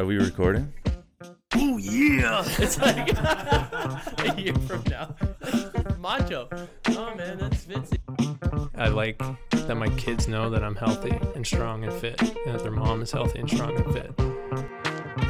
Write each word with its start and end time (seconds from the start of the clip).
Are 0.00 0.06
we 0.06 0.16
recording? 0.16 0.72
Oh 1.56 1.76
yeah! 1.76 2.42
It's 2.58 2.78
like 2.80 3.10
a 3.18 4.34
year 4.40 4.54
from 4.66 4.82
now. 4.88 5.14
Macho. 5.98 6.48
Oh 6.88 7.14
man, 7.16 7.36
that's 7.36 7.64
Vince. 7.64 7.90
I 8.76 8.88
like 8.88 9.18
that 9.50 9.74
my 9.74 9.90
kids 9.96 10.26
know 10.26 10.48
that 10.48 10.64
I'm 10.64 10.74
healthy 10.74 11.12
and 11.34 11.46
strong 11.46 11.84
and 11.84 11.92
fit, 11.92 12.18
and 12.22 12.54
that 12.54 12.62
their 12.62 12.72
mom 12.72 13.02
is 13.02 13.12
healthy 13.12 13.40
and 13.40 13.50
strong 13.50 13.76
and 13.76 13.92
fit. 13.92 14.16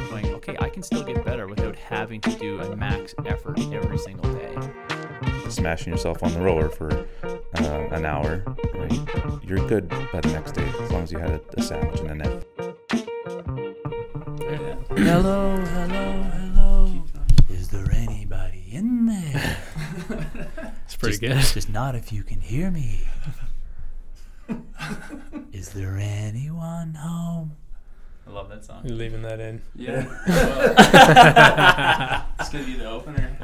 Going, 0.09 0.27
okay, 0.35 0.55
I 0.61 0.69
can 0.69 0.83
still 0.83 1.03
get 1.03 1.25
better 1.25 1.47
without 1.47 1.75
having 1.75 2.21
to 2.21 2.31
do 2.31 2.61
a 2.61 2.73
max 2.73 3.13
effort 3.25 3.59
every 3.73 3.97
single 3.97 4.33
day. 4.33 4.55
Smashing 5.49 5.91
yourself 5.91 6.23
on 6.23 6.33
the 6.33 6.39
roller 6.39 6.69
for 6.69 7.05
uh, 7.25 7.87
an 7.91 8.05
hour, 8.05 8.41
right? 8.73 9.43
You're 9.43 9.67
good 9.67 9.89
by 9.89 10.21
the 10.21 10.31
next 10.31 10.53
day 10.53 10.71
as 10.79 10.91
long 10.93 11.03
as 11.03 11.11
you 11.11 11.17
had 11.17 11.31
a, 11.31 11.41
a 11.57 11.61
sandwich 11.61 11.99
and 11.99 12.11
a 12.11 12.15
nap. 12.15 12.45
Hello, 15.03 15.57
hello, 15.57 16.21
hello. 16.21 17.03
Is 17.49 17.69
there 17.69 17.91
anybody 17.91 18.65
in 18.71 19.07
there? 19.07 19.57
It's 20.85 20.95
pretty 20.95 21.17
just, 21.17 21.21
good. 21.21 21.53
Just 21.55 21.69
not 21.69 21.95
if 21.95 22.13
you 22.13 22.21
can 22.21 22.39
hear 22.39 22.69
me. 22.69 23.01
Is 25.51 25.69
there 25.69 25.97
anyone 25.97 26.93
home? 26.93 27.55
I 28.27 28.31
love 28.31 28.49
that 28.49 28.63
song. 28.63 28.83
You're 28.85 28.95
leaving 28.95 29.23
that 29.23 29.39
in. 29.39 29.63
Yeah. 29.75 30.05
it's 32.39 32.49
gonna 32.49 32.63
be 32.63 32.75
the 32.75 32.87
opener. 32.87 33.35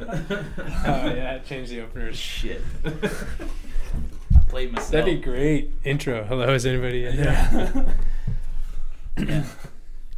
Oh 0.85 1.11
yeah, 1.11 1.39
change 1.39 1.69
the 1.69 1.81
opener. 1.81 2.13
Shit. 2.13 2.61
I 2.85 4.39
played 4.47 4.73
myself. 4.73 4.91
That'd 4.91 5.05
be 5.05 5.15
great 5.19 5.71
intro. 5.83 6.23
Hello, 6.23 6.53
is 6.53 6.67
anybody 6.67 7.07
in 7.07 7.15
there? 7.15 7.95
Yeah. 9.17 9.43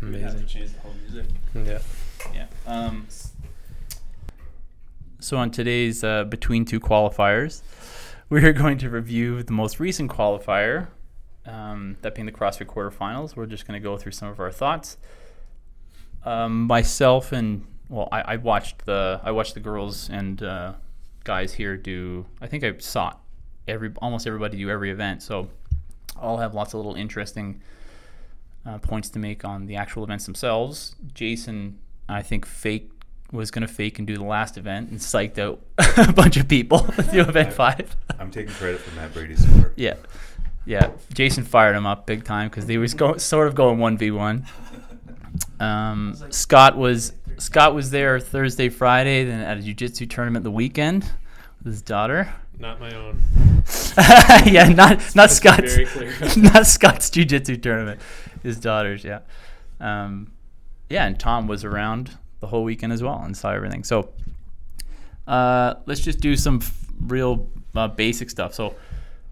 We 0.02 0.22
have 0.22 0.32
to 0.32 0.38
Amazing. 0.38 0.48
change 0.48 0.74
the 0.74 0.80
whole 0.80 0.94
music. 1.02 1.26
Yeah. 1.54 1.80
Yeah. 2.34 2.48
Um, 2.66 3.08
so 5.20 5.38
on 5.38 5.52
today's 5.52 6.04
uh, 6.04 6.24
between 6.24 6.66
two 6.66 6.80
qualifiers, 6.80 7.62
we 8.30 8.44
are 8.46 8.54
going 8.54 8.78
to 8.80 8.90
review 8.90 9.44
the 9.44 9.52
most 9.52 9.80
recent 9.80 10.10
qualifier, 10.12 10.88
um, 11.46 11.98
that 12.02 12.16
being 12.16 12.26
the 12.26 12.32
CrossFit 12.32 12.68
quarterfinals. 12.68 13.36
We're 13.36 13.46
just 13.46 13.68
going 13.68 13.80
to 13.80 13.84
go 13.84 13.98
through 13.98 14.14
some 14.14 14.30
of 14.30 14.40
our 14.40 14.52
thoughts. 14.52 14.98
Um, 16.24 16.68
myself 16.68 17.32
and 17.32 17.66
well, 17.90 18.08
I, 18.12 18.22
I 18.22 18.36
watched 18.38 18.86
the 18.86 19.20
I 19.24 19.32
watched 19.32 19.54
the 19.54 19.60
girls 19.60 20.10
and 20.10 20.42
uh, 20.44 20.74
guys 21.24 21.54
here 21.54 21.76
do. 21.76 22.26
I 22.42 22.48
think 22.48 22.64
I 22.64 22.78
saw 22.78 23.14
every 23.68 23.92
almost 24.02 24.28
everybody 24.28 24.58
do 24.58 24.70
every 24.70 24.92
event. 24.92 25.24
So 25.24 25.50
I'll 26.22 26.38
have 26.38 26.54
lots 26.54 26.74
of 26.74 26.78
little 26.78 26.96
interesting 26.96 27.62
uh, 28.66 28.78
points 28.78 29.10
to 29.10 29.20
make 29.20 29.46
on 29.46 29.66
the 29.66 29.76
actual 29.76 30.04
events 30.04 30.26
themselves. 30.26 30.96
Jason, 31.14 31.80
I 32.08 32.22
think, 32.22 32.46
fake 32.46 32.92
was 33.32 33.52
going 33.52 33.66
to 33.66 33.72
fake 33.72 34.00
and 34.00 34.08
do 34.08 34.18
the 34.18 34.24
last 34.24 34.58
event 34.58 34.90
and 34.90 35.00
psyched 35.00 35.38
out 35.38 35.62
a 36.10 36.12
bunch 36.14 36.38
of 36.38 36.48
people 36.48 36.80
to 36.96 37.04
do 37.04 37.22
event 37.22 37.54
five. 37.54 37.96
I'm 38.20 38.32
taking 38.32 38.54
credit 38.54 38.82
for 38.82 38.96
Matt 38.96 39.14
Brady's 39.14 39.48
score. 39.48 39.74
Yeah, 39.76 39.96
yeah. 40.66 40.92
Jason 41.14 41.44
fired 41.44 41.76
him 41.76 41.86
up 41.86 42.06
big 42.06 42.24
time 42.24 42.50
because 42.50 42.66
they 42.66 42.78
was 42.78 42.94
go, 42.94 43.18
sort 43.18 43.48
of 43.48 43.56
going 43.56 43.80
one 43.80 43.98
v 43.98 44.12
one. 44.12 44.46
Um, 45.60 46.16
Scott 46.30 46.76
was 46.78 47.14
Scott 47.38 47.74
was 47.76 47.92
there 47.92 48.20
Thursday, 48.20 48.70
Friday, 48.70 49.24
then 49.26 49.42
at 49.42 49.58
a 49.58 49.62
jiu-jitsu 49.62 50.08
tournament 50.08 50.44
the 50.44 50.52
weekend 50.52 51.04
with 51.04 51.12
his 51.64 51.82
daughter. 51.82 52.34
Not 52.58 52.80
my 52.80 52.94
own. 52.94 53.22
yeah, 54.46 54.68
not 54.70 55.00
not 55.00 55.16
Let's 55.16 55.36
Scott's 55.36 55.76
very 55.76 55.86
clear. 55.86 56.14
not 56.38 56.66
Scott's 56.66 57.10
jiu-jitsu 57.10 57.58
tournament. 57.58 58.02
His 58.44 58.58
daughter's, 58.60 59.04
yeah. 59.04 59.20
Um, 59.80 60.32
yeah, 60.90 61.06
and 61.06 61.20
Tom 61.20 61.48
was 61.48 61.64
around 61.64 62.18
the 62.40 62.48
whole 62.48 62.64
weekend 62.64 62.94
as 62.94 63.04
well 63.04 63.22
and 63.22 63.36
saw 63.36 63.52
everything. 63.52 63.84
So 63.84 64.10
uh, 65.28 65.76
let's 65.86 66.02
just 66.02 66.20
do 66.20 66.36
some 66.36 66.60
f- 66.62 66.86
real 67.02 67.48
uh, 67.76 67.88
basic 67.88 68.30
stuff. 68.30 68.54
So 68.54 68.76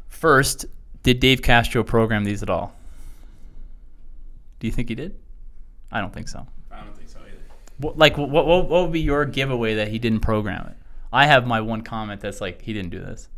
first, 0.07 0.65
did 1.03 1.19
Dave 1.19 1.41
Castro 1.41 1.83
program 1.83 2.23
these 2.23 2.44
at 2.44 2.49
all? 2.49 2.73
Do 4.59 4.67
you 4.67 4.73
think 4.73 4.89
he 4.89 4.95
did? 4.95 5.17
I 5.91 6.01
don't 6.01 6.13
think 6.13 6.27
so. 6.27 6.45
I 6.71 6.81
don't 6.81 6.95
think 6.95 7.09
so 7.09 7.19
either. 7.19 7.38
What, 7.77 7.97
like, 7.97 8.17
what, 8.17 8.29
what, 8.29 8.45
what 8.45 8.69
would 8.69 8.91
be 8.91 9.01
your 9.01 9.25
giveaway 9.25 9.75
that 9.75 9.88
he 9.88 9.99
didn't 9.99 10.19
program 10.21 10.67
it? 10.67 10.77
I 11.12 11.25
have 11.28 11.47
my 11.47 11.62
one 11.62 11.81
comment 11.81 12.22
that's 12.22 12.41
like, 12.41 12.62
he 12.62 12.73
didn't 12.73 12.91
do 12.91 13.00
this. 13.00 13.29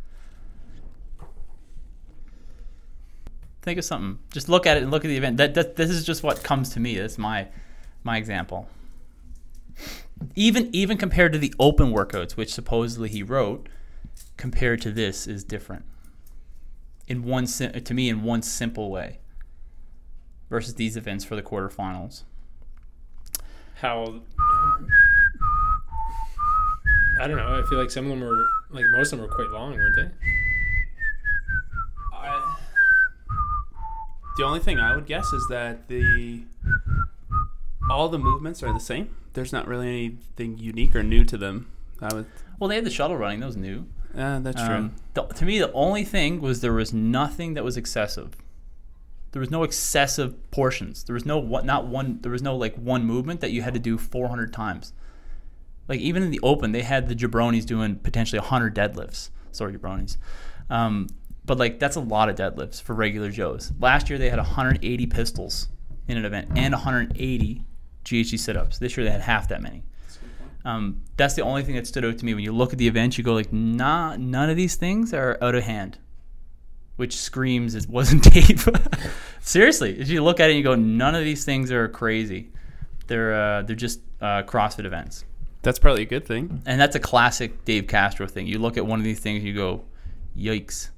Think 3.62 3.78
of 3.78 3.84
something. 3.84 4.18
Just 4.32 4.48
look 4.48 4.66
at 4.66 4.76
it 4.76 4.82
and 4.82 4.90
look 4.90 5.04
at 5.04 5.08
the 5.08 5.16
event. 5.16 5.36
That, 5.36 5.54
that 5.54 5.76
this 5.76 5.90
is 5.90 6.04
just 6.04 6.22
what 6.22 6.42
comes 6.42 6.70
to 6.70 6.80
me. 6.80 6.96
That's 6.96 7.18
my 7.18 7.48
my 8.02 8.16
example. 8.16 8.68
Even 10.34 10.74
even 10.74 10.96
compared 10.96 11.32
to 11.34 11.38
the 11.38 11.52
open 11.58 11.92
workouts, 11.92 12.32
which 12.32 12.52
supposedly 12.52 13.10
he 13.10 13.22
wrote, 13.22 13.68
compared 14.38 14.80
to 14.82 14.90
this 14.90 15.26
is 15.26 15.44
different. 15.44 15.84
In 17.06 17.22
one 17.22 17.46
to 17.46 17.94
me, 17.94 18.08
in 18.08 18.22
one 18.22 18.40
simple 18.40 18.90
way. 18.90 19.18
Versus 20.48 20.74
these 20.74 20.96
events 20.96 21.24
for 21.24 21.36
the 21.36 21.42
quarterfinals. 21.42 22.22
How? 23.76 24.22
I 27.20 27.26
don't 27.26 27.36
know. 27.36 27.62
I 27.62 27.62
feel 27.68 27.78
like 27.78 27.90
some 27.90 28.06
of 28.06 28.10
them 28.10 28.20
were 28.20 28.46
like 28.70 28.86
most 28.92 29.12
of 29.12 29.18
them 29.18 29.28
were 29.28 29.34
quite 29.34 29.50
long, 29.50 29.74
weren't 29.74 29.94
they? 29.94 30.08
I, 32.14 32.56
the 34.38 34.44
only 34.44 34.60
thing 34.60 34.80
I 34.80 34.94
would 34.94 35.04
guess 35.04 35.30
is 35.34 35.46
that 35.50 35.88
the 35.88 36.44
all 37.90 38.08
the 38.08 38.18
movements 38.18 38.62
are 38.62 38.72
the 38.72 38.80
same. 38.80 39.14
There's 39.34 39.52
not 39.52 39.68
really 39.68 39.88
anything 39.88 40.56
unique 40.58 40.96
or 40.96 41.02
new 41.02 41.24
to 41.24 41.36
them. 41.36 41.70
I 42.00 42.14
would. 42.14 42.26
Well, 42.58 42.68
they 42.68 42.76
had 42.76 42.84
the 42.84 42.90
shuttle 42.90 43.18
running. 43.18 43.40
That 43.40 43.46
was 43.46 43.56
new. 43.56 43.86
Uh, 44.16 44.38
that's 44.40 44.62
true. 44.64 44.74
Um, 44.74 44.94
the, 45.12 45.22
to 45.24 45.44
me, 45.44 45.58
the 45.58 45.72
only 45.72 46.04
thing 46.04 46.40
was 46.40 46.62
there 46.62 46.72
was 46.72 46.92
nothing 46.94 47.52
that 47.54 47.64
was 47.64 47.76
excessive. 47.76 48.34
There 49.32 49.40
was 49.40 49.50
no 49.50 49.62
excessive 49.62 50.50
portions. 50.50 51.04
There 51.04 51.14
was 51.14 51.26
no 51.26 51.38
what, 51.38 51.66
not 51.66 51.86
one. 51.86 52.18
There 52.22 52.32
was 52.32 52.42
no 52.42 52.56
like 52.56 52.74
one 52.76 53.04
movement 53.04 53.40
that 53.40 53.50
you 53.50 53.60
had 53.60 53.74
to 53.74 53.80
do 53.80 53.98
400 53.98 54.52
times. 54.52 54.94
Like 55.90 56.00
even 56.00 56.22
in 56.22 56.30
the 56.30 56.38
open, 56.44 56.70
they 56.70 56.82
had 56.82 57.08
the 57.08 57.16
jabronis 57.16 57.66
doing 57.66 57.96
potentially 57.96 58.38
100 58.38 58.76
deadlifts. 58.76 59.30
Sorry, 59.50 59.74
jabronis. 59.74 60.16
Um, 60.70 61.08
but 61.44 61.58
like 61.58 61.80
that's 61.80 61.96
a 61.96 62.00
lot 62.00 62.28
of 62.28 62.36
deadlifts 62.36 62.80
for 62.80 62.94
regular 62.94 63.28
Joes. 63.28 63.72
Last 63.80 64.08
year 64.08 64.16
they 64.16 64.30
had 64.30 64.38
180 64.38 65.06
pistols 65.06 65.66
in 66.06 66.16
an 66.16 66.24
event 66.24 66.48
and 66.54 66.72
180 66.72 67.64
GHD 68.04 68.38
sit-ups. 68.38 68.78
This 68.78 68.96
year 68.96 69.04
they 69.04 69.10
had 69.10 69.20
half 69.20 69.48
that 69.48 69.60
many. 69.60 69.82
Um, 70.64 71.00
that's 71.16 71.34
the 71.34 71.42
only 71.42 71.64
thing 71.64 71.74
that 71.74 71.88
stood 71.88 72.04
out 72.04 72.18
to 72.18 72.24
me 72.24 72.34
when 72.34 72.44
you 72.44 72.52
look 72.52 72.72
at 72.72 72.78
the 72.78 72.86
event. 72.86 73.18
You 73.18 73.24
go 73.24 73.34
like, 73.34 73.52
nah, 73.52 74.14
none 74.16 74.48
of 74.48 74.56
these 74.56 74.76
things 74.76 75.12
are 75.12 75.38
out 75.42 75.56
of 75.56 75.64
hand, 75.64 75.98
which 76.96 77.16
screams 77.16 77.74
it 77.74 77.88
wasn't 77.88 78.22
tape. 78.32 78.60
Seriously, 79.40 79.98
if 79.98 80.08
you 80.08 80.22
look 80.22 80.38
at 80.38 80.50
it, 80.50 80.52
and 80.52 80.58
you 80.58 80.62
go, 80.62 80.76
none 80.76 81.16
of 81.16 81.24
these 81.24 81.44
things 81.44 81.72
are 81.72 81.88
crazy. 81.88 82.52
They're 83.08 83.34
uh, 83.34 83.62
they're 83.62 83.74
just 83.74 84.02
uh, 84.20 84.44
CrossFit 84.44 84.84
events, 84.84 85.24
That's 85.62 85.78
probably 85.78 86.02
a 86.02 86.06
good 86.06 86.26
thing. 86.26 86.62
and 86.66 86.80
that's 86.80 86.96
a 86.96 87.00
classic 87.00 87.64
Dave 87.64 87.86
Castro 87.86 88.26
thing. 88.26 88.46
You 88.46 88.58
look 88.58 88.76
at 88.76 88.86
one 88.86 88.98
of 88.98 89.04
these 89.04 89.20
things, 89.20 89.44
you 89.44 89.54
go, 89.54 89.84
yikes. 90.36 90.90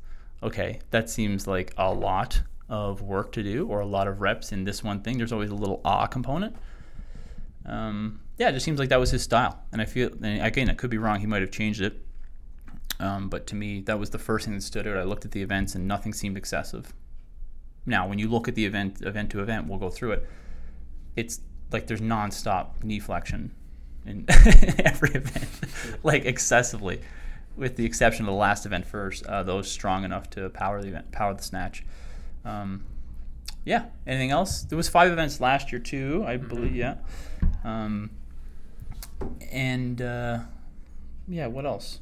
Okay, 0.43 0.81
that 0.91 1.09
seems 1.11 1.47
like 1.47 1.73
a 1.77 1.93
lot 1.93 2.43
of 2.69 3.03
work 3.03 3.33
to 3.33 3.43
do, 3.43 3.67
or 3.67 3.81
a 3.81 3.87
lot 3.87 4.09
of 4.09 4.21
reps 4.21 4.53
in 4.53 4.65
this 4.65 4.83
one 4.83 5.03
thing. 5.03 5.19
There's 5.19 5.33
always 5.33 5.51
a 5.51 5.55
little 5.55 5.81
awe 5.85 6.07
component 6.07 6.57
um, 7.67 8.21
yeah, 8.39 8.49
it 8.49 8.53
just 8.53 8.65
seems 8.65 8.79
like 8.79 8.89
that 8.89 9.01
was 9.01 9.11
his 9.11 9.23
style. 9.23 9.59
And 9.73 9.81
I 9.81 9.85
feel, 9.85 10.11
and 10.23 10.43
again, 10.43 10.69
I 10.69 10.75
could 10.75 10.91
be 10.91 10.99
wrong. 10.99 11.21
He 11.21 11.27
might 11.27 11.43
have 11.43 11.51
changed 11.51 11.81
it. 11.81 12.05
Um, 12.99 13.29
but 13.29 13.47
to 13.49 13.55
me, 13.55 13.81
that 13.83 13.99
was 13.99 14.11
the 14.11 14.19
first 14.19 14.45
thing 14.45 14.55
that 14.55 14.63
stood 14.63 14.87
out. 14.87 14.97
I 14.97 15.03
looked 15.03 15.25
at 15.25 15.33
the 15.33 15.43
events 15.43 15.75
and 15.75 15.89
nothing 15.89 16.13
seemed 16.13 16.37
excessive. 16.37 16.93
Now, 17.85 18.07
when 18.07 18.19
you 18.19 18.29
look 18.29 18.49
at 18.49 18.55
the 18.55 18.65
event, 18.65 19.03
event 19.03 19.31
to 19.31 19.41
event, 19.41 19.67
we'll 19.67 19.79
go 19.79 19.91
through 19.91 20.13
it. 20.13 20.29
It's 21.17 21.41
like 21.73 21.87
there's 21.87 22.01
nonstop 22.01 22.83
knee 22.83 23.01
flexion 23.01 23.53
in 24.07 24.25
every 24.85 25.11
event, 25.11 25.49
like 26.03 26.25
excessively, 26.25 27.01
with 27.57 27.77
the 27.77 27.85
exception 27.85 28.25
of 28.25 28.33
the 28.33 28.39
last 28.39 28.67
event 28.67 28.87
first. 28.87 29.25
Uh, 29.27 29.43
those 29.43 29.71
strong 29.71 30.05
enough 30.05 30.31
to 30.31 30.49
power 30.51 30.83
the 30.83 30.89
event, 30.89 31.13
power 31.13 31.35
the 31.35 31.43
snatch. 31.43 31.85
Um, 32.45 32.85
yeah. 33.65 33.87
Anything 34.07 34.31
else? 34.31 34.63
There 34.63 34.77
was 34.77 34.89
five 34.89 35.11
events 35.13 35.41
last 35.41 35.73
year 35.73 35.81
too, 35.81 36.25
I 36.27 36.37
believe. 36.37 36.75
Yeah. 36.75 36.97
Um, 37.65 38.11
and 39.51 40.01
uh, 40.03 40.41
yeah, 41.29 41.47
what 41.47 41.65
else? 41.65 42.01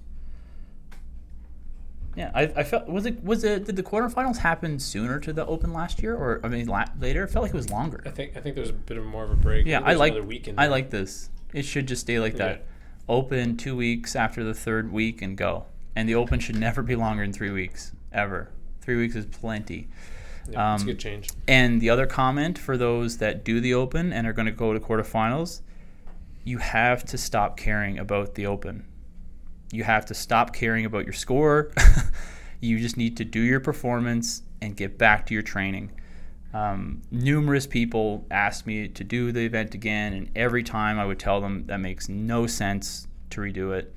Yeah, 2.17 2.33
I, 2.35 2.43
I 2.43 2.65
felt 2.65 2.89
was 2.89 3.07
it 3.07 3.23
was 3.23 3.45
it 3.45 3.67
did 3.67 3.77
the 3.77 3.85
quarterfinals 3.85 4.39
happen 4.39 4.81
sooner 4.81 5.21
to 5.21 5.33
the 5.33 5.47
Open 5.47 5.73
last 5.73 6.03
year 6.03 6.17
or 6.17 6.41
I 6.43 6.49
mean 6.49 6.67
la- 6.67 6.87
later? 6.99 7.25
It 7.25 7.29
felt 7.29 7.45
like 7.45 7.55
it 7.55 7.57
was 7.57 7.71
longer. 7.71 8.03
I 8.05 8.11
think 8.11 8.37
I 8.37 8.41
think 8.41 8.57
there's 8.57 8.71
a 8.71 8.75
bit 8.75 8.97
of 8.97 9.05
more 9.05 9.25
of 9.25 9.31
a 9.31 9.37
break. 9.37 9.67
Yeah, 9.67 9.81
I 9.85 9.95
like 9.95 10.13
another 10.13 10.27
week 10.27 10.53
I 10.59 10.67
like 10.67 10.91
this. 10.91 11.31
It 11.53 11.65
should 11.65 11.87
just 11.89 12.03
stay 12.03 12.21
like 12.21 12.37
that. 12.37 12.67
Open 13.09 13.57
two 13.57 13.77
weeks 13.77 14.15
after 14.15 14.45
the 14.45 14.55
third 14.55 14.93
week 14.93 15.21
and 15.23 15.37
go. 15.37 15.67
And 15.97 16.09
the 16.09 16.15
Open 16.15 16.39
should 16.39 16.57
never 16.57 16.83
be 16.83 16.95
longer 16.95 17.23
than 17.25 17.33
three 17.33 17.51
weeks 17.51 17.93
ever. 18.13 18.51
Three 18.81 18.97
weeks 18.97 19.17
is 19.17 19.27
plenty. 19.27 19.89
Yeah, 20.49 20.75
it's 20.75 20.83
a 20.83 20.85
Um, 20.85 20.87
good 20.87 20.99
change. 20.99 21.29
And 21.49 21.81
the 21.81 21.91
other 21.91 22.07
comment 22.07 22.59
for 22.59 22.77
those 22.77 23.19
that 23.19 23.45
do 23.45 23.61
the 23.61 23.75
open 23.75 24.13
and 24.13 24.27
are 24.27 24.33
going 24.33 24.47
to 24.47 24.53
go 24.53 24.73
to 24.73 24.81
quarterfinals, 24.81 25.61
you 26.45 26.59
have 26.59 27.05
to 27.07 27.19
stop 27.19 27.57
caring 27.57 27.99
about 27.99 28.35
the 28.37 28.47
open. 28.47 28.85
You 29.73 29.85
have 29.85 30.07
to 30.07 30.15
stop 30.15 30.55
caring 30.55 30.85
about 30.85 31.05
your 31.05 31.13
score. 31.13 31.73
you 32.61 32.79
just 32.79 32.97
need 32.97 33.17
to 33.19 33.25
do 33.25 33.41
your 33.41 33.61
performance 33.61 34.43
and 34.63 34.77
get 34.77 34.99
back 34.99 35.27
to 35.27 35.35
your 35.35 35.43
training. 35.43 35.91
Um, 36.53 37.03
numerous 37.11 37.67
people 37.67 38.27
asked 38.31 38.67
me 38.67 38.89
to 38.89 39.05
do 39.05 39.31
the 39.31 39.41
event 39.41 39.75
again, 39.75 40.13
and 40.13 40.31
every 40.35 40.63
time 40.65 40.99
I 40.99 41.05
would 41.07 41.19
tell 41.19 41.41
them 41.41 41.67
that 41.67 41.79
makes 41.79 42.09
no 42.09 42.47
sense 42.47 43.07
to 43.31 43.41
redo 43.41 43.73
it 43.77 43.95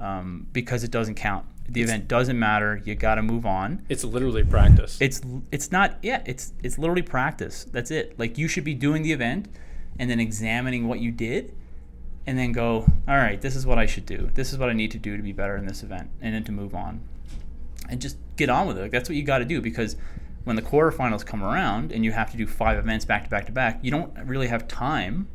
um, 0.00 0.46
because 0.52 0.82
it 0.82 0.90
doesn't 0.90 1.14
count. 1.14 1.46
The 1.68 1.80
event 1.82 2.08
doesn't 2.08 2.38
matter. 2.38 2.82
You 2.84 2.94
got 2.94 3.14
to 3.14 3.22
move 3.22 3.46
on 3.46 3.86
It's 3.88 4.04
literally 4.04 4.44
practice. 4.44 4.98
it's 5.00 5.22
it's 5.50 5.72
not 5.72 5.96
yeah 6.02 6.22
it's 6.26 6.52
it's 6.62 6.76
literally 6.78 7.00
practice 7.00 7.64
that's 7.72 7.90
it 7.90 8.18
like 8.18 8.36
you 8.36 8.48
should 8.48 8.64
be 8.64 8.74
doing 8.74 9.02
the 9.02 9.12
event 9.12 9.48
and 9.98 10.10
then 10.10 10.20
examining 10.20 10.88
what 10.88 10.98
you 11.00 11.10
did 11.10 11.54
and 12.26 12.36
then 12.36 12.52
go 12.52 12.84
all 13.08 13.16
right 13.16 13.40
this 13.40 13.56
is 13.56 13.64
what 13.64 13.78
i 13.78 13.86
should 13.86 14.04
do 14.04 14.28
this 14.34 14.52
is 14.52 14.58
what 14.58 14.68
i 14.68 14.74
need 14.74 14.90
to 14.90 14.98
do 14.98 15.16
to 15.16 15.22
be 15.22 15.32
better 15.32 15.56
in 15.56 15.64
this 15.64 15.82
event 15.82 16.10
and 16.20 16.34
then 16.34 16.44
to 16.44 16.52
move 16.52 16.74
on 16.74 17.00
and 17.88 17.98
just 18.00 18.18
get 18.36 18.50
on 18.50 18.66
with 18.66 18.76
it 18.76 18.82
like, 18.82 18.90
that's 18.90 19.08
what 19.08 19.16
you 19.16 19.22
got 19.22 19.38
to 19.38 19.44
do 19.46 19.62
because 19.62 19.96
when 20.44 20.56
the 20.56 20.62
quarterfinals 20.62 21.24
come 21.24 21.42
around 21.42 21.90
and 21.92 22.04
you 22.04 22.12
have 22.12 22.30
to 22.30 22.36
do 22.36 22.46
five 22.46 22.78
events 22.78 23.04
back 23.04 23.24
to 23.24 23.30
back 23.30 23.46
to 23.46 23.52
back 23.52 23.80
you 23.82 23.90
don't 23.90 24.12
really 24.26 24.48
have 24.48 24.68
time 24.68 25.26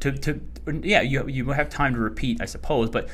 to, 0.00 0.12
to 0.12 0.40
yeah 0.82 1.00
you, 1.00 1.26
you 1.28 1.50
have 1.50 1.68
time 1.68 1.94
to 1.94 2.00
repeat 2.00 2.40
i 2.40 2.44
suppose 2.44 2.88
but 2.90 3.08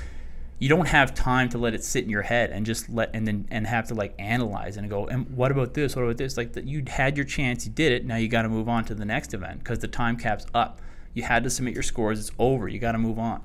you 0.58 0.68
don't 0.68 0.88
have 0.88 1.14
time 1.14 1.48
to 1.50 1.58
let 1.58 1.72
it 1.72 1.84
sit 1.84 2.04
in 2.04 2.10
your 2.10 2.22
head 2.22 2.50
and 2.50 2.66
just 2.66 2.88
let 2.90 3.10
and 3.14 3.26
then 3.26 3.46
and 3.50 3.66
have 3.66 3.86
to 3.88 3.94
like 3.94 4.14
analyze 4.18 4.76
and 4.76 4.90
go 4.90 5.06
and 5.06 5.30
what 5.36 5.52
about 5.52 5.74
this? 5.74 5.94
What 5.94 6.02
about 6.02 6.16
this? 6.16 6.36
Like 6.36 6.54
that 6.54 6.66
you 6.66 6.82
had 6.86 7.16
your 7.16 7.26
chance 7.26 7.64
you 7.64 7.72
did 7.72 7.92
it 7.92 8.04
now 8.04 8.16
you 8.16 8.28
got 8.28 8.42
to 8.42 8.48
move 8.48 8.68
on 8.68 8.84
to 8.86 8.94
the 8.94 9.04
next 9.04 9.34
event 9.34 9.60
because 9.60 9.78
the 9.78 9.88
time 9.88 10.16
cap's 10.16 10.46
up. 10.54 10.80
You 11.14 11.22
had 11.22 11.44
to 11.44 11.50
submit 11.50 11.74
your 11.74 11.82
scores 11.82 12.18
it's 12.18 12.32
over 12.38 12.68
you 12.68 12.78
got 12.78 12.92
to 12.92 12.98
move 12.98 13.18
on. 13.18 13.42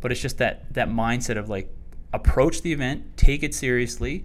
But 0.00 0.12
it's 0.12 0.20
just 0.20 0.38
that 0.38 0.72
that 0.74 0.88
mindset 0.88 1.36
of 1.36 1.48
like 1.48 1.68
approach 2.12 2.62
the 2.62 2.72
event 2.72 3.16
take 3.16 3.42
it 3.42 3.52
seriously 3.52 4.22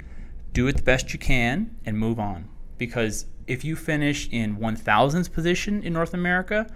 do 0.54 0.68
it 0.68 0.78
the 0.78 0.84
best 0.84 1.14
you 1.14 1.20
can 1.20 1.76
and 1.86 1.98
move 1.98 2.20
on 2.20 2.48
because 2.82 3.26
if 3.48 3.64
you 3.64 3.76
finish 3.76 4.28
in 4.32 4.58
1000th 4.58 5.32
position 5.32 5.84
in 5.84 5.94
north 5.94 6.14
america 6.14 6.68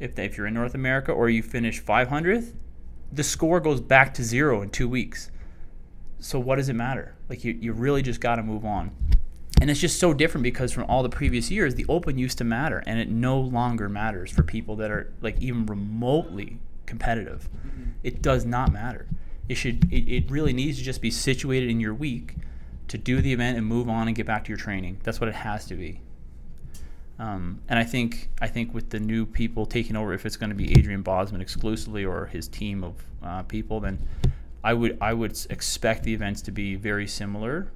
if, 0.00 0.18
if 0.18 0.36
you're 0.36 0.46
in 0.46 0.54
north 0.54 0.74
america 0.74 1.12
or 1.12 1.28
you 1.30 1.42
finish 1.42 1.82
500th 1.82 2.52
the 3.12 3.22
score 3.22 3.60
goes 3.60 3.80
back 3.80 4.14
to 4.14 4.22
zero 4.24 4.62
in 4.62 4.70
two 4.70 4.88
weeks. 4.88 5.30
So 6.18 6.38
what 6.38 6.56
does 6.56 6.68
it 6.68 6.74
matter? 6.74 7.14
Like 7.28 7.44
you, 7.44 7.52
you 7.52 7.72
really 7.72 8.02
just 8.02 8.20
got 8.20 8.36
to 8.36 8.42
move 8.42 8.64
on. 8.64 8.90
And 9.60 9.70
it's 9.70 9.80
just 9.80 9.98
so 9.98 10.12
different 10.12 10.42
because 10.42 10.72
from 10.72 10.84
all 10.84 11.02
the 11.02 11.08
previous 11.08 11.50
years, 11.50 11.74
the 11.74 11.86
open 11.88 12.18
used 12.18 12.38
to 12.38 12.44
matter, 12.44 12.82
and 12.86 12.98
it 12.98 13.08
no 13.08 13.40
longer 13.40 13.88
matters 13.88 14.30
for 14.30 14.42
people 14.42 14.76
that 14.76 14.90
are 14.90 15.12
like 15.22 15.40
even 15.40 15.64
remotely 15.64 16.58
competitive. 16.84 17.48
Mm-hmm. 17.66 17.90
It 18.02 18.20
does 18.20 18.44
not 18.44 18.70
matter. 18.70 19.06
It 19.48 19.54
should. 19.54 19.90
It, 19.90 20.10
it 20.10 20.30
really 20.30 20.52
needs 20.52 20.76
to 20.76 20.84
just 20.84 21.00
be 21.00 21.10
situated 21.10 21.70
in 21.70 21.80
your 21.80 21.94
week 21.94 22.34
to 22.88 22.98
do 22.98 23.20
the 23.20 23.32
event 23.32 23.58
and 23.58 23.66
move 23.66 23.88
on 23.88 24.06
and 24.06 24.16
get 24.16 24.26
back 24.26 24.44
to 24.44 24.48
your 24.48 24.58
training. 24.58 24.98
That's 25.02 25.20
what 25.20 25.28
it 25.28 25.34
has 25.34 25.64
to 25.66 25.74
be. 25.74 26.00
Um, 27.18 27.60
and 27.68 27.78
I 27.78 27.84
think 27.84 28.28
I 28.40 28.46
think 28.46 28.74
with 28.74 28.90
the 28.90 29.00
new 29.00 29.24
people 29.24 29.64
taking 29.64 29.96
over, 29.96 30.12
if 30.12 30.26
it's 30.26 30.36
going 30.36 30.50
to 30.50 30.56
be 30.56 30.78
Adrian 30.78 31.02
Bozman 31.02 31.40
exclusively 31.40 32.04
or 32.04 32.26
his 32.26 32.46
team 32.46 32.84
of 32.84 32.94
uh, 33.22 33.42
people, 33.42 33.80
then 33.80 34.06
I 34.62 34.74
would 34.74 34.98
I 35.00 35.14
would 35.14 35.38
expect 35.48 36.02
the 36.02 36.12
events 36.12 36.42
to 36.42 36.50
be 36.50 36.74
very 36.74 37.06
similar, 37.06 37.72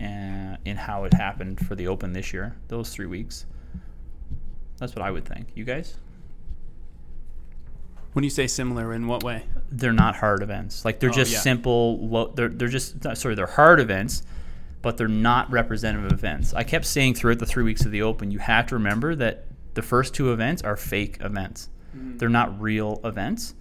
uh, 0.00 0.56
in 0.64 0.76
how 0.76 1.04
it 1.04 1.14
happened 1.14 1.66
for 1.66 1.74
the 1.74 1.88
Open 1.88 2.12
this 2.12 2.32
year. 2.32 2.56
Those 2.68 2.90
three 2.90 3.06
weeks. 3.06 3.46
That's 4.78 4.94
what 4.94 5.04
I 5.04 5.10
would 5.10 5.24
think. 5.24 5.48
You 5.54 5.64
guys? 5.64 5.96
When 8.14 8.24
you 8.24 8.30
say 8.30 8.46
similar, 8.46 8.92
in 8.92 9.06
what 9.06 9.22
way? 9.22 9.44
They're 9.70 9.92
not 9.92 10.16
hard 10.16 10.42
events. 10.42 10.84
Like 10.84 10.98
they're 11.00 11.10
Oh, 11.10 11.12
just 11.12 11.32
yeah. 11.32 11.38
simple. 11.40 11.98
Low, 12.08 12.28
they're 12.34 12.48
they're 12.48 12.68
just 12.68 13.04
uh, 13.06 13.14
sorry. 13.14 13.34
They're 13.34 13.46
hard 13.46 13.80
events, 13.80 14.22
but 14.82 14.96
they're 14.96 15.08
not 15.08 15.50
representative 15.50 16.10
events. 16.12 16.54
I 16.54 16.64
kept 16.64 16.86
saying 16.86 17.14
throughout 17.14 17.38
the 17.38 17.46
three 17.46 17.64
weeks 17.64 17.84
of 17.84 17.92
the 17.92 18.02
Open, 18.02 18.30
you 18.30 18.38
have 18.38 18.66
to 18.68 18.74
remember 18.76 19.14
that 19.16 19.44
the 19.74 19.82
first 19.82 20.14
two 20.14 20.32
events 20.32 20.62
are 20.62 20.76
fake 20.76 21.18
events. 21.20 21.68
They're 21.94 22.28
not 22.28 22.60
real 22.60 23.00
events, 23.04 23.54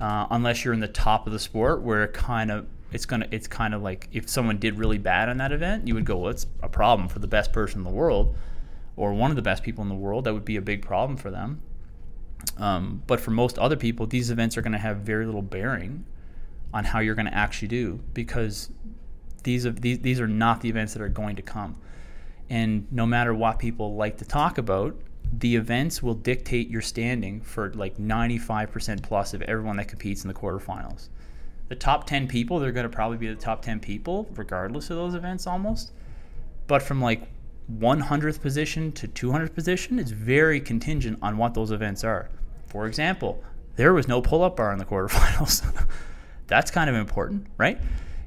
uh, 0.00 0.26
unless 0.30 0.64
you're 0.64 0.74
in 0.74 0.80
the 0.80 0.88
top 0.88 1.26
of 1.26 1.32
the 1.32 1.38
sport, 1.38 1.82
where 1.82 2.04
it 2.04 2.12
kind 2.14 2.50
of 2.50 2.66
it's 2.92 3.06
gonna 3.06 3.26
it's 3.30 3.46
kind 3.48 3.74
of 3.74 3.82
like 3.82 4.08
if 4.12 4.28
someone 4.28 4.58
did 4.58 4.78
really 4.78 4.98
bad 4.98 5.28
on 5.28 5.38
that 5.38 5.52
event, 5.52 5.86
you 5.88 5.94
would 5.94 6.04
go, 6.04 6.16
well, 6.16 6.30
it's 6.30 6.46
a 6.62 6.68
problem 6.68 7.08
for 7.08 7.18
the 7.18 7.26
best 7.26 7.52
person 7.52 7.78
in 7.80 7.84
the 7.84 7.90
world, 7.90 8.36
or 8.96 9.12
one 9.14 9.30
of 9.30 9.36
the 9.36 9.42
best 9.42 9.62
people 9.62 9.82
in 9.82 9.88
the 9.88 9.94
world. 9.94 10.24
That 10.24 10.34
would 10.34 10.44
be 10.44 10.56
a 10.56 10.62
big 10.62 10.82
problem 10.82 11.16
for 11.16 11.30
them. 11.30 11.60
Um, 12.58 13.02
but 13.06 13.20
for 13.20 13.30
most 13.30 13.58
other 13.58 13.76
people, 13.76 14.06
these 14.06 14.30
events 14.30 14.56
are 14.56 14.62
going 14.62 14.72
to 14.72 14.78
have 14.78 14.98
very 14.98 15.26
little 15.26 15.42
bearing 15.42 16.04
on 16.72 16.84
how 16.84 17.00
you're 17.00 17.14
going 17.14 17.26
to 17.26 17.34
actually 17.34 17.68
do 17.68 18.00
because 18.14 18.70
these 19.42 19.64
these, 19.74 20.00
these 20.00 20.20
are 20.20 20.28
not 20.28 20.60
the 20.60 20.68
events 20.68 20.92
that 20.94 21.02
are 21.02 21.08
going 21.08 21.36
to 21.36 21.42
come. 21.42 21.76
And 22.48 22.86
no 22.92 23.06
matter 23.06 23.34
what 23.34 23.58
people 23.58 23.94
like 23.94 24.18
to 24.18 24.24
talk 24.24 24.58
about, 24.58 24.96
the 25.32 25.56
events 25.56 26.02
will 26.02 26.14
dictate 26.14 26.68
your 26.68 26.82
standing 26.82 27.40
for 27.40 27.72
like 27.74 27.96
95% 27.96 29.02
plus 29.02 29.34
of 29.34 29.42
everyone 29.42 29.76
that 29.76 29.88
competes 29.88 30.22
in 30.22 30.28
the 30.28 30.34
quarterfinals. 30.34 31.08
The 31.68 31.74
top 31.74 32.06
10 32.06 32.28
people, 32.28 32.60
they're 32.60 32.70
going 32.70 32.88
to 32.88 32.94
probably 32.94 33.18
be 33.18 33.26
the 33.26 33.34
top 33.34 33.62
10 33.62 33.80
people, 33.80 34.28
regardless 34.36 34.88
of 34.90 34.96
those 34.96 35.14
events 35.14 35.46
almost. 35.46 35.90
But 36.68 36.82
from 36.82 37.02
like 37.02 37.22
100th 37.72 38.40
position 38.40 38.92
to 38.92 39.08
200th 39.08 39.54
position, 39.54 39.98
is 39.98 40.10
very 40.10 40.60
contingent 40.60 41.18
on 41.22 41.36
what 41.36 41.54
those 41.54 41.70
events 41.70 42.04
are. 42.04 42.30
For 42.66 42.86
example, 42.86 43.42
there 43.76 43.92
was 43.92 44.08
no 44.08 44.22
pull 44.22 44.42
up 44.42 44.56
bar 44.56 44.72
in 44.72 44.78
the 44.78 44.84
quarterfinals. 44.84 45.86
That's 46.46 46.70
kind 46.70 46.88
of 46.88 46.96
important, 46.96 47.46
right? 47.58 47.80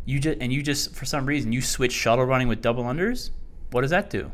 You 0.06 0.20
just 0.20 0.40
and 0.42 0.52
you 0.52 0.62
just 0.62 0.96
for 0.96 1.06
some 1.06 1.26
reason 1.26 1.52
you 1.52 1.62
switch 1.62 1.92
shuttle 1.92 2.26
running 2.26 2.48
with 2.48 2.62
double 2.62 2.84
unders. 2.84 3.32
What 3.72 3.82
does 3.82 3.92
that 3.92 4.10
do? 4.10 4.32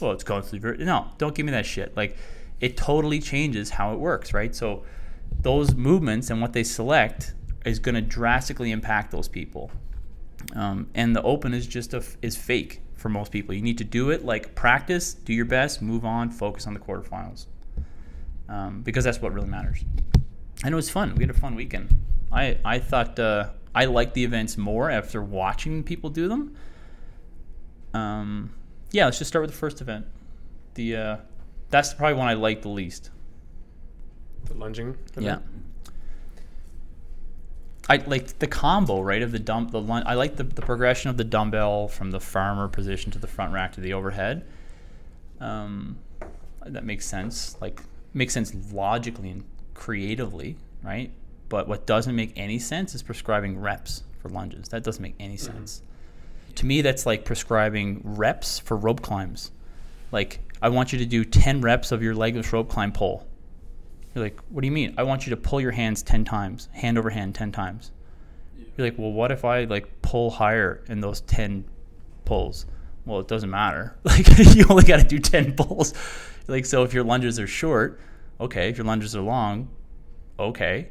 Well, 0.00 0.12
it's 0.12 0.24
constantly 0.24 0.58
very 0.58 0.84
no. 0.84 1.08
Don't 1.18 1.34
give 1.34 1.46
me 1.46 1.52
that 1.52 1.66
shit. 1.66 1.96
Like 1.96 2.16
it 2.60 2.76
totally 2.76 3.20
changes 3.20 3.70
how 3.70 3.92
it 3.94 3.98
works, 3.98 4.34
right? 4.34 4.54
So 4.54 4.84
those 5.40 5.74
movements 5.74 6.30
and 6.30 6.40
what 6.40 6.52
they 6.52 6.64
select 6.64 7.34
is 7.64 7.78
going 7.78 7.94
to 7.94 8.00
drastically 8.00 8.70
impact 8.70 9.10
those 9.10 9.28
people. 9.28 9.70
Um, 10.54 10.88
and 10.94 11.14
the 11.14 11.22
open 11.22 11.54
is 11.54 11.66
just 11.66 11.94
a, 11.94 12.02
is 12.22 12.36
fake 12.36 12.82
for 13.00 13.08
most 13.08 13.32
people. 13.32 13.54
You 13.54 13.62
need 13.62 13.78
to 13.78 13.84
do 13.84 14.10
it 14.10 14.24
like 14.24 14.54
practice, 14.54 15.14
do 15.14 15.32
your 15.32 15.46
best, 15.46 15.80
move 15.80 16.04
on, 16.04 16.30
focus 16.30 16.66
on 16.66 16.74
the 16.74 16.80
quarterfinals, 16.80 17.46
um, 18.48 18.82
because 18.82 19.04
that's 19.04 19.22
what 19.22 19.32
really 19.32 19.48
matters. 19.48 19.82
And 20.62 20.72
it 20.72 20.76
was 20.76 20.90
fun. 20.90 21.14
We 21.14 21.24
had 21.24 21.30
a 21.30 21.38
fun 21.38 21.54
weekend. 21.54 21.88
I 22.30 22.58
I 22.62 22.78
thought 22.78 23.18
uh, 23.18 23.50
I 23.74 23.86
liked 23.86 24.12
the 24.12 24.22
events 24.22 24.58
more 24.58 24.90
after 24.90 25.22
watching 25.22 25.82
people 25.82 26.10
do 26.10 26.28
them. 26.28 26.54
Um, 27.94 28.52
yeah, 28.92 29.06
let's 29.06 29.18
just 29.18 29.28
start 29.28 29.42
with 29.42 29.50
the 29.50 29.56
first 29.56 29.80
event. 29.80 30.06
The 30.74 30.96
uh, 30.96 31.16
that's 31.70 31.94
probably 31.94 32.18
one 32.18 32.28
I 32.28 32.34
liked 32.34 32.62
the 32.62 32.68
least. 32.68 33.10
The 34.44 34.54
lunging. 34.54 34.96
Yeah. 35.18 35.38
I 37.90 37.96
like 38.06 38.38
the 38.38 38.46
combo, 38.46 39.00
right? 39.00 39.20
Of 39.20 39.32
the 39.32 39.40
dump, 39.40 39.72
the 39.72 39.80
lun- 39.80 40.04
I 40.06 40.14
like 40.14 40.36
the, 40.36 40.44
the 40.44 40.62
progression 40.62 41.10
of 41.10 41.16
the 41.16 41.24
dumbbell 41.24 41.88
from 41.88 42.12
the 42.12 42.20
farmer 42.20 42.68
position 42.68 43.10
to 43.10 43.18
the 43.18 43.26
front 43.26 43.52
rack 43.52 43.72
to 43.72 43.80
the 43.80 43.94
overhead. 43.94 44.46
Um, 45.40 45.98
that 46.64 46.84
makes 46.84 47.04
sense. 47.04 47.60
Like 47.60 47.80
makes 48.14 48.32
sense 48.32 48.54
logically 48.72 49.30
and 49.30 49.44
creatively, 49.74 50.56
right? 50.84 51.10
But 51.48 51.66
what 51.66 51.84
doesn't 51.84 52.14
make 52.14 52.32
any 52.36 52.60
sense 52.60 52.94
is 52.94 53.02
prescribing 53.02 53.58
reps 53.58 54.04
for 54.22 54.28
lunges. 54.28 54.68
That 54.68 54.84
doesn't 54.84 55.02
make 55.02 55.16
any 55.18 55.36
sense. 55.36 55.82
To 56.56 56.66
me, 56.66 56.82
that's 56.82 57.06
like 57.06 57.24
prescribing 57.24 58.02
reps 58.04 58.60
for 58.60 58.76
rope 58.76 59.02
climbs. 59.02 59.50
Like 60.12 60.38
I 60.62 60.68
want 60.68 60.92
you 60.92 61.00
to 61.00 61.06
do 61.06 61.24
ten 61.24 61.60
reps 61.60 61.90
of 61.90 62.04
your 62.04 62.14
legless 62.14 62.52
rope 62.52 62.68
climb 62.68 62.92
pull. 62.92 63.26
You're 64.14 64.24
like, 64.24 64.40
what 64.48 64.62
do 64.62 64.66
you 64.66 64.72
mean? 64.72 64.94
I 64.98 65.04
want 65.04 65.26
you 65.26 65.30
to 65.30 65.36
pull 65.36 65.60
your 65.60 65.70
hands 65.70 66.02
10 66.02 66.24
times, 66.24 66.68
hand 66.72 66.98
over 66.98 67.10
hand 67.10 67.34
10 67.34 67.52
times. 67.52 67.92
You're 68.76 68.86
like, 68.88 68.98
well, 68.98 69.12
what 69.12 69.30
if 69.30 69.44
I 69.44 69.64
like 69.64 70.02
pull 70.02 70.30
higher 70.30 70.82
in 70.88 71.00
those 71.00 71.20
10 71.22 71.64
pulls? 72.24 72.66
Well, 73.06 73.20
it 73.20 73.28
doesn't 73.28 73.50
matter. 73.50 73.96
Like, 74.04 74.26
you 74.54 74.66
only 74.68 74.84
got 74.84 74.98
to 74.98 75.06
do 75.06 75.18
10 75.18 75.54
pulls. 75.54 75.94
Like, 76.48 76.66
so 76.66 76.82
if 76.82 76.92
your 76.92 77.04
lunges 77.04 77.38
are 77.38 77.46
short, 77.46 78.00
okay. 78.40 78.68
If 78.68 78.78
your 78.78 78.86
lunges 78.86 79.14
are 79.14 79.22
long, 79.22 79.68
okay. 80.38 80.88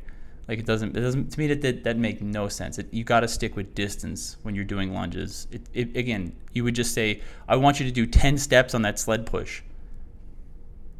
Like, 0.48 0.60
it 0.60 0.66
doesn't, 0.66 0.96
it 0.96 1.02
doesn't, 1.02 1.32
to 1.32 1.40
me, 1.40 1.48
that, 1.48 1.62
that, 1.62 1.84
that 1.84 1.98
make 1.98 2.22
no 2.22 2.48
sense. 2.48 2.80
It, 2.80 2.88
you 2.92 3.04
got 3.04 3.20
to 3.20 3.28
stick 3.28 3.56
with 3.56 3.76
distance 3.76 4.38
when 4.44 4.56
you're 4.56 4.64
doing 4.64 4.94
lunges. 4.94 5.48
It, 5.52 5.62
it, 5.74 5.98
again, 5.98 6.36
you 6.54 6.64
would 6.64 6.76
just 6.76 6.94
say, 6.94 7.22
I 7.48 7.58
want 7.58 7.80
you 7.80 7.86
to 7.86 7.92
do 7.92 8.06
10 8.06 8.38
steps 8.38 8.74
on 8.74 8.82
that 8.84 8.98
sled 8.98 9.26
push. 9.26 9.62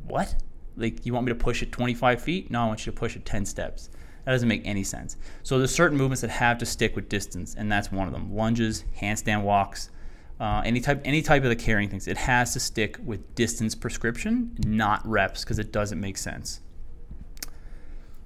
What? 0.06 0.36
Like 0.78 1.06
you 1.06 1.14
want 1.14 1.26
me 1.26 1.32
to 1.32 1.40
push 1.40 1.62
it 1.62 1.72
25 1.72 2.22
feet 2.22 2.52
no 2.52 2.64
i 2.64 2.68
want 2.68 2.86
you 2.86 2.92
to 2.92 2.98
push 2.98 3.16
it 3.16 3.26
10 3.26 3.46
steps 3.46 3.90
that 4.26 4.32
doesn't 4.32 4.50
make 4.50 4.62
any 4.66 4.84
sense 4.84 5.18
so 5.44 5.58
there's 5.58 5.74
certain 5.74 5.98
movements 5.98 6.22
that 6.22 6.30
have 6.30 6.58
to 6.58 6.66
stick 6.66 6.96
with 6.96 7.10
distance 7.10 7.56
and 7.56 7.72
that's 7.72 7.92
one 7.92 8.08
of 8.08 8.14
them 8.14 8.34
lunges 8.34 8.84
handstand 9.00 9.42
walks 9.42 9.90
uh, 10.40 10.62
any 10.64 10.80
type 10.80 11.02
any 11.04 11.22
type 11.22 11.44
of 11.44 11.50
the 11.50 11.56
carrying 11.56 11.90
things, 11.90 12.08
it 12.08 12.18
has 12.18 12.54
to 12.54 12.60
stick 12.60 12.98
with 13.04 13.36
distance 13.36 13.76
prescription, 13.76 14.56
not 14.66 15.06
reps, 15.06 15.44
because 15.44 15.60
it 15.60 15.72
doesn't 15.72 16.00
make 16.00 16.18
sense. 16.18 16.62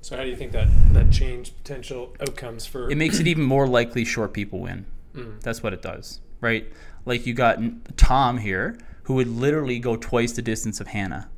So 0.01 0.15
how 0.17 0.23
do 0.23 0.29
you 0.29 0.35
think 0.35 0.51
that 0.51 0.67
that 0.93 1.11
change 1.11 1.55
potential 1.57 2.15
outcomes 2.21 2.65
for? 2.65 2.91
It 2.91 2.97
makes 2.97 3.19
it 3.19 3.27
even 3.27 3.43
more 3.43 3.67
likely 3.67 4.05
short 4.05 4.33
people 4.33 4.59
win. 4.59 4.85
Mm. 5.15 5.41
That's 5.41 5.63
what 5.63 5.73
it 5.73 5.81
does, 5.81 6.19
right? 6.39 6.71
Like 7.05 7.25
you 7.25 7.33
got 7.33 7.59
Tom 7.97 8.37
here, 8.37 8.77
who 9.03 9.15
would 9.15 9.27
literally 9.27 9.79
go 9.79 9.95
twice 9.95 10.33
the 10.33 10.41
distance 10.43 10.79
of 10.79 10.87
Hannah, 10.87 11.29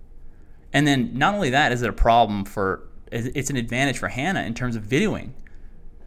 and 0.75 0.85
then 0.85 1.17
not 1.17 1.33
only 1.33 1.51
that 1.51 1.71
is 1.71 1.81
it 1.81 1.89
a 1.89 1.93
problem 1.93 2.43
for 2.43 2.83
it's 3.09 3.49
an 3.49 3.55
advantage 3.55 3.97
for 3.97 4.09
Hannah 4.09 4.41
in 4.41 4.53
terms 4.53 4.75
of 4.75 4.83
videoing, 4.83 5.31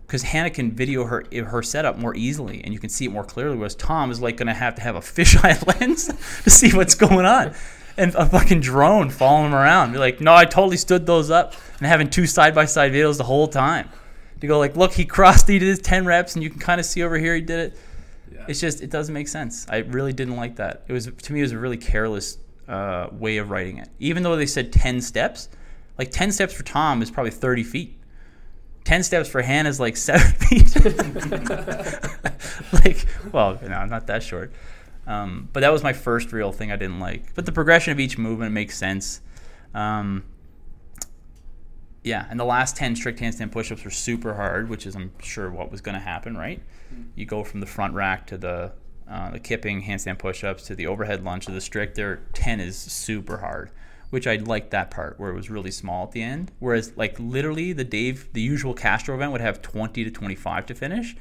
because 0.06 0.24
Hannah 0.24 0.50
can 0.50 0.72
video 0.72 1.04
her 1.04 1.24
her 1.32 1.62
setup 1.62 1.98
more 1.98 2.14
easily 2.14 2.62
and 2.62 2.74
you 2.74 2.78
can 2.78 2.90
see 2.90 3.06
it 3.06 3.10
more 3.10 3.24
clearly. 3.24 3.56
Whereas 3.56 3.74
Tom 3.74 4.10
is 4.10 4.20
like 4.20 4.36
going 4.36 4.48
to 4.48 4.52
have 4.54 4.74
to 4.74 4.82
have 4.82 4.94
a 4.94 5.00
fisheye 5.00 5.80
lens 5.80 6.06
to 6.44 6.50
see 6.50 6.76
what's 6.76 6.94
going 6.94 7.24
on, 7.24 7.54
and 7.96 8.14
a 8.14 8.26
fucking 8.26 8.60
drone 8.60 9.08
following 9.08 9.46
him 9.46 9.54
around. 9.54 9.92
Be 9.92 9.98
like, 9.98 10.20
no, 10.20 10.34
I 10.34 10.44
totally 10.44 10.76
stood 10.76 11.06
those 11.06 11.30
up, 11.30 11.54
and 11.78 11.86
having 11.86 12.10
two 12.10 12.26
side 12.26 12.54
by 12.54 12.66
side 12.66 12.92
videos 12.92 13.16
the 13.16 13.24
whole 13.24 13.48
time. 13.48 13.88
To 14.42 14.46
go 14.46 14.58
like, 14.58 14.76
look, 14.76 14.92
he 14.92 15.06
crossed, 15.06 15.48
he 15.48 15.58
did 15.58 15.66
his 15.66 15.80
ten 15.80 16.04
reps, 16.04 16.34
and 16.34 16.42
you 16.42 16.50
can 16.50 16.60
kind 16.60 16.78
of 16.78 16.84
see 16.84 17.02
over 17.02 17.16
here 17.16 17.34
he 17.34 17.40
did 17.40 17.72
it. 17.72 17.78
Yeah. 18.30 18.44
It's 18.48 18.60
just 18.60 18.82
it 18.82 18.90
doesn't 18.90 19.14
make 19.14 19.28
sense. 19.28 19.66
I 19.70 19.78
really 19.78 20.12
didn't 20.12 20.36
like 20.36 20.56
that. 20.56 20.84
It 20.88 20.92
was 20.92 21.06
to 21.06 21.32
me 21.32 21.40
it 21.40 21.44
was 21.44 21.52
a 21.52 21.58
really 21.58 21.78
careless 21.78 22.36
uh, 22.68 23.08
way 23.12 23.38
of 23.38 23.50
writing 23.50 23.78
it. 23.78 23.88
Even 23.98 24.22
though 24.22 24.36
they 24.36 24.46
said 24.46 24.72
ten 24.72 25.00
steps, 25.00 25.48
like 25.98 26.10
ten 26.10 26.30
steps 26.32 26.54
for 26.54 26.62
Tom 26.62 27.02
is 27.02 27.10
probably 27.10 27.30
thirty 27.30 27.64
feet. 27.64 27.98
Ten 28.84 29.02
steps 29.02 29.28
for 29.28 29.42
Hannah 29.42 29.68
is 29.68 29.80
like 29.80 29.96
seven 29.98 30.32
feet. 30.32 30.74
like, 32.72 33.06
well, 33.32 33.58
no, 33.62 33.74
I'm 33.74 33.90
not 33.90 34.06
that 34.06 34.22
short. 34.22 34.52
Um, 35.06 35.48
but 35.52 35.60
that 35.60 35.72
was 35.72 35.82
my 35.82 35.94
first 35.94 36.32
real 36.32 36.52
thing 36.52 36.70
I 36.70 36.76
didn't 36.76 37.00
like. 37.00 37.34
But 37.34 37.46
the 37.46 37.52
progression 37.52 37.92
of 37.92 38.00
each 38.00 38.18
movement 38.18 38.52
makes 38.52 38.76
sense. 38.76 39.22
Um, 39.74 40.24
yeah, 42.04 42.26
and 42.30 42.38
the 42.38 42.44
last 42.44 42.76
10 42.76 42.94
strict 42.96 43.18
handstand 43.18 43.50
push-ups 43.50 43.84
were 43.84 43.90
super 43.90 44.34
hard, 44.34 44.68
which 44.68 44.86
is 44.86 44.94
I'm 44.94 45.12
sure 45.20 45.50
what 45.50 45.70
was 45.70 45.80
going 45.80 45.94
to 45.94 46.00
happen, 46.00 46.36
right? 46.36 46.62
You 47.14 47.26
go 47.26 47.42
from 47.44 47.60
the 47.60 47.66
front 47.66 47.94
rack 47.94 48.26
to 48.28 48.38
the 48.38 48.72
uh, 49.08 49.30
the 49.30 49.38
kipping 49.38 49.82
handstand 49.82 50.18
push-ups 50.18 50.64
to 50.64 50.74
the 50.74 50.86
overhead 50.86 51.24
lunge 51.24 51.46
to 51.46 51.52
the 51.52 51.60
strict. 51.60 51.94
There, 51.94 52.20
10 52.34 52.60
is 52.60 52.76
super 52.76 53.38
hard, 53.38 53.70
which 54.10 54.26
I 54.26 54.36
liked 54.36 54.70
that 54.72 54.90
part 54.90 55.18
where 55.18 55.30
it 55.30 55.34
was 55.34 55.50
really 55.50 55.70
small 55.70 56.04
at 56.04 56.12
the 56.12 56.22
end. 56.22 56.50
Whereas 56.58 56.96
like 56.96 57.18
literally 57.18 57.72
the 57.72 57.84
Dave, 57.84 58.28
the 58.32 58.42
usual 58.42 58.74
Castro 58.74 59.14
event 59.14 59.32
would 59.32 59.40
have 59.40 59.62
20 59.62 60.04
to 60.04 60.10
25 60.10 60.66
to 60.66 60.74
finish, 60.74 61.16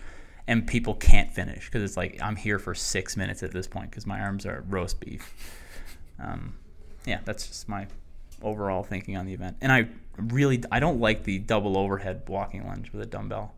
and 0.48 0.66
people 0.68 0.96
can't 0.96 1.32
finish 1.34 1.66
because 1.66 1.84
it's 1.84 1.98
like 1.98 2.20
I'm 2.22 2.36
here 2.36 2.60
for 2.60 2.74
six 2.76 3.16
minutes 3.18 3.44
at 3.44 3.52
this 3.52 3.68
point 3.68 3.90
because 3.90 4.06
my 4.06 4.20
arms 4.20 4.46
are 4.46 4.64
roast 4.68 5.00
beef. 5.00 5.34
Um, 6.20 6.56
yeah, 7.06 7.20
that's 7.26 7.48
just 7.48 7.70
my 7.70 7.88
overall 8.42 8.84
thinking 8.84 9.18
on 9.18 9.26
the 9.26 9.34
event. 9.34 9.58
And 9.62 9.72
I 9.72 9.88
really 10.18 10.64
I 10.72 10.80
don't 10.80 11.00
like 11.00 11.24
the 11.24 11.40
double 11.40 11.78
overhead 11.78 12.24
walking 12.28 12.66
lunge 12.66 12.92
with 12.92 13.02
a 13.02 13.06
dumbbell. 13.06 13.54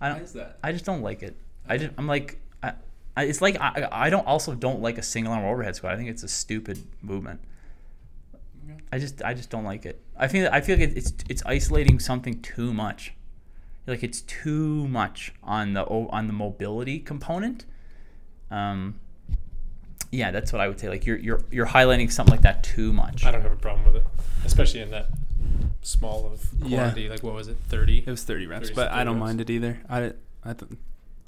I 0.00 0.08
Why 0.08 0.14
don't. 0.14 0.24
is 0.24 0.32
that? 0.34 0.58
I 0.62 0.72
just 0.72 0.84
don't 0.84 1.02
like 1.02 1.22
it. 1.22 1.36
I 1.68 1.76
just 1.78 1.92
I'm 1.98 2.06
like 2.06 2.38
I, 2.62 2.72
I 3.16 3.24
it's 3.24 3.40
like 3.42 3.56
I 3.60 3.88
I 3.90 4.10
don't 4.10 4.26
also 4.26 4.54
don't 4.54 4.80
like 4.80 4.98
a 4.98 5.02
single 5.02 5.32
arm 5.32 5.44
overhead 5.44 5.76
squat. 5.76 5.92
I 5.92 5.96
think 5.96 6.08
it's 6.10 6.22
a 6.22 6.28
stupid 6.28 6.82
movement. 7.02 7.40
I 8.92 8.98
just 8.98 9.22
I 9.22 9.34
just 9.34 9.50
don't 9.50 9.64
like 9.64 9.84
it. 9.86 10.00
I 10.16 10.28
feel 10.28 10.48
I 10.52 10.60
feel 10.60 10.78
like 10.78 10.90
it's 10.96 11.12
it's 11.28 11.42
isolating 11.46 11.98
something 11.98 12.40
too 12.42 12.72
much. 12.72 13.14
Like 13.86 14.02
it's 14.04 14.20
too 14.22 14.86
much 14.88 15.32
on 15.42 15.72
the 15.74 15.84
on 15.84 16.26
the 16.26 16.32
mobility 16.32 16.98
component. 17.00 17.64
Um, 18.50 19.00
yeah, 20.12 20.30
that's 20.30 20.52
what 20.52 20.60
I 20.60 20.68
would 20.68 20.78
say. 20.80 20.88
Like 20.88 21.06
you're 21.06 21.18
you're 21.18 21.40
you're 21.50 21.66
highlighting 21.66 22.10
something 22.12 22.32
like 22.32 22.42
that 22.42 22.62
too 22.62 22.92
much. 22.92 23.24
I 23.24 23.30
don't 23.30 23.42
have 23.42 23.52
a 23.52 23.56
problem 23.56 23.86
with 23.86 23.96
it, 23.96 24.04
especially 24.44 24.80
in 24.80 24.90
that 24.90 25.06
small 25.82 26.26
of 26.26 26.48
Yeah. 26.64 26.78
quantity. 26.78 27.08
Like 27.08 27.22
what 27.22 27.34
was 27.34 27.48
it, 27.48 27.56
thirty? 27.68 27.98
It 28.06 28.10
was 28.10 28.22
30 28.24 28.46
reps, 28.46 28.68
30 28.68 28.74
but 28.76 28.92
I 28.92 29.02
don't 29.04 29.14
reps. 29.16 29.20
mind 29.26 29.40
it 29.40 29.50
either. 29.50 29.80
I, 29.88 30.12
I, 30.44 30.52
th- 30.52 30.70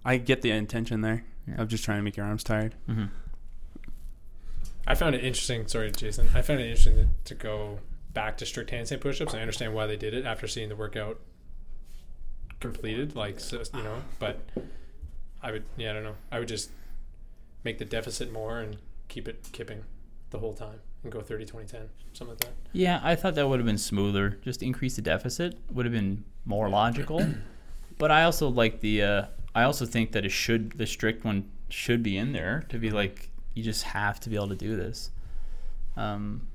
I 0.04 0.16
get 0.16 0.42
the 0.42 0.50
intention 0.50 1.00
there 1.00 1.24
Yeah. 1.46 1.60
of 1.62 1.68
just 1.68 1.84
trying 1.84 1.98
to 1.98 2.02
make 2.02 2.16
your 2.16 2.26
arms 2.26 2.44
tired. 2.44 2.74
hmm 2.86 3.06
I 4.86 4.96
found 4.96 5.14
it 5.14 5.22
interesting. 5.24 5.68
Sorry, 5.68 5.92
Jason. 5.92 6.28
I 6.34 6.42
found 6.42 6.58
it 6.60 6.64
interesting 6.64 6.96
to, 6.96 7.06
to 7.26 7.34
go 7.36 7.78
back 8.12 8.36
to 8.38 8.46
strict 8.46 8.70
handstand 8.72 9.00
push-ups. 9.00 9.32
I 9.32 9.38
understand 9.40 9.74
why 9.74 9.86
they 9.86 9.96
did 9.96 10.12
it 10.12 10.26
after 10.26 10.48
seeing 10.48 10.68
the 10.68 10.74
workout 10.76 11.20
completed. 12.60 13.14
Like 13.14 13.38
so, 13.40 13.62
you 13.74 13.82
know, 13.82 14.02
but 14.18 14.40
I 15.42 15.52
would, 15.52 15.64
yeah, 15.76 15.90
I 15.90 15.92
don't 15.94 16.02
know. 16.02 16.16
I 16.30 16.38
would 16.40 16.48
just 16.48 16.70
make 17.64 17.78
the 17.78 17.84
deficit 17.84 18.32
more 18.32 18.58
and 18.60 18.76
keep 19.08 19.28
it 19.28 19.48
kipping 19.52 19.84
the 20.30 20.38
whole 20.40 20.52
time 20.54 20.80
and 21.04 21.12
go 21.12 21.20
30, 21.20 21.44
20, 21.46 21.66
10, 21.68 21.88
something 22.12 22.28
like 22.34 22.40
that. 22.40 22.52
Yeah, 22.72 23.00
I 23.04 23.14
thought 23.14 23.34
that 23.36 23.48
would 23.48 23.60
have 23.60 23.66
been 23.66 23.78
smoother. 23.78 24.38
Just 24.42 24.62
increase 24.64 24.96
the 24.96 25.02
deficit 25.02 25.58
would 25.70 25.84
have 25.86 25.92
been 25.92 26.24
more 26.44 26.68
logical. 26.68 27.24
but 27.98 28.10
I 28.10 28.24
also 28.24 28.48
like 28.48 28.80
the. 28.80 29.02
Uh, 29.02 29.24
I 29.54 29.64
also 29.64 29.86
think 29.86 30.12
that 30.12 30.24
it 30.24 30.30
should 30.30 30.72
the 30.72 30.86
strict 30.86 31.24
one 31.24 31.50
should 31.68 32.02
be 32.02 32.16
in 32.16 32.32
there 32.32 32.64
to 32.68 32.78
be 32.78 32.90
like 32.90 33.30
you 33.54 33.62
just 33.62 33.82
have 33.84 34.20
to 34.20 34.30
be 34.30 34.36
able 34.36 34.48
to 34.48 34.56
do 34.56 34.76
this. 34.76 35.10
Um, 35.96 36.48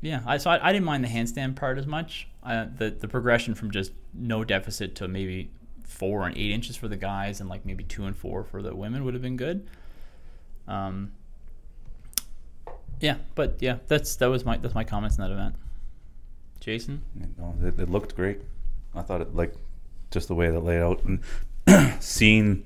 yeah, 0.00 0.22
I 0.26 0.38
so 0.38 0.50
I, 0.50 0.68
I 0.68 0.72
didn't 0.72 0.84
mind 0.84 1.04
the 1.04 1.08
handstand 1.08 1.56
part 1.56 1.78
as 1.78 1.86
much. 1.86 2.28
The 2.44 2.94
the 2.98 3.08
progression 3.08 3.54
from 3.54 3.70
just 3.70 3.92
no 4.12 4.44
deficit 4.44 4.94
to 4.96 5.08
maybe 5.08 5.50
four 5.84 6.26
and 6.26 6.36
eight 6.36 6.50
inches 6.50 6.76
for 6.76 6.88
the 6.88 6.96
guys 6.96 7.40
and 7.40 7.48
like 7.48 7.64
maybe 7.64 7.84
two 7.84 8.04
and 8.04 8.16
four 8.16 8.44
for 8.44 8.62
the 8.62 8.74
women 8.74 9.04
would 9.04 9.14
have 9.14 9.22
been 9.22 9.36
good. 9.36 9.66
Um, 10.66 11.12
yeah, 13.00 13.16
but 13.34 13.56
yeah, 13.60 13.78
that's 13.86 14.16
that 14.16 14.26
was 14.26 14.44
my 14.44 14.56
that's 14.56 14.74
my 14.74 14.84
comments 14.84 15.16
in 15.16 15.22
that 15.22 15.30
event. 15.30 15.54
Jason, 16.60 17.02
it, 17.62 17.78
it 17.78 17.90
looked 17.90 18.16
great. 18.16 18.40
I 18.94 19.02
thought 19.02 19.20
it 19.20 19.34
like 19.34 19.54
just 20.10 20.28
the 20.28 20.34
way 20.34 20.50
that 20.50 20.60
laid 20.60 20.80
out 20.80 21.04
and 21.04 21.20
seeing 22.00 22.64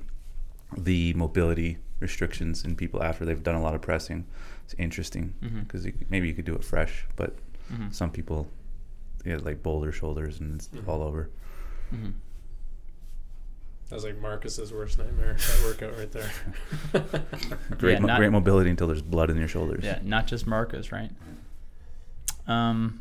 the 0.76 1.14
mobility 1.14 1.78
restrictions 2.00 2.64
in 2.64 2.76
people 2.76 3.02
after 3.02 3.24
they've 3.24 3.42
done 3.42 3.54
a 3.54 3.62
lot 3.62 3.74
of 3.74 3.82
pressing. 3.82 4.26
It's 4.64 4.74
interesting 4.78 5.34
because 5.66 5.86
maybe 6.10 6.28
you 6.28 6.34
could 6.34 6.44
do 6.44 6.54
it 6.54 6.62
fresh, 6.64 7.06
but 7.16 7.36
Mhm. 7.72 7.92
some 7.94 8.10
people 8.10 8.48
they 9.24 9.30
have 9.30 9.42
like 9.44 9.62
boulder 9.62 9.90
shoulders 9.92 10.38
and 10.40 10.54
it's 10.56 10.68
Mhm. 10.68 10.86
all 10.88 11.02
over. 11.02 11.28
Mhm. 11.92 12.12
That 13.88 13.94
was 13.96 14.04
like 14.04 14.18
Marcus's 14.20 14.72
worst 14.72 14.98
nightmare. 14.98 15.34
That 15.34 15.62
workout 15.64 15.96
right 15.98 16.12
there. 16.12 16.30
Great, 17.78 17.94
Yeah, 17.94 17.98
mo- 18.00 18.06
not- 18.08 18.18
great 18.18 18.30
mobility 18.30 18.70
until 18.70 18.86
there's 18.86 19.02
blood 19.02 19.30
in 19.30 19.36
your 19.38 19.48
shoulders. 19.48 19.82
yeah, 19.84 19.98
not 20.04 20.26
just 20.26 20.46
Marcus, 20.46 20.92
right? 20.92 21.10
Um, 22.46 23.00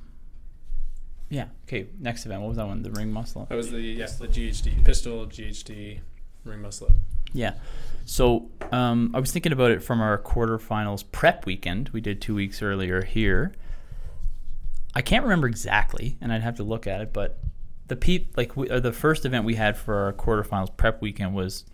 yeah. 1.29 1.47
Okay, 1.67 1.87
next 1.99 2.25
event. 2.25 2.41
What 2.41 2.49
was 2.49 2.57
that 2.57 2.67
one? 2.67 2.83
The 2.83 2.91
ring 2.91 3.11
muscle. 3.11 3.43
up? 3.43 3.49
That 3.49 3.55
was 3.55 3.71
the 3.71 3.79
yeah 3.79 4.05
the 4.05 4.27
GHD 4.27 4.83
pistol 4.85 5.25
GHD 5.25 5.99
ring 6.43 6.61
muscle 6.61 6.87
up. 6.87 6.93
Yeah. 7.33 7.55
So 8.05 8.49
um, 8.71 9.11
I 9.13 9.19
was 9.19 9.31
thinking 9.31 9.51
about 9.51 9.71
it 9.71 9.83
from 9.83 9.99
our 9.99 10.17
quarterfinals 10.17 11.03
prep 11.11 11.45
weekend 11.45 11.89
we 11.89 11.99
did 11.99 12.21
two 12.21 12.35
weeks 12.35 12.61
earlier 12.61 13.01
here. 13.03 13.53
I 14.95 15.01
can't 15.01 15.23
remember 15.23 15.47
exactly, 15.47 16.17
and 16.21 16.31
I'd 16.31 16.41
have 16.41 16.55
to 16.55 16.63
look 16.63 16.87
at 16.87 17.01
it, 17.01 17.13
but 17.13 17.37
the 17.87 17.95
peep 17.95 18.35
like 18.37 18.55
we, 18.55 18.69
uh, 18.69 18.79
the 18.79 18.93
first 18.93 19.25
event 19.25 19.45
we 19.45 19.55
had 19.55 19.77
for 19.77 19.95
our 19.95 20.13
quarterfinals 20.13 20.75
prep 20.75 21.01
weekend 21.01 21.35
was 21.35 21.65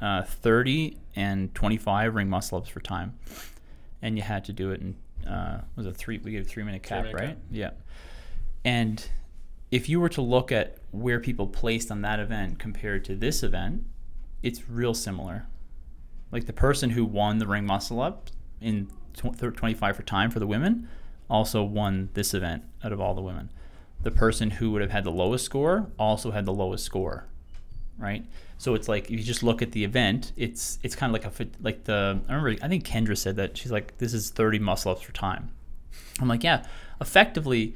uh, 0.00 0.22
30 0.22 0.96
and 1.14 1.54
25 1.54 2.14
ring 2.14 2.28
muscle 2.28 2.58
ups 2.58 2.68
for 2.68 2.80
time, 2.80 3.18
and 4.00 4.16
you 4.16 4.22
had 4.22 4.44
to 4.46 4.52
do 4.52 4.70
it 4.70 4.80
in 4.80 4.96
uh, 5.30 5.60
was 5.76 5.86
it 5.86 5.96
three? 5.96 6.18
We 6.18 6.32
gave 6.32 6.42
a 6.42 6.44
three 6.44 6.64
minute 6.64 6.82
cap, 6.82 7.02
Three-minute 7.04 7.20
right? 7.20 7.28
cap. 7.34 7.38
Yeah. 7.50 7.70
And 8.64 9.04
if 9.70 9.88
you 9.88 10.00
were 10.00 10.08
to 10.10 10.22
look 10.22 10.52
at 10.52 10.78
where 10.90 11.18
people 11.18 11.46
placed 11.46 11.90
on 11.90 12.02
that 12.02 12.20
event 12.20 12.58
compared 12.58 13.04
to 13.06 13.16
this 13.16 13.42
event, 13.42 13.84
it's 14.42 14.68
real 14.68 14.94
similar. 14.94 15.46
Like 16.30 16.46
the 16.46 16.52
person 16.52 16.90
who 16.90 17.04
won 17.04 17.38
the 17.38 17.46
ring 17.46 17.66
muscle 17.66 18.00
up 18.00 18.30
in 18.60 18.88
25 19.14 19.96
for 19.96 20.02
time 20.02 20.30
for 20.30 20.38
the 20.38 20.46
women 20.46 20.88
also 21.28 21.62
won 21.62 22.10
this 22.14 22.34
event 22.34 22.64
out 22.84 22.92
of 22.92 23.00
all 23.00 23.14
the 23.14 23.22
women. 23.22 23.50
The 24.02 24.10
person 24.10 24.50
who 24.50 24.70
would 24.72 24.82
have 24.82 24.90
had 24.90 25.04
the 25.04 25.10
lowest 25.10 25.44
score 25.44 25.90
also 25.98 26.30
had 26.32 26.44
the 26.44 26.52
lowest 26.52 26.84
score, 26.84 27.26
right? 27.98 28.24
So 28.58 28.74
it's 28.74 28.88
like 28.88 29.04
if 29.04 29.10
you 29.10 29.22
just 29.22 29.42
look 29.42 29.62
at 29.62 29.72
the 29.72 29.84
event, 29.84 30.32
it's 30.36 30.78
it's 30.82 30.94
kind 30.94 31.14
of 31.14 31.22
like 31.22 31.40
a 31.40 31.46
like 31.62 31.84
the 31.84 32.20
I 32.28 32.34
remember 32.34 32.64
I 32.64 32.68
think 32.68 32.84
Kendra 32.84 33.16
said 33.16 33.36
that 33.36 33.56
she's 33.56 33.72
like 33.72 33.96
this 33.98 34.12
is 34.12 34.30
30 34.30 34.58
muscle 34.58 34.92
ups 34.92 35.02
for 35.02 35.12
time. 35.12 35.50
I'm 36.20 36.28
like 36.28 36.42
yeah, 36.42 36.64
effectively 37.00 37.74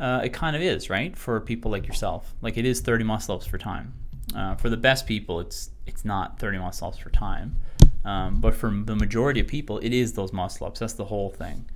uh, 0.00 0.20
it 0.24 0.32
kind 0.32 0.56
of 0.56 0.62
is 0.62 0.90
right 0.90 1.16
for 1.16 1.40
people 1.40 1.70
like 1.70 1.86
yourself. 1.86 2.34
Like 2.42 2.56
it 2.56 2.64
is 2.64 2.80
30 2.80 3.04
muscle 3.04 3.36
ups 3.36 3.46
for 3.46 3.58
time. 3.58 3.94
Uh, 4.34 4.54
for 4.56 4.68
the 4.68 4.76
best 4.76 5.06
people, 5.06 5.38
it's 5.40 5.70
it's 5.86 6.04
not 6.04 6.38
30 6.38 6.58
muscle 6.58 6.88
ups 6.88 6.98
for 6.98 7.10
time, 7.10 7.56
um, 8.04 8.40
but 8.40 8.54
for 8.54 8.70
the 8.70 8.96
majority 8.96 9.40
of 9.40 9.46
people, 9.46 9.78
it 9.78 9.92
is 9.92 10.14
those 10.14 10.32
muscle 10.32 10.66
ups. 10.66 10.80
That's 10.80 10.94
the 10.94 11.04
whole 11.04 11.30
thing. 11.30 11.66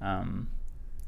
Um, 0.00 0.48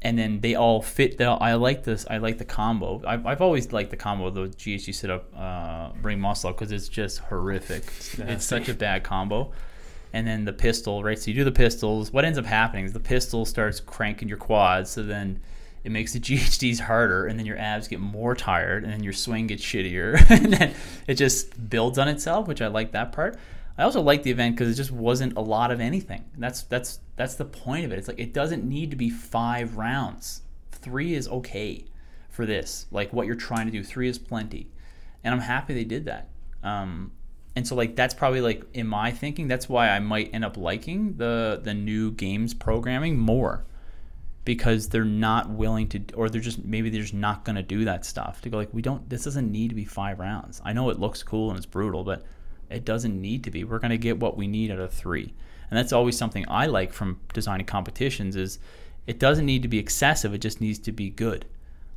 and 0.01 0.17
then 0.17 0.41
they 0.41 0.53
all 0.55 0.81
fit. 0.81 1.19
All, 1.19 1.39
I 1.41 1.55
like 1.55 1.83
this. 1.83 2.05
I 2.09 2.17
like 2.17 2.37
the 2.37 2.45
combo. 2.45 3.01
I've, 3.05 3.25
I've 3.25 3.41
always 3.41 3.73
liked 3.73 3.89
the 3.89 3.97
combo 3.97 4.27
of 4.27 4.35
the 4.35 4.47
GHD 4.47 4.93
sit 4.93 5.09
up, 5.09 5.25
uh, 5.35 5.89
ring 6.01 6.19
muscle 6.19 6.51
up 6.51 6.57
because 6.57 6.71
it's 6.71 6.87
just 6.87 7.19
horrific. 7.19 7.83
It's, 8.29 8.45
such 8.45 8.69
a 8.69 8.73
bad 8.75 9.03
combo. 9.03 9.51
and 10.13 10.25
then 10.27 10.45
the 10.45 10.53
pistol, 10.53 11.03
right? 11.03 11.17
So 11.17 11.31
you 11.31 11.35
do 11.35 11.43
the 11.43 11.51
pistols. 11.51 12.13
What 12.13 12.23
ends 12.23 12.37
up 12.37 12.45
happening 12.45 12.85
is 12.85 12.93
the 12.93 12.99
pistol 12.99 13.45
starts 13.45 13.79
cranking 13.79 14.29
your 14.29 14.37
quads, 14.37 14.91
so 14.91 15.03
then 15.03 15.41
it 15.87 15.91
makes 15.91 16.11
the 16.11 16.19
GHDs 16.19 16.81
harder, 16.81 17.27
and 17.27 17.39
then 17.39 17.45
your 17.45 17.57
abs 17.57 17.87
get 17.87 18.01
more 18.01 18.35
tired, 18.35 18.83
and 18.83 18.91
then 18.91 19.03
your 19.03 19.13
swing 19.13 19.47
gets 19.47 19.63
shittier, 19.63 20.19
and 20.29 20.51
then 20.51 20.75
it 21.07 21.13
just 21.15 21.69
builds 21.69 21.97
on 21.97 22.09
itself, 22.09 22.45
which 22.45 22.61
I 22.61 22.67
like 22.67 22.91
that 22.91 23.13
part. 23.13 23.39
I 23.77 23.83
also 23.83 24.01
like 24.01 24.23
the 24.23 24.31
event 24.31 24.55
because 24.55 24.69
it 24.69 24.75
just 24.75 24.91
wasn't 24.91 25.37
a 25.37 25.41
lot 25.41 25.71
of 25.71 25.79
anything. 25.79 26.25
That's 26.37 26.63
that's 26.63 26.99
that's 27.15 27.35
the 27.35 27.45
point 27.45 27.85
of 27.85 27.93
it. 27.93 27.99
It's 27.99 28.09
like 28.09 28.19
it 28.19 28.33
doesn't 28.33 28.65
need 28.65 28.91
to 28.91 28.97
be 28.97 29.09
five 29.09 29.77
rounds. 29.77 30.41
Three 30.71 31.13
is 31.13 31.29
okay 31.29 31.85
for 32.29 32.45
this. 32.45 32.87
Like 32.91 33.13
what 33.13 33.25
you're 33.25 33.35
trying 33.35 33.67
to 33.67 33.71
do, 33.71 33.81
three 33.81 34.09
is 34.09 34.19
plenty, 34.19 34.67
and 35.23 35.33
I'm 35.33 35.39
happy 35.39 35.73
they 35.73 35.85
did 35.85 36.03
that. 36.05 36.27
Um, 36.63 37.13
and 37.55 37.65
so 37.65 37.75
like 37.75 37.95
that's 37.95 38.13
probably 38.13 38.41
like 38.41 38.65
in 38.73 38.87
my 38.87 39.11
thinking, 39.11 39.47
that's 39.47 39.69
why 39.69 39.89
I 39.89 39.99
might 39.99 40.31
end 40.33 40.43
up 40.43 40.57
liking 40.57 41.15
the 41.15 41.61
the 41.63 41.73
new 41.73 42.11
games 42.11 42.53
programming 42.53 43.17
more 43.17 43.63
because 44.47 44.87
they're 44.87 45.03
not 45.03 45.49
willing 45.49 45.89
to 45.89 46.01
or 46.15 46.29
they're 46.29 46.39
just 46.39 46.63
maybe 46.63 46.89
they're 46.89 47.01
just 47.01 47.13
not 47.13 47.43
going 47.43 47.57
to 47.57 47.61
do 47.61 47.83
that 47.83 48.05
stuff. 48.05 48.39
To 48.39 48.49
go 48.49 48.55
like 48.55 48.73
we 48.73 48.81
don't 48.81 49.09
this 49.09 49.25
doesn't 49.25 49.51
need 49.51 49.67
to 49.67 49.75
be 49.75 49.83
five 49.83 50.19
rounds. 50.19 50.61
I 50.63 50.71
know 50.71 50.89
it 50.89 51.01
looks 51.01 51.21
cool 51.21 51.49
and 51.49 51.57
it's 51.57 51.65
brutal 51.65 52.05
but 52.05 52.23
it 52.69 52.85
doesn't 52.85 53.21
need 53.21 53.43
to 53.43 53.51
be. 53.51 53.65
We're 53.65 53.79
going 53.79 53.91
to 53.91 53.97
get 53.97 54.21
what 54.21 54.37
we 54.37 54.47
need 54.47 54.71
out 54.71 54.79
of 54.79 54.93
three. 54.93 55.33
And 55.69 55.77
that's 55.77 55.91
always 55.91 56.17
something 56.17 56.45
i 56.47 56.65
like 56.65 56.93
from 56.93 57.19
designing 57.33 57.65
competitions 57.65 58.37
is 58.37 58.59
it 59.05 59.19
doesn't 59.19 59.45
need 59.45 59.63
to 59.63 59.67
be 59.67 59.79
excessive. 59.79 60.33
It 60.33 60.37
just 60.37 60.61
needs 60.61 60.79
to 60.79 60.93
be 60.93 61.09
good. 61.09 61.45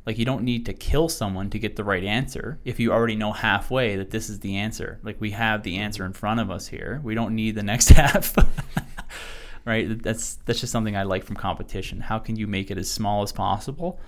Like 0.05 0.17
you 0.17 0.25
don't 0.25 0.43
need 0.43 0.65
to 0.65 0.73
kill 0.73 1.07
someone 1.07 1.49
to 1.51 1.59
get 1.59 1.77
the 1.77 1.85
right 1.85 2.03
answer 2.03 2.59
if 2.65 2.81
you 2.81 2.91
already 2.91 3.15
know 3.15 3.31
halfway 3.31 3.95
that 3.95 4.11
this 4.11 4.29
is 4.29 4.41
the 4.41 4.57
answer. 4.57 4.99
Like 5.03 5.21
we 5.21 5.31
have 5.31 5.63
the 5.63 5.77
answer 5.77 6.03
in 6.05 6.11
front 6.11 6.41
of 6.41 6.51
us 6.51 6.67
here. 6.67 6.99
We 7.01 7.15
don't 7.15 7.33
need 7.33 7.55
the 7.55 7.63
next 7.63 7.89
half 8.01 8.35
right? 9.65 10.01
That's 10.01 10.35
that's 10.45 10.59
just 10.59 10.71
something 10.71 10.95
I 10.95 11.03
like 11.03 11.23
from 11.23 11.35
competition. 11.35 12.01
How 12.01 12.19
can 12.19 12.35
you 12.35 12.47
make 12.47 12.71
it 12.71 12.77
as 12.77 12.89
small 12.89 13.21
as 13.21 13.31
possible? 13.31 13.99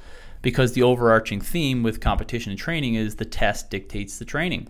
Because 0.42 0.74
the 0.74 0.84
overarching 0.84 1.42
theme 1.42 1.84
with 1.84 2.02
competition 2.02 2.52
and 2.52 2.60
training 2.60 2.96
is 2.96 3.16
the 3.16 3.26
test 3.26 3.70
dictates 3.70 4.18
the 4.18 4.26
training. 4.26 4.70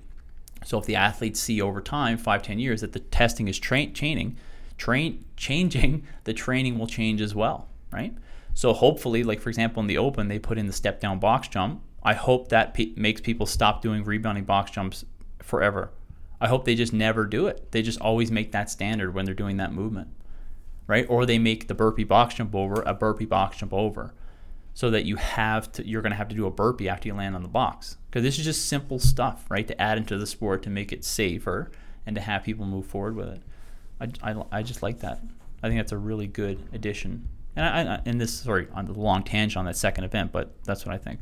So 0.65 0.77
if 0.77 0.85
the 0.85 0.95
athletes 0.95 1.39
see 1.39 1.61
over 1.61 1.81
time, 1.81 2.17
five, 2.17 2.43
ten 2.43 2.59
years, 2.59 2.81
that 2.81 2.93
the 2.93 2.99
testing 2.99 3.47
is 3.47 3.59
tra- 3.59 3.87
train 3.87 4.37
changing, 5.35 6.03
the 6.23 6.33
training 6.33 6.77
will 6.77 6.87
change 6.87 7.21
as 7.21 7.33
well, 7.33 7.67
right? 7.91 8.13
So 8.53 8.73
hopefully, 8.73 9.23
like 9.23 9.39
for 9.39 9.49
example, 9.49 9.81
in 9.81 9.87
the 9.87 9.97
open, 9.97 10.27
they 10.27 10.39
put 10.39 10.57
in 10.57 10.67
the 10.67 10.73
step 10.73 10.99
down 10.99 11.19
box 11.19 11.47
jump. 11.47 11.81
I 12.03 12.13
hope 12.13 12.49
that 12.49 12.77
makes 12.97 13.21
people 13.21 13.45
stop 13.45 13.81
doing 13.81 14.03
rebounding 14.03 14.43
box 14.43 14.71
jumps 14.71 15.05
forever. 15.41 15.91
I 16.41 16.49
hope 16.49 16.65
they 16.65 16.75
just 16.75 16.91
never 16.91 17.25
do 17.25 17.47
it. 17.47 17.71
They 17.71 17.81
just 17.81 18.01
always 18.01 18.29
make 18.29 18.51
that 18.51 18.69
standard 18.69 19.13
when 19.13 19.23
they're 19.23 19.33
doing 19.33 19.55
that 19.57 19.71
movement 19.71 20.09
right? 20.93 21.07
Or 21.09 21.25
they 21.25 21.39
make 21.39 21.67
the 21.67 21.73
burpee 21.73 22.03
box 22.03 22.35
jump 22.35 22.53
over 22.53 22.83
a 22.83 22.93
burpee 22.93 23.25
box 23.25 23.57
jump 23.57 23.73
over, 23.73 24.13
so 24.75 24.91
that 24.91 25.05
you 25.05 25.15
have 25.15 25.71
to 25.71 25.88
you're 25.88 26.03
going 26.03 26.12
to 26.12 26.15
have 26.15 26.29
to 26.29 26.35
do 26.35 26.45
a 26.45 26.51
burpee 26.51 26.88
after 26.88 27.07
you 27.07 27.15
land 27.15 27.35
on 27.35 27.41
the 27.41 27.47
box 27.47 27.97
because 28.07 28.21
this 28.21 28.38
is 28.38 28.45
just 28.45 28.67
simple 28.67 29.00
stuff, 29.00 29.43
right? 29.50 29.67
To 29.67 29.81
add 29.81 29.97
into 29.97 30.19
the 30.19 30.27
sport 30.27 30.62
to 30.63 30.69
make 30.69 30.93
it 30.93 31.03
safer 31.03 31.71
and 32.05 32.15
to 32.15 32.21
have 32.21 32.43
people 32.43 32.67
move 32.67 32.85
forward 32.85 33.15
with 33.15 33.29
it. 33.29 33.41
I, 34.00 34.31
I, 34.31 34.43
I 34.51 34.62
just 34.62 34.83
like 34.83 35.00
that. 35.00 35.19
I 35.63 35.67
think 35.67 35.79
that's 35.79 35.91
a 35.91 35.97
really 35.97 36.27
good 36.27 36.59
addition. 36.73 37.27
And 37.55 37.65
I, 37.65 37.95
I 37.95 38.01
and 38.05 38.21
this 38.21 38.31
sorry 38.31 38.67
on 38.71 38.85
the 38.85 38.93
long 38.93 39.23
tangent 39.23 39.57
on 39.57 39.65
that 39.65 39.77
second 39.77 40.03
event, 40.03 40.31
but 40.31 40.53
that's 40.63 40.85
what 40.85 40.93
I 40.93 41.00
think. 41.00 41.21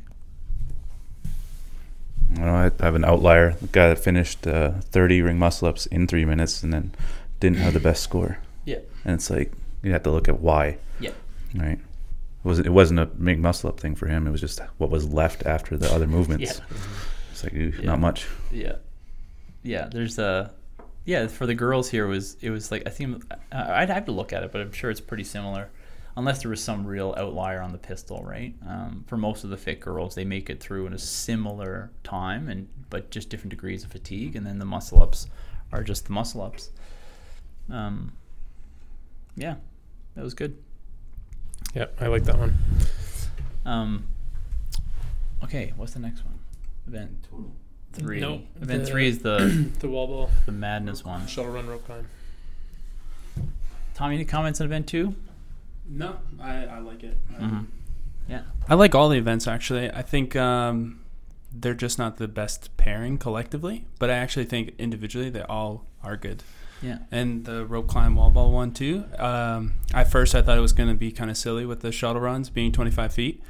You 2.34 2.44
know, 2.44 2.54
I 2.54 2.84
have 2.84 2.94
an 2.94 3.06
outlier, 3.06 3.54
the 3.54 3.68
guy 3.68 3.88
that 3.88 3.98
finished 3.98 4.46
uh, 4.46 4.72
30 4.80 5.22
ring 5.22 5.38
muscle 5.38 5.68
ups 5.68 5.86
in 5.86 6.06
three 6.06 6.26
minutes 6.26 6.62
and 6.62 6.74
then 6.74 6.92
didn't 7.40 7.58
have 7.58 7.72
the 7.72 7.80
best 7.80 8.02
score. 8.02 8.38
Yeah. 8.66 8.78
And 9.04 9.14
it's 9.14 9.30
like 9.30 9.52
you 9.82 9.92
have 9.92 10.02
to 10.04 10.10
look 10.10 10.28
at 10.28 10.40
why. 10.40 10.78
Yeah. 11.00 11.10
Right. 11.54 11.78
It 11.78 12.44
wasn't. 12.44 12.66
It 12.66 12.70
wasn't 12.70 13.00
a 13.00 13.06
big 13.06 13.38
muscle 13.40 13.68
up 13.70 13.78
thing 13.80 13.94
for 13.94 14.06
him. 14.06 14.26
It 14.26 14.30
was 14.30 14.40
just 14.40 14.60
what 14.78 14.90
was 14.90 15.12
left 15.12 15.44
after 15.46 15.76
the 15.76 15.92
other 15.92 16.06
movements. 16.16 16.58
Yeah. 16.58 16.76
It's 17.30 17.44
like 17.44 17.54
ooh, 17.54 17.72
Yeah. 17.78 17.84
not 17.86 18.00
much. 18.00 18.26
Yeah, 18.50 18.76
yeah. 19.62 19.88
There's 19.90 20.18
a 20.18 20.52
yeah 21.04 21.26
for 21.26 21.46
the 21.46 21.54
girls 21.54 21.88
here 21.90 22.06
was 22.06 22.36
it 22.40 22.50
was 22.50 22.70
like 22.70 22.82
I 22.86 22.90
think 22.90 23.22
I'd 23.50 23.90
have 23.90 24.06
to 24.06 24.12
look 24.12 24.32
at 24.32 24.42
it, 24.42 24.52
but 24.52 24.60
I'm 24.60 24.72
sure 24.72 24.90
it's 24.90 25.00
pretty 25.00 25.24
similar, 25.24 25.70
unless 26.16 26.42
there 26.42 26.50
was 26.50 26.62
some 26.62 26.86
real 26.86 27.14
outlier 27.16 27.60
on 27.60 27.72
the 27.72 27.78
pistol, 27.78 28.22
right? 28.24 28.54
Um, 28.68 29.04
for 29.08 29.16
most 29.16 29.44
of 29.44 29.50
the 29.50 29.56
fit 29.56 29.80
girls, 29.80 30.14
they 30.14 30.24
make 30.24 30.50
it 30.50 30.60
through 30.60 30.86
in 30.86 30.92
a 30.92 30.98
similar 30.98 31.90
time, 32.04 32.48
and 32.48 32.68
but 32.90 33.10
just 33.10 33.28
different 33.30 33.50
degrees 33.50 33.84
of 33.84 33.90
fatigue, 33.92 34.36
and 34.36 34.46
then 34.46 34.58
the 34.58 34.64
muscle 34.64 35.02
ups 35.02 35.26
are 35.72 35.82
just 35.82 36.06
the 36.06 36.12
muscle 36.12 36.42
ups. 36.42 36.70
Um, 37.70 38.12
yeah, 39.36 39.54
that 40.14 40.22
was 40.24 40.34
good. 40.34 40.56
Yep, 41.74 41.96
I 42.00 42.06
like 42.08 42.24
that 42.24 42.38
one. 42.38 42.54
Um, 43.64 44.06
okay, 45.44 45.72
what's 45.76 45.92
the 45.92 46.00
next 46.00 46.24
one? 46.24 46.38
Event 46.86 47.26
three. 47.92 48.20
Nope, 48.20 48.42
Event 48.60 48.84
the- 48.84 48.90
three 48.90 49.08
is 49.08 49.20
the 49.20 49.68
The 49.80 49.88
wall 49.88 50.06
ball 50.06 50.30
the 50.46 50.52
madness 50.52 51.04
one. 51.04 51.26
shuttle 51.26 51.52
run 51.52 51.66
rope 51.68 51.84
climb. 51.86 52.06
Tom, 53.94 54.10
any 54.12 54.24
comments 54.24 54.60
on 54.60 54.66
event 54.66 54.86
two? 54.86 55.14
No, 55.88 56.16
I, 56.40 56.64
I 56.66 56.78
like 56.78 57.02
it. 57.04 57.16
Mhm. 57.38 57.66
Yeah. 58.28 58.42
I 58.68 58.74
like 58.74 58.94
all 58.94 59.08
the 59.08 59.18
events 59.18 59.46
actually. 59.46 59.90
I 59.90 60.02
think 60.02 60.34
um, 60.36 61.00
they're 61.52 61.74
just 61.74 61.98
not 61.98 62.16
the 62.16 62.28
best 62.28 62.74
pairing 62.76 63.18
collectively, 63.18 63.86
but 63.98 64.08
I 64.10 64.14
actually 64.14 64.44
think 64.46 64.72
individually 64.78 65.28
they 65.30 65.42
all 65.42 65.84
are 66.02 66.16
good. 66.16 66.42
Yeah. 66.82 66.98
And 67.10 67.44
the 67.44 67.64
rope 67.64 67.88
climb 67.88 68.16
wall 68.16 68.30
ball 68.30 68.52
one 68.52 68.72
too. 68.72 69.04
Um, 69.18 69.74
at 69.94 70.10
first, 70.10 70.34
I 70.34 70.42
thought 70.42 70.58
it 70.58 70.62
was 70.62 70.72
going 70.72 70.88
to 70.88 70.94
be 70.94 71.12
kind 71.12 71.30
of 71.30 71.36
silly 71.36 71.64
with 71.64 71.80
the 71.80 71.92
shuttle 71.92 72.20
runs 72.20 72.50
being 72.50 72.72
25 72.72 73.12
feet, 73.12 73.42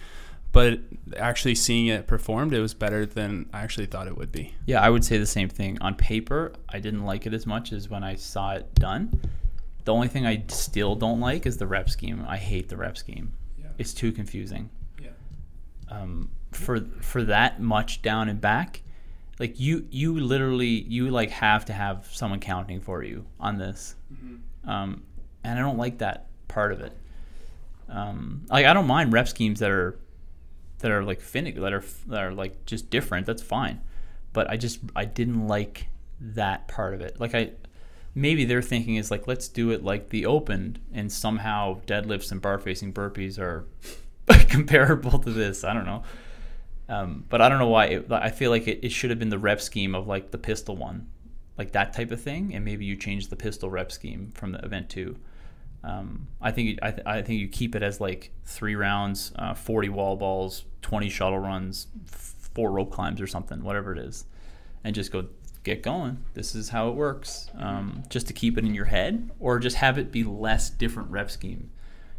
but 0.52 0.80
actually 1.16 1.54
seeing 1.54 1.86
it 1.86 2.06
performed, 2.06 2.52
it 2.52 2.60
was 2.60 2.74
better 2.74 3.06
than 3.06 3.48
I 3.52 3.62
actually 3.62 3.86
thought 3.86 4.06
it 4.06 4.16
would 4.16 4.30
be. 4.30 4.54
Yeah, 4.66 4.82
I 4.82 4.90
would 4.90 5.04
say 5.04 5.18
the 5.18 5.26
same 5.26 5.48
thing. 5.48 5.78
On 5.80 5.94
paper, 5.94 6.52
I 6.68 6.78
didn't 6.78 7.04
like 7.04 7.26
it 7.26 7.32
as 7.32 7.46
much 7.46 7.72
as 7.72 7.88
when 7.88 8.04
I 8.04 8.16
saw 8.16 8.52
it 8.52 8.74
done. 8.74 9.20
The 9.84 9.92
only 9.92 10.08
thing 10.08 10.26
I 10.26 10.44
still 10.48 10.94
don't 10.94 11.20
like 11.20 11.46
is 11.46 11.56
the 11.56 11.66
rep 11.66 11.88
scheme. 11.88 12.24
I 12.28 12.36
hate 12.36 12.68
the 12.68 12.76
rep 12.76 12.96
scheme. 12.96 13.32
Yeah. 13.58 13.70
It's 13.78 13.94
too 13.94 14.12
confusing. 14.12 14.70
Yeah. 15.00 15.08
Um, 15.88 16.30
for 16.52 16.80
for 17.00 17.24
that 17.24 17.60
much 17.60 18.02
down 18.02 18.28
and 18.28 18.40
back, 18.40 18.82
like 19.38 19.58
you 19.58 19.86
you 19.90 20.18
literally 20.20 20.66
you 20.66 21.10
like 21.10 21.30
have 21.30 21.64
to 21.66 21.72
have 21.72 22.08
someone 22.12 22.40
counting 22.40 22.80
for 22.80 23.02
you 23.02 23.26
on 23.40 23.58
this. 23.58 23.94
Um, 24.68 25.02
and 25.44 25.58
I 25.58 25.62
don't 25.62 25.78
like 25.78 25.98
that 25.98 26.26
part 26.48 26.72
of 26.72 26.80
it. 26.80 26.96
Um, 27.88 28.46
like 28.48 28.66
I 28.66 28.72
don't 28.72 28.86
mind 28.86 29.12
rep 29.12 29.28
schemes 29.28 29.60
that 29.60 29.70
are 29.70 29.98
that 30.78 30.90
are 30.90 31.02
like 31.02 31.20
finicky, 31.20 31.60
that 31.60 31.72
are 31.72 31.84
that 32.08 32.22
are 32.22 32.32
like 32.32 32.66
just 32.66 32.90
different. 32.90 33.26
That's 33.26 33.42
fine, 33.42 33.80
but 34.32 34.50
I 34.50 34.56
just 34.56 34.80
I 34.94 35.04
didn't 35.04 35.48
like 35.48 35.88
that 36.20 36.68
part 36.68 36.94
of 36.94 37.00
it. 37.00 37.18
Like 37.18 37.34
I 37.34 37.52
maybe 38.14 38.44
their 38.44 38.62
thinking 38.62 38.96
is 38.96 39.10
like 39.10 39.26
let's 39.26 39.48
do 39.48 39.70
it 39.70 39.82
like 39.82 40.10
the 40.10 40.26
opened, 40.26 40.78
and 40.92 41.10
somehow 41.10 41.80
deadlifts 41.86 42.30
and 42.30 42.40
bar 42.40 42.58
facing 42.58 42.92
burpees 42.92 43.38
are 43.38 43.66
comparable 44.48 45.18
to 45.18 45.30
this. 45.30 45.64
I 45.64 45.72
don't 45.72 45.86
know. 45.86 46.02
Um, 46.92 47.24
but 47.30 47.40
I 47.40 47.48
don't 47.48 47.58
know 47.58 47.68
why. 47.68 47.86
It, 47.86 48.12
I 48.12 48.28
feel 48.28 48.50
like 48.50 48.68
it, 48.68 48.80
it 48.82 48.90
should 48.90 49.08
have 49.08 49.18
been 49.18 49.30
the 49.30 49.38
rep 49.38 49.62
scheme 49.62 49.94
of 49.94 50.06
like 50.06 50.30
the 50.30 50.36
pistol 50.36 50.76
one, 50.76 51.08
like 51.56 51.72
that 51.72 51.94
type 51.94 52.10
of 52.10 52.20
thing, 52.20 52.54
and 52.54 52.66
maybe 52.66 52.84
you 52.84 52.96
change 52.96 53.28
the 53.28 53.36
pistol 53.36 53.70
rep 53.70 53.90
scheme 53.90 54.30
from 54.34 54.52
the 54.52 54.58
event 54.58 54.90
two. 54.90 55.16
Um, 55.82 56.28
I 56.40 56.50
think 56.50 56.78
I, 56.82 56.90
th- 56.90 57.06
I 57.06 57.22
think 57.22 57.40
you 57.40 57.48
keep 57.48 57.74
it 57.74 57.82
as 57.82 57.98
like 57.98 58.30
three 58.44 58.74
rounds, 58.74 59.32
uh, 59.36 59.54
forty 59.54 59.88
wall 59.88 60.16
balls, 60.16 60.64
twenty 60.82 61.08
shuttle 61.08 61.38
runs, 61.38 61.86
four 62.04 62.70
rope 62.70 62.92
climbs 62.92 63.22
or 63.22 63.26
something, 63.26 63.62
whatever 63.62 63.92
it 63.92 63.98
is, 63.98 64.26
and 64.84 64.94
just 64.94 65.10
go 65.10 65.28
get 65.64 65.82
going. 65.82 66.22
This 66.34 66.54
is 66.54 66.68
how 66.68 66.90
it 66.90 66.94
works. 66.94 67.48
Um, 67.56 68.02
just 68.10 68.26
to 68.26 68.34
keep 68.34 68.58
it 68.58 68.66
in 68.66 68.74
your 68.74 68.84
head, 68.84 69.30
or 69.40 69.58
just 69.58 69.76
have 69.76 69.96
it 69.96 70.12
be 70.12 70.24
less 70.24 70.68
different 70.68 71.10
rep 71.10 71.30
scheme. 71.30 71.70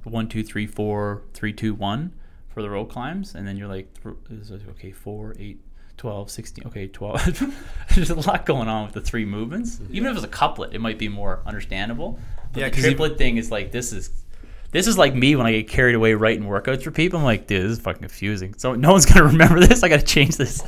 One, 0.04 0.28
two, 0.28 0.44
three, 0.44 0.66
four, 0.66 1.22
three, 1.34 1.54
two, 1.54 1.76
one 1.76 2.14
for 2.54 2.62
the 2.62 2.70
rope 2.70 2.90
climbs, 2.92 3.36
and 3.36 3.48
then 3.48 3.58
you're 3.58 3.68
like, 3.68 3.88
th- 4.04 4.16
this 4.30 4.50
is- 4.50 4.62
okay, 4.72 4.92
four, 4.92 5.36
eight, 5.40 5.60
12, 5.98 6.30
16, 6.32 6.68
okay, 6.68 6.88
12. 6.88 7.54
There's 7.96 8.10
a 8.10 8.16
lot 8.16 8.46
going 8.46 8.68
on 8.68 8.86
with 8.86 8.94
the 8.94 9.02
three 9.02 9.26
movements. 9.26 9.80
Even 9.92 10.08
if 10.08 10.12
it 10.12 10.16
was 10.16 10.24
a 10.24 10.28
couplet, 10.28 10.74
it 10.74 10.80
might 10.82 10.98
be 10.98 11.08
more 11.08 11.42
understandable. 11.46 12.20
But 12.52 12.60
Yeah, 12.62 12.70
the 12.70 12.82
triplet 12.82 13.18
thing 13.18 13.38
is 13.38 13.52
like, 13.52 13.72
this 13.72 13.92
is. 13.94 14.10
This 14.72 14.88
is 14.88 14.98
like 14.98 15.14
me 15.14 15.36
when 15.36 15.46
I 15.46 15.52
get 15.52 15.68
carried 15.68 15.94
away 15.94 16.16
writing 16.16 16.46
workouts 16.46 16.82
for 16.82 16.90
people. 16.90 17.20
I'm 17.20 17.26
like, 17.26 17.46
dude, 17.46 17.62
this 17.64 17.74
is 17.74 17.80
fucking 17.80 18.02
confusing. 18.02 18.56
So 18.58 18.74
no 18.74 18.92
one's 18.94 19.06
gonna 19.06 19.26
remember 19.32 19.60
this. 19.60 19.84
I 19.84 19.88
gotta 19.88 20.02
change 20.02 20.36
this. 20.36 20.64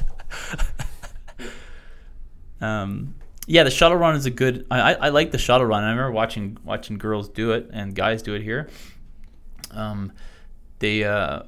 um, 2.62 3.16
yeah, 3.48 3.64
the 3.64 3.72
shuttle 3.72 3.98
run 3.98 4.16
is 4.16 4.26
a 4.28 4.30
good. 4.30 4.66
I, 4.72 4.80
I, 4.80 4.92
I 4.94 5.10
like 5.10 5.32
the 5.32 5.38
shuttle 5.40 5.66
run. 5.66 5.84
I 5.84 5.90
remember 5.90 6.12
watching 6.12 6.58
watching 6.64 6.98
girls 7.00 7.30
do 7.30 7.52
it 7.54 7.70
and 7.74 7.96
guys 7.96 8.22
do 8.22 8.34
it 8.36 8.42
here. 8.44 8.70
Um, 9.72 10.12
they 10.80 11.04
uh, 11.04 11.44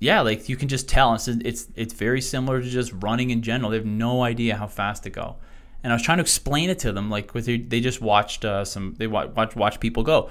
yeah, 0.00 0.22
like 0.22 0.48
you 0.48 0.56
can 0.56 0.68
just 0.68 0.88
tell 0.88 1.14
it's 1.14 1.28
it's 1.28 1.68
it's 1.76 1.92
very 1.92 2.22
similar 2.22 2.60
to 2.60 2.68
just 2.68 2.92
running 3.00 3.30
in 3.30 3.42
general. 3.42 3.70
They 3.70 3.76
have 3.76 3.86
no 3.86 4.22
idea 4.22 4.56
how 4.56 4.66
fast 4.66 5.02
to 5.04 5.10
go, 5.10 5.36
And 5.84 5.92
I 5.92 5.94
was 5.94 6.02
trying 6.02 6.18
to 6.18 6.22
explain 6.22 6.70
it 6.70 6.78
to 6.80 6.92
them, 6.92 7.10
like 7.10 7.34
with 7.34 7.44
they 7.44 7.80
just 7.80 8.00
watched 8.00 8.46
uh, 8.46 8.64
some 8.64 8.94
they 8.98 9.06
watch 9.06 9.54
watch 9.54 9.78
people 9.78 10.02
go, 10.02 10.30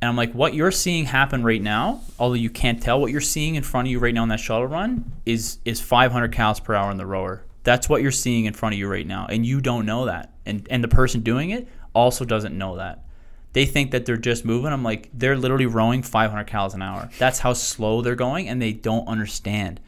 and 0.00 0.08
I'm 0.08 0.16
like, 0.16 0.32
what 0.32 0.54
you're 0.54 0.70
seeing 0.70 1.06
happen 1.06 1.42
right 1.42 1.60
now, 1.60 2.02
although 2.20 2.34
you 2.34 2.50
can't 2.50 2.80
tell, 2.80 3.00
what 3.00 3.10
you're 3.10 3.20
seeing 3.20 3.56
in 3.56 3.64
front 3.64 3.88
of 3.88 3.92
you 3.92 3.98
right 3.98 4.14
now 4.14 4.22
in 4.22 4.28
that 4.28 4.38
shuttle 4.38 4.68
run 4.68 5.12
is 5.26 5.58
is 5.64 5.80
500 5.80 6.32
cals 6.32 6.62
per 6.62 6.74
hour 6.74 6.90
in 6.92 6.96
the 6.96 7.06
rower. 7.06 7.44
That's 7.64 7.88
what 7.88 8.02
you're 8.02 8.12
seeing 8.12 8.44
in 8.44 8.54
front 8.54 8.74
of 8.74 8.78
you 8.78 8.88
right 8.88 9.06
now, 9.06 9.26
and 9.28 9.44
you 9.44 9.60
don't 9.60 9.86
know 9.86 10.06
that, 10.06 10.32
and 10.46 10.68
and 10.70 10.84
the 10.84 10.88
person 10.88 11.22
doing 11.22 11.50
it 11.50 11.66
also 11.94 12.24
doesn't 12.24 12.56
know 12.56 12.76
that. 12.76 13.04
They 13.52 13.66
think 13.66 13.90
that 13.90 14.06
they're 14.06 14.16
just 14.16 14.44
moving. 14.44 14.72
I'm 14.72 14.84
like, 14.84 15.08
they're 15.12 15.36
literally 15.36 15.66
rowing 15.66 16.02
500 16.02 16.46
cals 16.46 16.74
an 16.74 16.82
hour. 16.82 17.10
That's 17.18 17.40
how 17.40 17.52
slow 17.52 18.00
they're 18.00 18.14
going, 18.14 18.48
and 18.48 18.62
they 18.62 18.72
don't 18.72 19.06
understand 19.08 19.80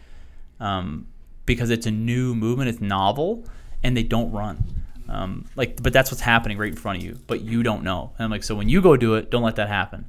um, 0.59 1.07
because 1.47 1.71
it's 1.71 1.87
a 1.87 1.91
new 1.91 2.35
movement, 2.35 2.69
it's 2.71 2.81
novel, 2.81 3.45
and 3.83 3.97
they 3.97 4.03
don't 4.03 4.33
run. 4.33 4.65
Um, 5.09 5.47
like, 5.57 5.83
but 5.83 5.93
that's 5.93 6.11
what's 6.11 6.23
happening 6.23 6.57
right 6.59 6.71
in 6.71 6.77
front 6.77 6.99
of 6.99 7.05
you, 7.05 7.19
but 7.27 7.43
you 7.43 7.63
don't 7.63 7.83
know. 7.85 8.13
And 8.19 8.25
I'm 8.25 8.31
like, 8.31 8.43
so 8.45 8.55
when 8.55 8.69
you 8.69 8.81
go 8.81 8.97
do 8.97 9.15
it, 9.15 9.31
don't 9.31 9.43
let 9.43 9.57
that 9.57 9.69
happen. 9.69 10.07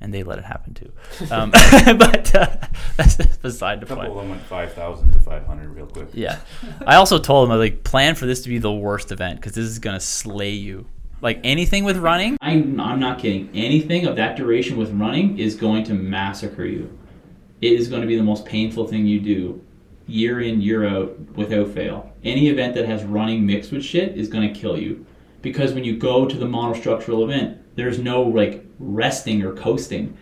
And 0.00 0.12
they 0.12 0.22
let 0.22 0.38
it 0.38 0.44
happen 0.44 0.74
too. 0.74 0.92
Um, 1.30 1.50
but 1.96 2.34
uh, 2.34 2.56
that's, 2.96 3.14
that's 3.16 3.36
beside 3.38 3.80
the 3.80 3.86
A 3.86 3.88
couple 3.88 4.04
point. 4.04 4.12
of 4.12 4.22
them 4.22 4.30
went 4.30 4.42
5,000 4.42 5.12
to 5.12 5.20
500 5.20 5.68
real 5.74 5.86
quick. 5.86 6.08
Yeah. 6.12 6.40
I 6.86 6.96
also 6.96 7.18
told 7.18 7.46
them, 7.46 7.52
I 7.52 7.56
was 7.56 7.70
like 7.70 7.84
plan 7.84 8.14
for 8.14 8.26
this 8.26 8.42
to 8.42 8.48
be 8.50 8.58
the 8.58 8.72
worst 8.72 9.12
event 9.12 9.40
because 9.40 9.52
this 9.52 9.64
is 9.64 9.78
gonna 9.78 10.00
slay 10.00 10.50
you. 10.50 10.86
Like 11.24 11.40
anything 11.42 11.84
with 11.84 11.96
running, 11.96 12.36
I'm, 12.42 12.78
I'm 12.78 13.00
not 13.00 13.18
kidding. 13.18 13.48
Anything 13.54 14.06
of 14.06 14.14
that 14.16 14.36
duration 14.36 14.76
with 14.76 14.90
running 14.90 15.38
is 15.38 15.54
going 15.54 15.82
to 15.84 15.94
massacre 15.94 16.66
you. 16.66 16.98
It 17.62 17.72
is 17.72 17.88
going 17.88 18.02
to 18.02 18.06
be 18.06 18.14
the 18.14 18.22
most 18.22 18.44
painful 18.44 18.86
thing 18.86 19.06
you 19.06 19.20
do, 19.20 19.64
year 20.06 20.42
in 20.42 20.60
year 20.60 20.86
out, 20.86 21.18
without 21.34 21.68
fail. 21.68 22.12
Any 22.24 22.50
event 22.50 22.74
that 22.74 22.84
has 22.84 23.04
running 23.04 23.46
mixed 23.46 23.72
with 23.72 23.82
shit 23.82 24.18
is 24.18 24.28
going 24.28 24.52
to 24.52 24.60
kill 24.60 24.76
you, 24.76 25.06
because 25.40 25.72
when 25.72 25.82
you 25.82 25.96
go 25.96 26.26
to 26.26 26.36
the 26.36 26.44
monostructural 26.44 27.24
event, 27.24 27.58
there's 27.74 27.98
no 27.98 28.20
like 28.20 28.66
resting 28.78 29.42
or 29.42 29.54
coasting. 29.54 30.14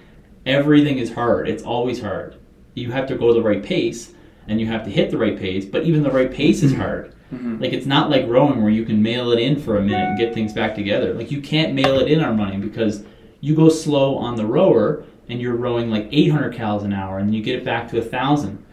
Everything 0.46 0.98
is 0.98 1.12
hard. 1.12 1.48
It's 1.48 1.64
always 1.64 2.00
hard. 2.00 2.36
You 2.74 2.92
have 2.92 3.08
to 3.08 3.16
go 3.16 3.34
the 3.34 3.42
right 3.42 3.60
pace, 3.60 4.12
and 4.46 4.60
you 4.60 4.68
have 4.68 4.84
to 4.84 4.90
hit 4.90 5.10
the 5.10 5.18
right 5.18 5.36
pace. 5.36 5.64
But 5.64 5.82
even 5.82 6.04
the 6.04 6.12
right 6.12 6.32
pace 6.32 6.62
is 6.62 6.70
hmm. 6.70 6.80
hard. 6.80 7.12
Like 7.32 7.72
it's 7.72 7.86
not 7.86 8.10
like 8.10 8.26
rowing 8.26 8.60
where 8.60 8.70
you 8.70 8.84
can 8.84 9.02
mail 9.02 9.32
it 9.32 9.38
in 9.38 9.60
for 9.60 9.78
a 9.78 9.82
minute 9.82 10.10
and 10.10 10.18
get 10.18 10.34
things 10.34 10.52
back 10.52 10.74
together. 10.74 11.14
Like 11.14 11.30
you 11.30 11.40
can't 11.40 11.74
mail 11.74 11.98
it 11.98 12.10
in 12.10 12.22
on 12.22 12.38
running 12.38 12.60
because 12.60 13.04
you 13.40 13.54
go 13.56 13.68
slow 13.68 14.16
on 14.18 14.36
the 14.36 14.44
rower 14.44 15.04
and 15.28 15.40
you're 15.40 15.56
rowing 15.56 15.90
like 15.90 16.08
800 16.10 16.54
cals 16.54 16.84
an 16.84 16.92
hour 16.92 17.18
and 17.18 17.28
then 17.28 17.34
you 17.34 17.42
get 17.42 17.56
it 17.56 17.64
back 17.64 17.88
to 17.90 17.98
a 17.98 18.02
thousand. 18.02 18.64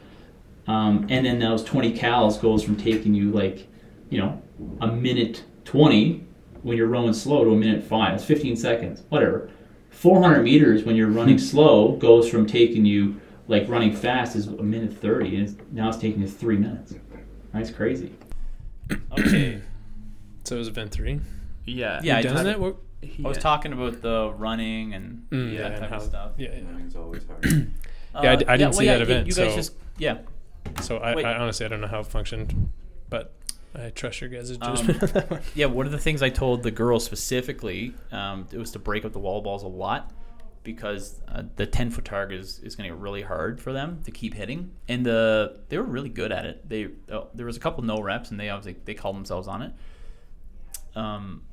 Um, 0.67 1.07
and 1.09 1.25
then 1.25 1.39
those 1.39 1.63
20 1.63 1.97
cals 1.97 2.39
goes 2.39 2.63
from 2.63 2.75
taking 2.75 3.13
you 3.13 3.31
like, 3.31 3.67
you 4.09 4.19
know, 4.19 4.41
a 4.81 4.87
minute 4.87 5.43
20 5.65 6.25
when 6.61 6.77
you're 6.77 6.87
rowing 6.87 7.13
slow 7.13 7.43
to 7.43 7.51
a 7.51 7.55
minute 7.55 7.83
five. 7.83 8.15
It's 8.15 8.25
15 8.25 8.55
seconds, 8.55 9.03
whatever. 9.09 9.49
400 9.91 10.43
meters 10.43 10.83
when 10.83 10.95
you're 10.95 11.07
running 11.07 11.37
slow 11.39 11.93
goes 11.93 12.29
from 12.29 12.45
taking 12.45 12.85
you 12.85 13.19
like 13.47 13.67
running 13.67 13.95
fast 13.95 14.35
is 14.35 14.47
a 14.47 14.63
minute 14.63 14.93
30 14.93 15.35
and 15.37 15.49
it's, 15.49 15.55
now 15.71 15.89
it's 15.89 15.97
taking 15.97 16.21
you 16.21 16.27
three 16.27 16.57
minutes. 16.57 16.93
That's 17.51 17.71
crazy. 17.71 18.13
Okay. 19.17 19.61
So 20.45 20.55
it 20.55 20.59
was 20.59 20.67
event 20.67 20.91
three. 20.91 21.19
Yeah. 21.65 21.99
Yeah, 22.01 22.13
Yeah. 22.13 22.17
I, 22.17 22.21
doesn't 22.23 22.37
just- 22.45 22.49
it? 22.49 22.59
What, 22.59 22.75
I 23.23 23.27
was 23.27 23.37
talking 23.37 23.71
about 23.71 24.01
the 24.01 24.31
running 24.35 24.93
and 24.95 25.27
Mm, 25.29 25.57
that 25.57 25.71
and 25.73 25.81
type 25.81 25.89
how- 25.91 25.97
of 25.97 26.01
stuff. 26.03 26.31
Yeah, 26.37 26.49
yeah. 26.55 26.65
Running's 26.65 26.95
always 26.95 27.23
hard. 27.27 27.43
Yeah, 28.23 28.31
I 28.31 28.35
d- 28.37 28.45
I 28.47 28.57
didn't 28.57 28.73
see 28.73 28.85
that 28.87 29.01
event, 29.01 29.27
You 29.27 29.33
guys 29.33 29.51
so- 29.51 29.55
just 29.55 29.73
yeah. 29.99 30.17
So 30.81 30.97
I, 30.97 31.13
Wait. 31.15 31.25
I 31.25 31.35
honestly 31.35 31.65
I 31.67 31.69
don't 31.69 31.81
know 31.81 31.87
how 31.87 31.99
it 31.99 32.07
functioned, 32.07 32.71
but 33.09 33.31
I 33.75 33.89
trust 33.91 34.19
your 34.21 34.29
guys' 34.31 34.51
Um, 34.59 34.75
judgment 34.75 35.03
on 35.03 35.09
that 35.09 35.29
one. 35.31 35.41
Yeah, 35.53 35.67
one 35.67 35.85
of 35.85 35.91
the 35.91 35.99
things 35.99 36.23
I 36.23 36.29
told 36.29 36.63
the 36.63 36.71
girls 36.71 37.05
specifically, 37.05 37.93
um, 38.11 38.47
it 38.51 38.57
was 38.57 38.71
to 38.71 38.79
break 38.79 39.05
up 39.05 39.13
the 39.13 39.19
wall 39.19 39.41
balls 39.41 39.61
a 39.61 39.67
lot 39.67 40.11
because 40.63 41.21
uh, 41.27 41.43
the 41.55 41.65
10 41.65 41.89
foot 41.91 42.05
target 42.05 42.39
is, 42.39 42.59
is 42.59 42.75
going 42.75 42.89
to 42.89 42.95
get 42.95 43.01
really 43.01 43.21
hard 43.21 43.61
for 43.61 43.73
them 43.73 44.01
to 44.03 44.11
keep 44.11 44.33
hitting. 44.33 44.71
And 44.87 45.05
the 45.05 45.61
they 45.69 45.77
were 45.77 45.83
really 45.83 46.09
good 46.09 46.31
at 46.31 46.45
it. 46.45 46.67
They 46.67 46.89
uh, 47.11 47.25
There 47.33 47.45
was 47.45 47.57
a 47.57 47.59
couple 47.59 47.83
no 47.83 48.01
reps, 48.01 48.31
and 48.31 48.39
they 48.39 48.49
obviously 48.49 48.81
they 48.85 48.93
called 48.93 49.15
themselves 49.15 49.47
on 49.47 49.61
it. 49.61 49.73
Um, 50.95 51.43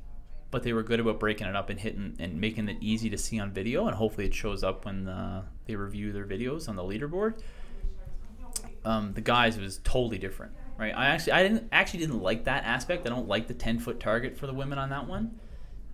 but 0.49 0.63
they 0.63 0.73
were 0.73 0.83
good 0.83 0.99
about 0.99 1.19
breaking 1.19 1.47
it 1.47 1.55
up 1.55 1.69
and 1.69 1.79
hitting 1.79 2.15
and 2.19 2.39
making 2.39 2.69
it 2.69 2.77
easy 2.81 3.09
to 3.09 3.17
see 3.17 3.39
on 3.39 3.51
video, 3.51 3.87
and 3.87 3.95
hopefully 3.95 4.25
it 4.25 4.33
shows 4.33 4.63
up 4.63 4.85
when 4.85 5.07
uh, 5.07 5.43
they 5.65 5.75
review 5.75 6.11
their 6.11 6.25
videos 6.25 6.69
on 6.69 6.75
the 6.75 6.83
leaderboard. 6.83 7.41
Um, 8.85 9.13
the 9.13 9.21
guys 9.21 9.59
was 9.59 9.79
totally 9.83 10.17
different, 10.17 10.53
right? 10.77 10.93
I 10.95 11.07
actually 11.07 11.33
I 11.33 11.43
didn't 11.43 11.67
actually 11.71 11.99
didn't 11.99 12.21
like 12.21 12.45
that 12.45 12.63
aspect. 12.63 13.05
I 13.05 13.09
don't 13.09 13.27
like 13.27 13.47
the 13.47 13.53
ten 13.53 13.79
foot 13.79 13.99
target 13.99 14.37
for 14.37 14.47
the 14.47 14.53
women 14.53 14.77
on 14.77 14.89
that 14.89 15.07
one. 15.07 15.39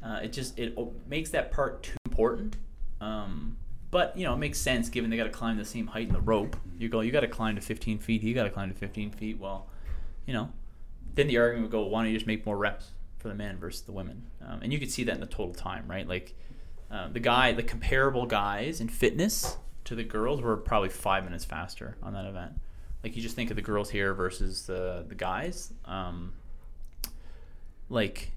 Uh, 0.03 0.19
it 0.23 0.33
just 0.33 0.59
it 0.59 0.77
makes 1.07 1.31
that 1.31 1.51
part 1.51 1.83
too 1.83 1.97
important. 2.05 2.57
Um, 3.03 3.57
but 3.91 4.17
you 4.17 4.25
know 4.25 4.33
it 4.33 4.37
makes 4.37 4.59
sense 4.59 4.89
given 4.89 5.09
they 5.09 5.17
got 5.17 5.25
to 5.25 5.29
climb 5.29 5.57
the 5.57 5.65
same 5.65 5.87
height 5.87 6.07
in 6.07 6.13
the 6.13 6.21
rope. 6.21 6.55
You 6.77 6.89
go, 6.89 7.01
you 7.01 7.11
got 7.11 7.19
to 7.19 7.27
climb 7.27 7.55
to 7.55 7.61
15 7.61 7.99
feet. 7.99 8.23
You 8.23 8.33
got 8.33 8.43
to 8.43 8.49
climb 8.49 8.69
to 8.69 8.75
15 8.75 9.11
feet. 9.11 9.39
Well, 9.39 9.67
you 10.25 10.33
know, 10.33 10.51
then 11.13 11.27
the 11.27 11.37
argument 11.37 11.65
would 11.65 11.71
go, 11.71 11.83
why 11.85 12.01
don't 12.01 12.11
you 12.11 12.17
just 12.17 12.25
make 12.25 12.45
more 12.45 12.57
reps 12.57 12.91
for 13.19 13.27
the 13.27 13.35
men 13.35 13.57
versus 13.57 13.81
the 13.81 13.91
women? 13.91 14.23
Um, 14.45 14.61
and 14.63 14.73
you 14.73 14.79
could 14.79 14.89
see 14.89 15.03
that 15.03 15.13
in 15.13 15.21
the 15.21 15.27
total 15.27 15.53
time, 15.53 15.85
right? 15.87 16.07
Like 16.07 16.33
uh, 16.89 17.09
the 17.09 17.19
guy, 17.19 17.51
the 17.51 17.63
comparable 17.63 18.25
guys 18.25 18.81
in 18.81 18.87
fitness 18.87 19.57
to 19.85 19.95
the 19.95 20.03
girls 20.03 20.41
were 20.41 20.57
probably 20.57 20.89
five 20.89 21.23
minutes 21.23 21.45
faster 21.45 21.97
on 22.01 22.13
that 22.13 22.25
event. 22.25 22.53
Like 23.03 23.15
you 23.15 23.21
just 23.21 23.35
think 23.35 23.49
of 23.49 23.57
the 23.57 23.61
girls 23.61 23.89
here 23.89 24.13
versus 24.13 24.65
the 24.65 25.05
the 25.07 25.15
guys. 25.15 25.73
Um, 25.83 26.33
like, 27.89 28.31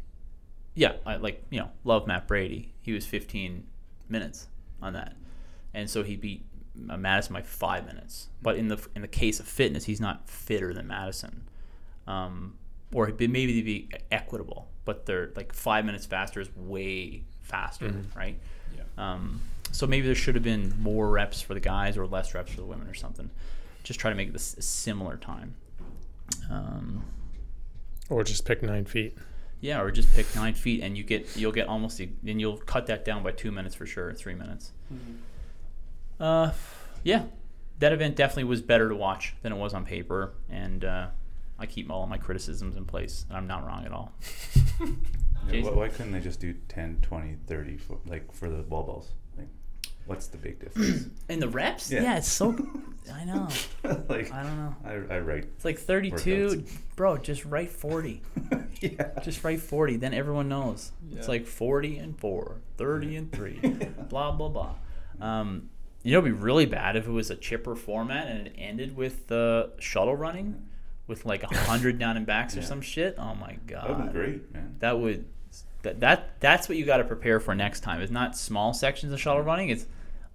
yeah, 0.75 0.95
I 1.07 1.17
like 1.17 1.45
you 1.51 1.61
know 1.61 1.71
love 1.85 2.07
Matt 2.09 2.27
Brady. 2.27 2.75
He 2.83 2.93
was 2.93 3.07
15 3.07 3.65
minutes 4.09 4.49
on 4.83 4.93
that, 4.95 5.17
and 5.75 5.89
so 5.89 6.03
he 6.03 6.17
beat 6.17 6.45
uh, 6.91 6.97
Madison 6.97 7.35
by 7.35 7.43
five 7.43 7.87
minutes. 7.87 8.29
But 8.43 8.57
in 8.57 8.69
the 8.69 8.79
in 8.95 9.03
the 9.03 9.09
case 9.09 9.41
of 9.41 9.47
fitness, 9.47 9.85
he's 9.85 10.01
not 10.01 10.29
fitter 10.29 10.73
than 10.75 10.87
Madison, 10.87 11.49
um, 12.07 12.55
or 12.93 13.07
maybe 13.19 13.47
they'd 13.47 13.63
be 13.63 13.89
equitable. 14.11 14.69
But 14.85 15.07
they're 15.07 15.31
like 15.35 15.53
five 15.53 15.85
minutes 15.85 16.07
faster 16.07 16.41
is 16.41 16.49
way 16.57 17.23
faster, 17.43 17.87
right? 18.17 18.39
Um, 18.99 19.41
so 19.73 19.87
maybe 19.87 20.07
there 20.07 20.15
should 20.15 20.35
have 20.37 20.45
been 20.45 20.75
more 20.79 21.09
reps 21.11 21.41
for 21.43 21.55
the 21.55 21.61
guys 21.61 21.99
or 21.99 22.07
less 22.07 22.35
reps 22.35 22.53
for 22.53 22.59
the 22.61 22.67
women 22.67 22.87
or 22.89 22.95
something. 22.95 23.31
Just 23.83 24.01
try 24.01 24.11
to 24.11 24.17
make 24.17 24.33
this 24.33 24.55
a 24.57 24.63
similar 24.63 25.17
time. 25.17 25.55
Um, 26.51 27.05
or 28.09 28.25
just 28.25 28.45
pick 28.45 28.63
nine 28.63 28.85
feet. 28.85 29.17
Yeah, 29.61 29.81
or 29.81 29.91
just 29.91 30.13
pick 30.15 30.27
nine 30.37 30.55
feet 30.55 30.83
and 30.83 30.97
you 30.97 31.03
get 31.05 31.37
you'll 31.37 31.53
get 31.53 31.67
almost 31.69 31.99
the- 31.99 32.11
and 32.27 32.41
you'll 32.41 32.59
cut 32.59 32.87
that 32.87 33.05
down 33.05 33.23
by 33.23 33.33
two 33.33 33.51
minutes 33.51 33.75
for 33.75 33.87
sure, 33.87 34.13
three 34.13 34.35
minutes. 34.35 34.73
Uh, 36.21 36.53
yeah, 37.03 37.25
that 37.79 37.93
event 37.93 38.17
definitely 38.17 38.45
was 38.45 38.63
better 38.63 38.89
to 38.89 38.95
watch 38.95 39.35
than 39.43 39.53
it 39.53 39.57
was 39.57 39.75
on 39.75 39.85
paper, 39.85 40.35
and 40.51 40.85
uh, 40.85 41.09
I 41.59 41.67
keep 41.67 41.91
all 41.91 42.03
of 42.05 42.09
my 42.09 42.19
criticisms 42.19 42.77
in 42.77 42.85
place. 42.85 43.25
And 43.29 43.37
I'm 43.37 43.47
not 43.47 43.67
wrong 43.67 43.85
at 43.85 43.93
all. 43.93 44.13
Yeah, 45.49 45.63
why, 45.63 45.71
why 45.71 45.89
couldn't 45.91 46.11
they 46.11 46.19
just 46.19 46.41
do 46.41 46.55
10, 46.67 47.03
20, 47.03 47.37
30 47.47 47.77
for, 47.77 47.99
like 48.05 48.33
for 48.33 48.51
the 48.51 48.63
wall 48.63 48.83
balls? 48.83 49.13
Like, 50.07 50.17
what's 50.17 50.27
the 50.29 50.39
big 50.39 50.61
difference? 50.61 51.09
In 51.29 51.41
the 51.41 51.49
reps, 51.49 51.91
Yeah. 51.91 52.03
yeah, 52.03 52.19
it's 52.19 52.29
so. 52.29 52.55
I 53.13 53.25
know. 53.25 53.49
like, 54.09 54.33
I 54.33 54.43
don't 54.43 54.57
know. 54.57 54.77
I, 54.85 55.15
I 55.15 55.19
write. 55.21 55.45
It's 55.45 55.65
like 55.65 55.79
32, 55.79 56.65
bro. 56.97 57.17
Just 57.19 57.45
write 57.45 57.71
40. 57.71 58.21
yeah. 58.81 59.11
Just 59.23 59.45
write 59.45 59.61
40, 59.61 59.97
then 59.97 60.13
everyone 60.15 60.49
knows. 60.49 60.93
Yeah. 61.09 61.19
It's 61.19 61.29
like 61.29 61.47
40 61.47 61.99
and 61.99 62.19
4, 62.19 62.57
30 62.77 63.17
and 63.17 63.33
3, 63.33 63.61
blah, 64.09 64.33
blah, 64.33 64.49
blah. 64.49 64.75
Um, 65.21 65.71
you 66.03 66.13
know, 66.13 66.19
it'd 66.19 66.37
be 66.37 66.41
really 66.45 66.67
bad 66.67 66.97
if 66.97 67.07
it 67.07 67.11
was 67.11 67.31
a 67.31 67.37
chipper 67.37 67.75
format 67.75 68.29
and 68.29 68.47
it 68.47 68.55
ended 68.59 68.97
with 68.97 69.27
the 69.29 69.71
shuttle 69.79 70.17
running 70.17 70.67
with 71.07 71.25
like 71.25 71.43
100 71.43 71.99
down 71.99 72.17
and 72.17 72.27
backs 72.27 72.57
or 72.57 72.63
some 72.63 72.81
shit. 72.81 73.17
Oh 73.19 73.35
my 73.35 73.57
God. 73.67 73.89
That 73.89 73.99
would 73.99 74.07
be 74.07 74.13
great, 74.13 74.53
man. 74.53 74.77
That 74.81 74.99
would. 74.99 75.27
That, 75.83 76.01
that 76.01 76.41
that's 76.41 76.69
what 76.69 76.77
you 76.77 76.85
got 76.85 76.97
to 76.97 77.05
prepare 77.05 77.39
for 77.39 77.55
next 77.55 77.81
time. 77.81 78.01
It's 78.01 78.11
not 78.11 78.37
small 78.37 78.75
sections 78.75 79.13
of 79.13 79.21
shuttle 79.21 79.43
running. 79.43 79.69
It's 79.69 79.87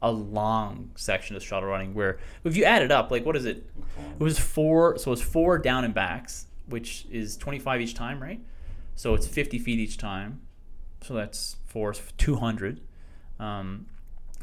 a 0.01 0.11
long 0.11 0.91
section 0.95 1.35
of 1.35 1.43
shuttle 1.43 1.69
running 1.69 1.93
where 1.93 2.17
if 2.43 2.55
you 2.57 2.63
add 2.63 2.81
it 2.81 2.91
up, 2.91 3.11
like 3.11 3.25
what 3.25 3.35
is 3.35 3.45
it? 3.45 3.65
It 4.19 4.23
was 4.23 4.39
four. 4.39 4.97
So 4.97 5.11
it's 5.11 5.21
four 5.21 5.57
down 5.59 5.83
and 5.85 5.93
backs, 5.93 6.47
which 6.67 7.05
is 7.11 7.37
25 7.37 7.81
each 7.81 7.93
time, 7.93 8.21
right? 8.21 8.39
So 8.95 9.13
it's 9.13 9.27
50 9.27 9.59
feet 9.59 9.79
each 9.79 9.97
time. 9.97 10.41
So 11.01 11.13
that's 11.13 11.57
four, 11.65 11.93
200. 11.93 12.81
Um, 13.39 13.85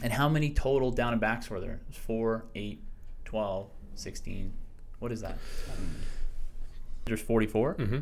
and 0.02 0.12
how 0.12 0.28
many 0.28 0.50
total 0.50 0.90
down 0.90 1.12
and 1.12 1.20
backs 1.20 1.50
were 1.50 1.60
there? 1.60 1.72
It 1.74 1.88
was 1.88 1.96
4, 1.96 2.44
8, 2.54 2.82
12, 3.24 3.70
16. 3.96 4.52
What 5.00 5.12
is 5.12 5.20
that? 5.22 5.38
There's 7.04 7.20
44 7.22 7.74
Mm-hmm. 7.74 7.98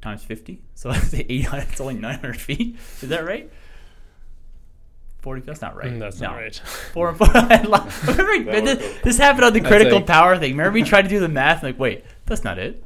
times 0.00 0.22
50. 0.24 0.62
So 0.74 0.90
that's 0.92 1.12
800. 1.14 1.68
It's 1.70 1.80
only 1.80 1.94
900 1.94 2.40
feet. 2.40 2.76
Is 3.02 3.08
that 3.08 3.24
right? 3.24 3.50
40. 5.20 5.42
That's 5.42 5.60
not 5.60 5.76
right. 5.76 5.90
Mm, 5.92 5.98
that's 5.98 6.20
No. 6.20 6.28
not 6.30 6.36
right. 6.36 6.54
Four 6.92 7.08
and 7.10 7.18
four. 7.18 7.28
I 7.34 7.62
lo- 7.62 7.86
Remember, 8.16 8.60
this, 8.60 8.98
this 9.02 9.18
happened 9.18 9.44
on 9.44 9.52
the 9.52 9.60
critical 9.60 9.98
like- 9.98 10.06
power 10.06 10.36
thing. 10.38 10.52
Remember, 10.52 10.72
we 10.72 10.82
tried 10.82 11.02
to 11.02 11.08
do 11.08 11.20
the 11.20 11.28
math. 11.28 11.62
Like, 11.62 11.78
wait, 11.78 12.04
that's 12.26 12.44
not 12.44 12.58
it. 12.58 12.82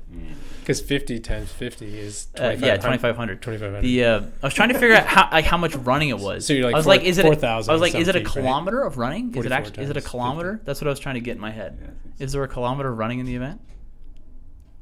Because 0.60 0.80
50 0.80 1.18
times 1.18 1.50
50 1.50 1.98
is 1.98 2.28
Uh, 2.38 2.50
yeah, 2.56 2.76
2,500. 2.76 3.42
2,500. 3.42 3.80
The 3.82 4.04
uh, 4.04 4.20
I 4.42 4.46
was 4.46 4.54
trying 4.54 4.68
to 4.68 4.78
figure 4.78 4.94
out 4.94 5.06
how 5.06 5.28
like 5.32 5.44
how 5.44 5.56
much 5.56 5.74
running 5.74 6.10
it 6.10 6.18
was. 6.20 6.46
So 6.46 6.52
you're 6.52 6.64
like 6.66 6.74
I 6.74 6.78
was 6.78 6.84
four- 6.84 6.94
like, 6.94 7.02
is 7.02 7.18
it? 7.18 7.24
a- 7.24 7.28
4,000 7.28 7.68
I 7.68 7.72
was 7.74 7.82
like, 7.82 7.94
is 7.96 8.06
it 8.06 8.14
a 8.14 8.18
some 8.20 8.24
feet, 8.26 8.36
right? 8.36 8.42
kilometer 8.46 8.82
of 8.84 8.96
running? 8.96 9.34
Is 9.34 9.44
it 9.44 9.50
actually? 9.50 9.82
Is 9.82 9.90
it 9.90 9.96
a 9.96 10.00
times 10.00 10.10
kilometer? 10.10 10.60
That's 10.64 10.80
what 10.80 10.86
I 10.86 10.90
was 10.90 11.00
trying 11.00 11.16
to 11.16 11.20
get 11.20 11.34
in 11.34 11.40
my 11.40 11.50
head. 11.50 11.78
Yeah, 11.80 11.86
I 11.88 11.90
think 11.90 12.18
so. 12.18 12.24
Is 12.24 12.32
there 12.32 12.44
a 12.44 12.48
kilometer 12.48 12.90
of 12.92 12.98
running 12.98 13.18
in 13.18 13.26
the 13.26 13.34
event? 13.34 13.60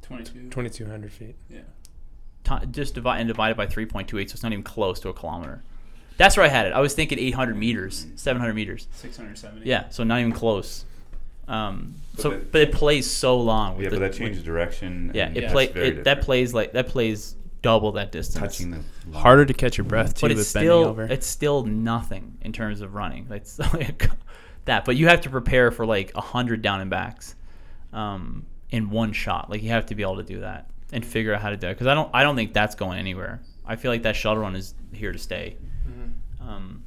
22. 0.03 0.49
2,200 0.49 1.11
feet. 1.11 1.35
Yeah. 1.49 1.61
Ti- 2.43 2.65
just 2.71 2.93
divide 2.95 3.19
and 3.19 3.27
divided 3.27 3.55
by 3.57 3.65
3.28, 3.65 4.09
so 4.11 4.33
it's 4.33 4.43
not 4.43 4.51
even 4.51 4.63
close 4.63 4.99
to 4.99 5.09
a 5.09 5.13
kilometer. 5.13 5.63
That's 6.23 6.37
where 6.37 6.45
I 6.45 6.49
had 6.49 6.67
it. 6.67 6.73
I 6.73 6.79
was 6.79 6.93
thinking 6.93 7.19
800 7.19 7.55
meters, 7.57 8.05
700 8.15 8.53
meters. 8.53 8.87
670. 8.93 9.67
Yeah, 9.67 9.89
so 9.89 10.03
not 10.03 10.19
even 10.19 10.31
close. 10.31 10.85
Um, 11.47 11.95
But 12.15 12.21
so, 12.21 12.29
that- 12.29 12.51
but 12.51 12.61
it 12.61 12.71
plays 12.71 13.09
so 13.09 13.37
long. 13.39 13.75
with 13.75 13.83
Yeah, 13.85 13.89
the- 13.89 13.95
but 13.95 13.99
that 14.01 14.09
with- 14.11 14.17
changes 14.19 14.43
direction. 14.43 15.11
Yeah, 15.13 15.27
and 15.27 15.37
it 15.37 15.43
it's 15.45 15.51
play 15.53 15.65
it, 15.65 16.03
that 16.05 16.21
plays 16.21 16.53
like 16.53 16.73
that 16.73 16.87
plays 16.87 17.35
double 17.61 17.91
that 17.93 18.11
distance. 18.11 18.39
touching 18.57 18.71
the. 18.71 19.17
Harder 19.17 19.45
to 19.45 19.53
catch 19.53 19.77
your 19.77 19.85
breath 19.85 20.15
too 20.15 20.21
but 20.21 20.31
with 20.31 20.39
it's 20.39 20.53
bending 20.53 20.69
still 20.69 20.85
over. 20.85 21.03
it's 21.03 21.27
still 21.27 21.63
nothing 21.65 22.37
in 22.41 22.53
terms 22.53 22.81
of 22.81 22.93
running. 22.95 23.27
It's 23.29 23.59
like 23.73 24.09
that, 24.65 24.85
but 24.85 24.95
you 24.95 25.07
have 25.07 25.21
to 25.21 25.29
prepare 25.29 25.71
for 25.71 25.85
like 25.85 26.11
a 26.15 26.21
hundred 26.21 26.61
down 26.61 26.79
and 26.81 26.89
backs 26.89 27.35
um, 27.93 28.45
in 28.69 28.89
one 28.89 29.11
shot. 29.11 29.49
Like 29.49 29.61
you 29.63 29.69
have 29.69 29.87
to 29.87 29.95
be 29.95 30.03
able 30.03 30.17
to 30.17 30.23
do 30.23 30.39
that 30.41 30.69
and 30.93 31.05
figure 31.05 31.33
out 31.33 31.41
how 31.41 31.49
to 31.49 31.57
do 31.57 31.67
it. 31.67 31.73
Because 31.73 31.87
I 31.87 31.93
don't 31.93 32.09
I 32.13 32.23
don't 32.23 32.35
think 32.35 32.53
that's 32.53 32.75
going 32.75 32.97
anywhere. 32.99 33.41
I 33.65 33.75
feel 33.75 33.91
like 33.91 34.03
that 34.03 34.15
shuttle 34.15 34.41
run 34.43 34.55
is 34.55 34.73
here 34.93 35.11
to 35.11 35.19
stay. 35.19 35.57
Um, 36.41 36.85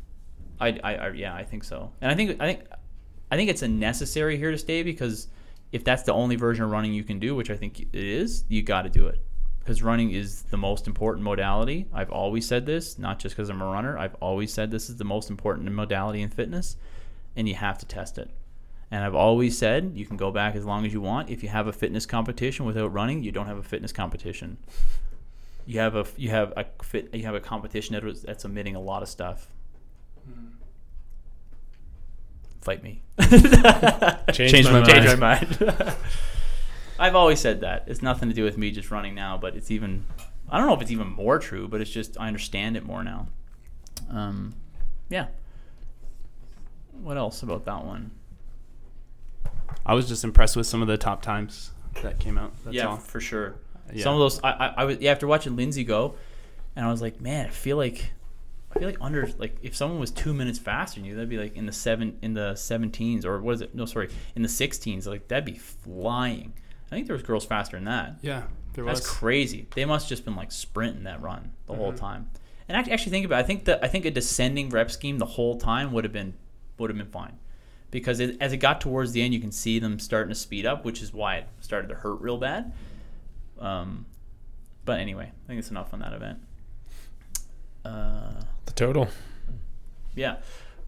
I, 0.61 0.79
I, 0.83 0.95
I 0.95 1.11
yeah 1.11 1.35
I 1.35 1.45
think 1.45 1.65
so, 1.65 1.93
and 2.01 2.11
I 2.11 2.15
think 2.15 2.41
I 2.41 2.47
think 2.47 2.67
I 3.31 3.37
think 3.37 3.51
it's 3.51 3.63
a 3.63 3.69
necessary 3.69 4.37
here 4.37 4.51
to 4.51 4.59
stay 4.59 4.83
because 4.83 5.29
if 5.73 5.85
that's 5.85 6.05
the 6.05 6.13
only 6.13 6.37
version 6.37 6.65
of 6.65 6.71
running 6.71 6.93
you 6.93 7.05
can 7.05 7.19
do, 7.19 7.35
which 7.35 7.51
I 7.51 7.57
think 7.57 7.81
it 7.81 7.89
is, 7.93 8.45
you 8.49 8.63
got 8.63 8.83
to 8.83 8.89
do 8.89 9.07
it 9.07 9.21
because 9.65 9.83
running 9.83 10.11
is 10.11 10.43
the 10.43 10.57
most 10.57 10.87
important 10.87 11.25
modality. 11.25 11.87
I've 11.93 12.11
always 12.11 12.47
said 12.47 12.67
this, 12.67 12.99
not 12.99 13.19
just 13.19 13.35
because 13.35 13.49
I'm 13.49 13.63
a 13.63 13.67
runner. 13.67 13.99
I've 13.99 14.15
always 14.17 14.53
said 14.53 14.71
this 14.71 14.91
is 14.91 14.97
the 14.97 15.05
most 15.05 15.31
important 15.31 15.73
modality 15.73 16.21
in 16.21 16.29
fitness, 16.29 16.77
and 17.35 17.49
you 17.49 17.55
have 17.55 17.79
to 17.79 17.87
test 17.87 18.19
it. 18.19 18.31
And 18.91 19.03
I've 19.03 19.15
always 19.15 19.57
said 19.57 19.93
you 19.95 20.05
can 20.05 20.19
go 20.19 20.31
back 20.31 20.55
as 20.55 20.67
long 20.67 20.85
as 20.85 20.93
you 20.93 21.01
want. 21.01 21.31
If 21.31 21.43
you 21.43 21.49
have 21.49 21.67
a 21.67 21.73
fitness 21.73 22.05
competition 22.05 22.67
without 22.67 22.93
running, 22.93 23.25
you 23.25 23.33
don't 23.33 23.47
have 23.47 23.57
a 23.57 23.63
fitness 23.63 23.91
competition. 23.91 24.59
You 25.67 25.81
have 25.81 25.97
a 25.97 26.07
you 26.17 26.31
have 26.31 26.53
a 26.57 26.67
fit 26.83 27.15
you 27.15 27.25
have 27.25 27.35
a 27.35 27.41
competition 27.41 27.95
that 27.95 28.05
was, 28.05 28.23
that's 28.23 28.45
emitting 28.45 28.77
a 28.77 28.81
lot 28.81 29.03
of 29.03 29.09
stuff. 29.09 29.49
Fight 32.61 32.83
me. 32.83 33.03
Change, 34.33 34.51
Change 34.51 34.65
my, 34.67 34.73
my 34.73 34.81
mind. 34.81 34.87
Change 34.87 35.07
my 35.07 35.15
mind. 35.17 35.97
I've 36.99 37.15
always 37.15 37.41
said 37.41 37.61
that. 37.61 37.85
It's 37.87 38.01
nothing 38.01 38.29
to 38.29 38.35
do 38.35 38.45
with 38.45 38.57
me 38.57 38.71
just 38.71 38.91
running 38.91 39.15
now, 39.15 39.37
but 39.37 39.55
it's 39.55 39.71
even 39.71 40.05
I 40.49 40.59
don't 40.59 40.67
know 40.67 40.75
if 40.75 40.83
it's 40.83 40.91
even 40.91 41.09
more 41.09 41.39
true, 41.39 41.69
but 41.69 41.81
it's 41.81 41.91
just 41.91 42.19
I 42.19 42.27
understand 42.27 42.77
it 42.77 42.85
more 42.85 43.05
now. 43.05 43.29
Um, 44.11 44.55
yeah. 45.09 45.27
What 46.93 47.17
else 47.17 47.43
about 47.43 47.65
that 47.65 47.85
one? 47.85 48.13
I 49.85 49.95
was 49.95 50.09
just 50.09 50.25
impressed 50.25 50.57
with 50.57 50.67
some 50.67 50.81
of 50.81 50.89
the 50.89 50.97
top 50.97 51.23
times 51.23 51.73
that 52.03 52.19
came 52.19 52.39
out. 52.39 52.53
That's 52.65 52.77
yeah, 52.77 52.87
all. 52.87 52.97
for 52.97 53.21
sure. 53.21 53.57
Yeah. 53.93 54.03
Some 54.05 54.15
of 54.15 54.21
those 54.21 54.41
I, 54.43 54.51
I, 54.51 54.67
I 54.79 54.85
was 54.85 54.99
yeah, 55.01 55.11
after 55.13 55.27
watching 55.27 55.57
Lindsay 55.57 55.85
go, 55.85 56.15
and 56.77 56.85
I 56.87 56.91
was 56.91 57.03
like, 57.03 57.21
man, 57.21 57.47
I 57.47 57.51
feel 57.51 57.77
like 57.77 58.13
I 58.75 58.79
feel 58.79 58.89
like 58.89 58.99
under 59.01 59.29
like 59.39 59.57
if 59.63 59.77
someone 59.77 60.01
was 60.01 60.11
two 60.11 60.33
minutes 60.35 60.59
faster 60.59 61.01
than 61.01 61.09
you, 61.09 61.15
that'd 61.15 61.29
be 61.29 61.39
like 61.39 61.57
in 61.57 61.67
the 61.67 61.73
seven 61.73 62.19
in 62.23 62.35
the 62.35 62.53
seventeens 62.55 63.25
or 63.25 63.41
what 63.41 63.55
is 63.57 63.61
it? 63.61 63.75
No, 63.75 63.85
sorry, 63.85 64.09
in 64.35 64.43
the 64.43 64.49
sixteens. 64.49 65.07
Like 65.07 65.29
that'd 65.29 65.45
be 65.45 65.59
flying. 65.59 66.53
I 66.91 66.95
think 66.97 67.07
there 67.07 67.15
was 67.15 67.23
girls 67.23 67.45
faster 67.45 67.77
than 67.77 67.85
that. 67.85 68.17
Yeah, 68.23 68.43
there 68.75 68.85
That's 68.85 69.01
was. 69.01 69.09
crazy. 69.09 69.67
They 69.75 69.85
must 69.85 70.09
just 70.09 70.25
been 70.25 70.37
like 70.37 70.53
sprinting 70.53 71.05
that 71.05 71.21
run 71.23 71.53
the 71.67 71.75
whole 71.75 71.93
Mhm. 71.93 71.97
time. 71.97 72.31
And 72.69 72.77
act- 72.77 72.89
actually 72.89 73.11
think 73.11 73.27
about 73.27 73.37
it. 73.37 73.45
I 73.45 73.47
think 73.47 73.65
that 73.67 73.85
I 73.85 73.89
think 73.89 74.05
a 74.07 74.11
descending 74.11 74.71
rep 74.71 74.91
scheme 74.91 75.19
the 75.19 75.27
whole 75.27 75.59
time 75.59 75.93
would 75.93 76.05
have 76.05 76.13
been 76.13 76.35
would 76.79 76.91
have 76.91 76.97
been 76.97 77.07
fine. 77.07 77.39
Because 77.91 78.19
it, 78.19 78.37
as 78.41 78.53
it 78.53 78.57
got 78.57 78.81
towards 78.81 79.13
the 79.13 79.23
end, 79.23 79.33
you 79.35 79.39
can 79.41 79.53
see 79.53 79.79
them 79.79 80.01
starting 80.01 80.31
to 80.31 80.35
speed 80.35 80.67
up, 80.67 80.85
which 80.85 81.01
is 81.01 81.13
why 81.13 81.37
it 81.37 81.47
started 81.61 81.87
to 81.89 81.95
hurt 81.95 82.21
real 82.21 82.39
bad. 82.39 82.73
Um, 83.59 84.07
but 84.85 84.99
anyway, 85.01 85.31
I 85.33 85.47
think 85.47 85.59
it's 85.59 85.71
enough 85.71 85.93
on 85.95 86.01
that 86.01 86.13
event. 86.13 86.39
Uh, 87.85 88.41
The 88.67 88.73
total. 88.73 89.09
yeah. 90.15 90.37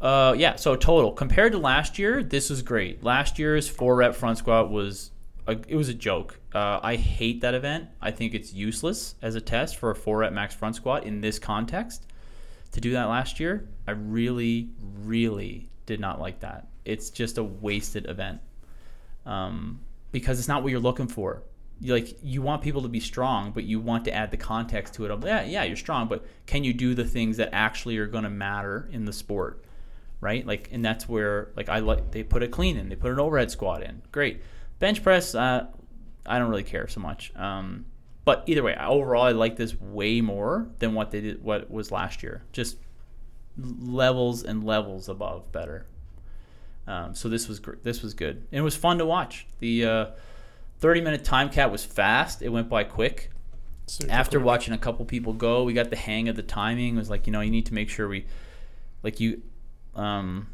Uh, 0.00 0.34
yeah, 0.36 0.56
so 0.56 0.76
total 0.76 1.12
compared 1.12 1.52
to 1.52 1.58
last 1.58 1.98
year, 1.98 2.22
this 2.22 2.50
was 2.50 2.60
great. 2.62 3.02
Last 3.02 3.38
year's 3.38 3.66
four 3.68 3.96
rep 3.96 4.14
front 4.14 4.36
squat 4.38 4.70
was 4.70 5.10
a, 5.46 5.52
it 5.68 5.76
was 5.76 5.88
a 5.88 5.94
joke. 5.94 6.38
Uh, 6.54 6.80
I 6.82 6.96
hate 6.96 7.40
that 7.40 7.54
event. 7.54 7.88
I 8.02 8.10
think 8.10 8.34
it's 8.34 8.52
useless 8.52 9.14
as 9.22 9.34
a 9.36 9.40
test 9.40 9.76
for 9.76 9.90
a 9.90 9.94
four 9.94 10.18
rep 10.18 10.32
max 10.32 10.54
front 10.54 10.76
squat 10.76 11.04
in 11.04 11.20
this 11.22 11.38
context. 11.38 12.06
To 12.72 12.80
do 12.80 12.92
that 12.92 13.04
last 13.04 13.40
year, 13.40 13.68
I 13.86 13.92
really, 13.92 14.68
really 15.04 15.70
did 15.86 15.98
not 15.98 16.20
like 16.20 16.40
that. 16.40 16.66
It's 16.84 17.08
just 17.08 17.38
a 17.38 17.44
wasted 17.44 18.06
event 18.06 18.40
um, 19.24 19.80
because 20.12 20.38
it's 20.38 20.48
not 20.48 20.62
what 20.62 20.70
you're 20.72 20.80
looking 20.80 21.08
for. 21.08 21.42
Like 21.82 22.18
you 22.22 22.42
want 22.42 22.62
people 22.62 22.82
to 22.82 22.88
be 22.88 23.00
strong, 23.00 23.52
but 23.52 23.64
you 23.64 23.80
want 23.80 24.04
to 24.06 24.12
add 24.12 24.30
the 24.30 24.36
context 24.36 24.94
to 24.94 25.04
it. 25.04 25.10
Of 25.10 25.24
yeah, 25.24 25.44
yeah, 25.44 25.64
you're 25.64 25.76
strong, 25.76 26.08
but 26.08 26.24
can 26.46 26.64
you 26.64 26.72
do 26.72 26.94
the 26.94 27.04
things 27.04 27.36
that 27.36 27.50
actually 27.52 27.98
are 27.98 28.06
going 28.06 28.24
to 28.24 28.30
matter 28.30 28.88
in 28.92 29.04
the 29.04 29.12
sport, 29.12 29.64
right? 30.20 30.46
Like, 30.46 30.70
and 30.72 30.84
that's 30.84 31.08
where 31.08 31.50
like 31.56 31.68
I 31.68 31.80
like 31.80 32.12
they 32.12 32.22
put 32.22 32.42
a 32.42 32.48
clean 32.48 32.76
in, 32.76 32.88
they 32.88 32.96
put 32.96 33.12
an 33.12 33.20
overhead 33.20 33.50
squat 33.50 33.82
in, 33.82 34.02
great. 34.10 34.42
Bench 34.78 35.02
press, 35.02 35.34
uh, 35.34 35.66
I 36.26 36.38
don't 36.38 36.50
really 36.50 36.62
care 36.62 36.88
so 36.88 37.00
much. 37.00 37.32
Um, 37.36 37.86
but 38.24 38.42
either 38.46 38.62
way, 38.62 38.76
overall, 38.76 39.22
I 39.22 39.32
like 39.32 39.56
this 39.56 39.80
way 39.80 40.20
more 40.20 40.68
than 40.80 40.94
what 40.94 41.10
they 41.12 41.20
did, 41.20 41.44
what 41.44 41.70
was 41.70 41.92
last 41.92 42.22
year. 42.22 42.42
Just 42.52 42.76
levels 43.58 44.42
and 44.42 44.64
levels 44.64 45.08
above 45.08 45.50
better. 45.52 45.86
Um, 46.86 47.14
so 47.14 47.28
this 47.28 47.48
was 47.48 47.60
gr- 47.60 47.76
this 47.82 48.02
was 48.02 48.14
good, 48.14 48.46
and 48.50 48.58
it 48.58 48.62
was 48.62 48.76
fun 48.76 48.98
to 48.98 49.06
watch. 49.06 49.46
The 49.58 49.84
uh, 49.84 50.06
30 50.78 51.00
minute 51.00 51.24
time 51.24 51.48
cap 51.48 51.70
was 51.70 51.84
fast; 51.84 52.42
it 52.42 52.48
went 52.48 52.68
by 52.68 52.84
quick. 52.84 53.30
Super 53.86 54.10
After 54.10 54.38
quick. 54.38 54.46
watching 54.46 54.74
a 54.74 54.78
couple 54.78 55.04
people 55.04 55.32
go, 55.32 55.62
we 55.62 55.72
got 55.72 55.90
the 55.90 55.96
hang 55.96 56.28
of 56.28 56.36
the 56.36 56.42
timing. 56.42 56.96
It 56.96 56.98
was 56.98 57.10
like 57.10 57.26
you 57.26 57.32
know 57.32 57.40
you 57.40 57.50
need 57.50 57.66
to 57.66 57.74
make 57.74 57.88
sure 57.88 58.08
we, 58.08 58.26
like 59.02 59.20
you, 59.20 59.42
um, 59.94 60.48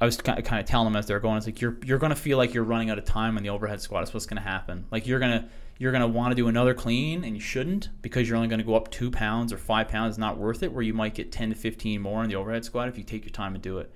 I 0.00 0.06
was 0.06 0.16
kind 0.16 0.38
of, 0.38 0.64
telling 0.64 0.86
them 0.86 0.96
as 0.96 1.06
they 1.06 1.14
were 1.14 1.20
going, 1.20 1.36
it's 1.36 1.46
like 1.46 1.60
you're 1.60 1.76
you're 1.84 1.98
gonna 1.98 2.16
feel 2.16 2.38
like 2.38 2.54
you're 2.54 2.64
running 2.64 2.90
out 2.90 2.98
of 2.98 3.04
time 3.04 3.36
on 3.36 3.42
the 3.42 3.50
overhead 3.50 3.80
squat. 3.82 4.02
That's 4.02 4.14
what's 4.14 4.26
gonna 4.26 4.40
happen. 4.40 4.86
Like 4.90 5.06
you're 5.06 5.20
gonna 5.20 5.48
you're 5.78 5.92
gonna 5.92 6.08
want 6.08 6.32
to 6.32 6.34
do 6.34 6.48
another 6.48 6.72
clean 6.72 7.22
and 7.22 7.34
you 7.34 7.40
shouldn't 7.40 7.90
because 8.00 8.26
you're 8.28 8.36
only 8.36 8.48
gonna 8.48 8.62
go 8.62 8.74
up 8.74 8.90
two 8.90 9.10
pounds 9.10 9.52
or 9.52 9.58
five 9.58 9.88
pounds. 9.88 10.12
It's 10.12 10.18
not 10.18 10.38
worth 10.38 10.62
it. 10.62 10.72
Where 10.72 10.82
you 10.82 10.94
might 10.94 11.14
get 11.14 11.32
10 11.32 11.50
to 11.50 11.54
15 11.54 12.00
more 12.00 12.22
in 12.24 12.30
the 12.30 12.36
overhead 12.36 12.64
squat 12.64 12.88
if 12.88 12.96
you 12.96 13.04
take 13.04 13.24
your 13.24 13.32
time 13.32 13.52
to 13.52 13.58
do 13.58 13.78
it. 13.78 13.92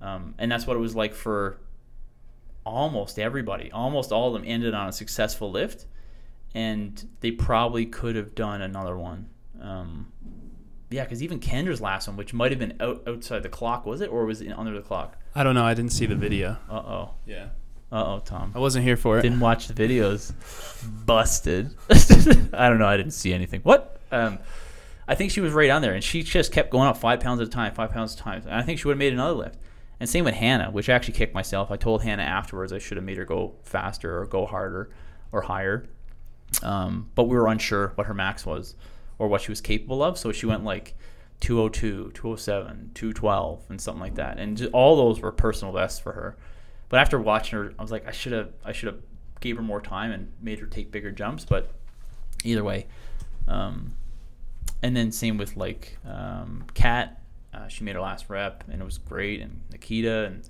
Um, 0.00 0.34
and 0.38 0.50
that's 0.50 0.66
what 0.66 0.76
it 0.76 0.80
was 0.80 0.94
like 0.94 1.14
for 1.14 1.58
almost 2.66 3.18
everybody. 3.18 3.70
Almost 3.70 4.12
all 4.12 4.28
of 4.28 4.34
them 4.34 4.42
ended 4.46 4.74
on 4.74 4.88
a 4.88 4.92
successful 4.92 5.50
lift, 5.50 5.86
and 6.54 7.08
they 7.20 7.30
probably 7.30 7.86
could 7.86 8.16
have 8.16 8.34
done 8.34 8.60
another 8.60 8.96
one. 8.98 9.30
Um, 9.60 10.12
yeah, 10.90 11.04
because 11.04 11.22
even 11.22 11.40
Kendra's 11.40 11.80
last 11.80 12.08
one, 12.08 12.16
which 12.16 12.34
might 12.34 12.52
have 12.52 12.58
been 12.58 12.76
out, 12.80 13.02
outside 13.06 13.42
the 13.42 13.48
clock, 13.48 13.86
was 13.86 14.00
it, 14.00 14.10
or 14.10 14.26
was 14.26 14.40
it 14.40 14.52
under 14.52 14.74
the 14.74 14.82
clock? 14.82 15.16
I 15.34 15.42
don't 15.42 15.54
know. 15.54 15.64
I 15.64 15.74
didn't 15.74 15.92
see 15.92 16.06
the 16.06 16.14
video. 16.14 16.56
Uh 16.68 16.74
oh. 16.74 17.10
Yeah. 17.26 17.48
Uh 17.90 18.14
oh, 18.14 18.22
Tom. 18.24 18.52
I 18.54 18.58
wasn't 18.58 18.84
here 18.84 18.96
for 18.96 19.18
it. 19.18 19.22
Didn't 19.22 19.40
watch 19.40 19.68
the 19.68 19.74
videos. 19.74 20.32
Busted. 21.06 21.74
I 22.52 22.68
don't 22.68 22.78
know. 22.78 22.86
I 22.86 22.96
didn't 22.96 23.12
see 23.12 23.32
anything. 23.32 23.60
What? 23.62 24.00
Um, 24.10 24.38
I 25.08 25.14
think 25.14 25.30
she 25.30 25.40
was 25.40 25.52
right 25.52 25.70
on 25.70 25.82
there, 25.82 25.94
and 25.94 26.02
she 26.02 26.22
just 26.22 26.52
kept 26.52 26.70
going 26.70 26.88
up 26.88 26.96
five 26.96 27.20
pounds 27.20 27.40
at 27.40 27.46
a 27.46 27.50
time, 27.50 27.74
five 27.74 27.90
pounds 27.90 28.14
at 28.14 28.20
a 28.20 28.22
time. 28.22 28.42
And 28.46 28.54
I 28.54 28.62
think 28.62 28.78
she 28.78 28.88
would 28.88 28.94
have 28.94 28.98
made 28.98 29.12
another 29.12 29.34
lift. 29.34 29.58
And 29.98 30.08
same 30.08 30.24
with 30.24 30.34
Hannah, 30.34 30.70
which 30.70 30.88
I 30.88 30.94
actually 30.94 31.14
kicked 31.14 31.34
myself. 31.34 31.70
I 31.70 31.76
told 31.76 32.02
Hannah 32.02 32.22
afterwards 32.22 32.72
I 32.72 32.78
should 32.78 32.96
have 32.96 33.04
made 33.04 33.16
her 33.16 33.24
go 33.24 33.54
faster 33.62 34.20
or 34.20 34.26
go 34.26 34.44
harder 34.46 34.90
or 35.32 35.42
higher. 35.42 35.86
Um, 36.62 37.10
but 37.14 37.24
we 37.24 37.36
were 37.36 37.48
unsure 37.48 37.92
what 37.94 38.06
her 38.06 38.14
max 38.14 38.44
was 38.44 38.74
or 39.18 39.28
what 39.28 39.40
she 39.40 39.50
was 39.50 39.60
capable 39.60 40.02
of. 40.02 40.18
So 40.18 40.32
she 40.32 40.46
went 40.46 40.64
like 40.64 40.94
202, 41.40 42.12
207, 42.12 42.90
212, 42.94 43.64
and 43.70 43.80
something 43.80 44.00
like 44.00 44.14
that. 44.16 44.38
And 44.38 44.56
just, 44.56 44.72
all 44.72 44.96
those 44.96 45.20
were 45.20 45.32
personal 45.32 45.72
bests 45.72 45.98
for 45.98 46.12
her. 46.12 46.36
But 46.88 47.00
after 47.00 47.18
watching 47.18 47.58
her, 47.58 47.72
I 47.78 47.82
was 47.82 47.90
like, 47.90 48.06
I 48.06 48.12
should 48.12 48.32
have, 48.32 48.52
I 48.64 48.72
should 48.72 48.86
have 48.88 49.00
gave 49.40 49.56
her 49.56 49.62
more 49.62 49.80
time 49.80 50.12
and 50.12 50.32
made 50.40 50.60
her 50.60 50.66
take 50.66 50.90
bigger 50.90 51.10
jumps. 51.10 51.44
But 51.44 51.70
either 52.44 52.62
way, 52.62 52.86
um, 53.48 53.94
and 54.82 54.96
then 54.96 55.10
same 55.10 55.36
with 55.38 55.56
like 55.56 55.98
um, 56.06 56.64
Kat. 56.74 57.20
Uh, 57.56 57.68
she 57.68 57.84
made 57.84 57.94
her 57.94 58.00
last 58.00 58.28
rep 58.28 58.64
and 58.68 58.80
it 58.80 58.84
was 58.84 58.98
great. 58.98 59.40
And 59.40 59.62
Nikita 59.70 60.26
and 60.26 60.48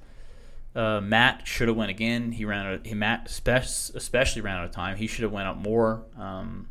uh, 0.74 1.00
Matt 1.00 1.46
should 1.46 1.68
have 1.68 1.76
went 1.76 1.90
again. 1.90 2.32
He 2.32 2.44
ran 2.44 2.66
out. 2.66 2.86
He 2.86 2.94
Matt 2.94 3.30
spe- 3.30 3.94
especially 3.94 4.42
ran 4.42 4.56
out 4.56 4.64
of 4.64 4.72
time. 4.72 4.96
He 4.96 5.06
should 5.06 5.22
have 5.22 5.32
went 5.32 5.48
up 5.48 5.56
more. 5.56 6.04
Um, 6.18 6.68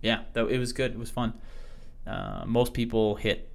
yeah, 0.00 0.22
that, 0.32 0.46
it 0.48 0.58
was 0.58 0.72
good. 0.72 0.92
It 0.92 0.98
was 0.98 1.10
fun. 1.10 1.34
Uh, 2.06 2.44
most 2.46 2.72
people 2.72 3.16
hit 3.16 3.50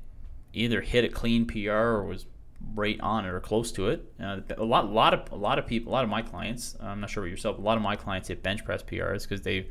either 0.53 0.81
hit 0.81 1.03
a 1.03 1.09
clean 1.09 1.45
PR 1.45 1.71
or 1.71 2.05
was 2.05 2.25
right 2.73 2.99
on 3.01 3.25
it 3.25 3.29
or 3.29 3.39
close 3.39 3.71
to 3.73 3.89
it. 3.89 4.05
Uh, 4.21 4.39
a 4.57 4.63
lot, 4.63 4.91
lot 4.91 5.13
of, 5.13 5.31
a 5.31 5.35
lot 5.35 5.59
of 5.59 5.67
people, 5.67 5.91
a 5.91 5.93
lot 5.93 6.03
of 6.03 6.09
my 6.09 6.21
clients. 6.21 6.75
I'm 6.79 7.01
not 7.01 7.09
sure 7.09 7.23
about 7.23 7.31
yourself. 7.31 7.57
A 7.57 7.61
lot 7.61 7.77
of 7.77 7.83
my 7.83 7.95
clients 7.95 8.27
hit 8.27 8.41
bench 8.41 8.63
press 8.63 8.81
PRs 8.83 9.23
because 9.23 9.41
they've 9.41 9.67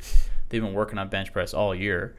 they've 0.48 0.62
been 0.62 0.74
working 0.74 0.98
on 0.98 1.08
bench 1.08 1.32
press 1.32 1.54
all 1.54 1.74
year, 1.74 2.16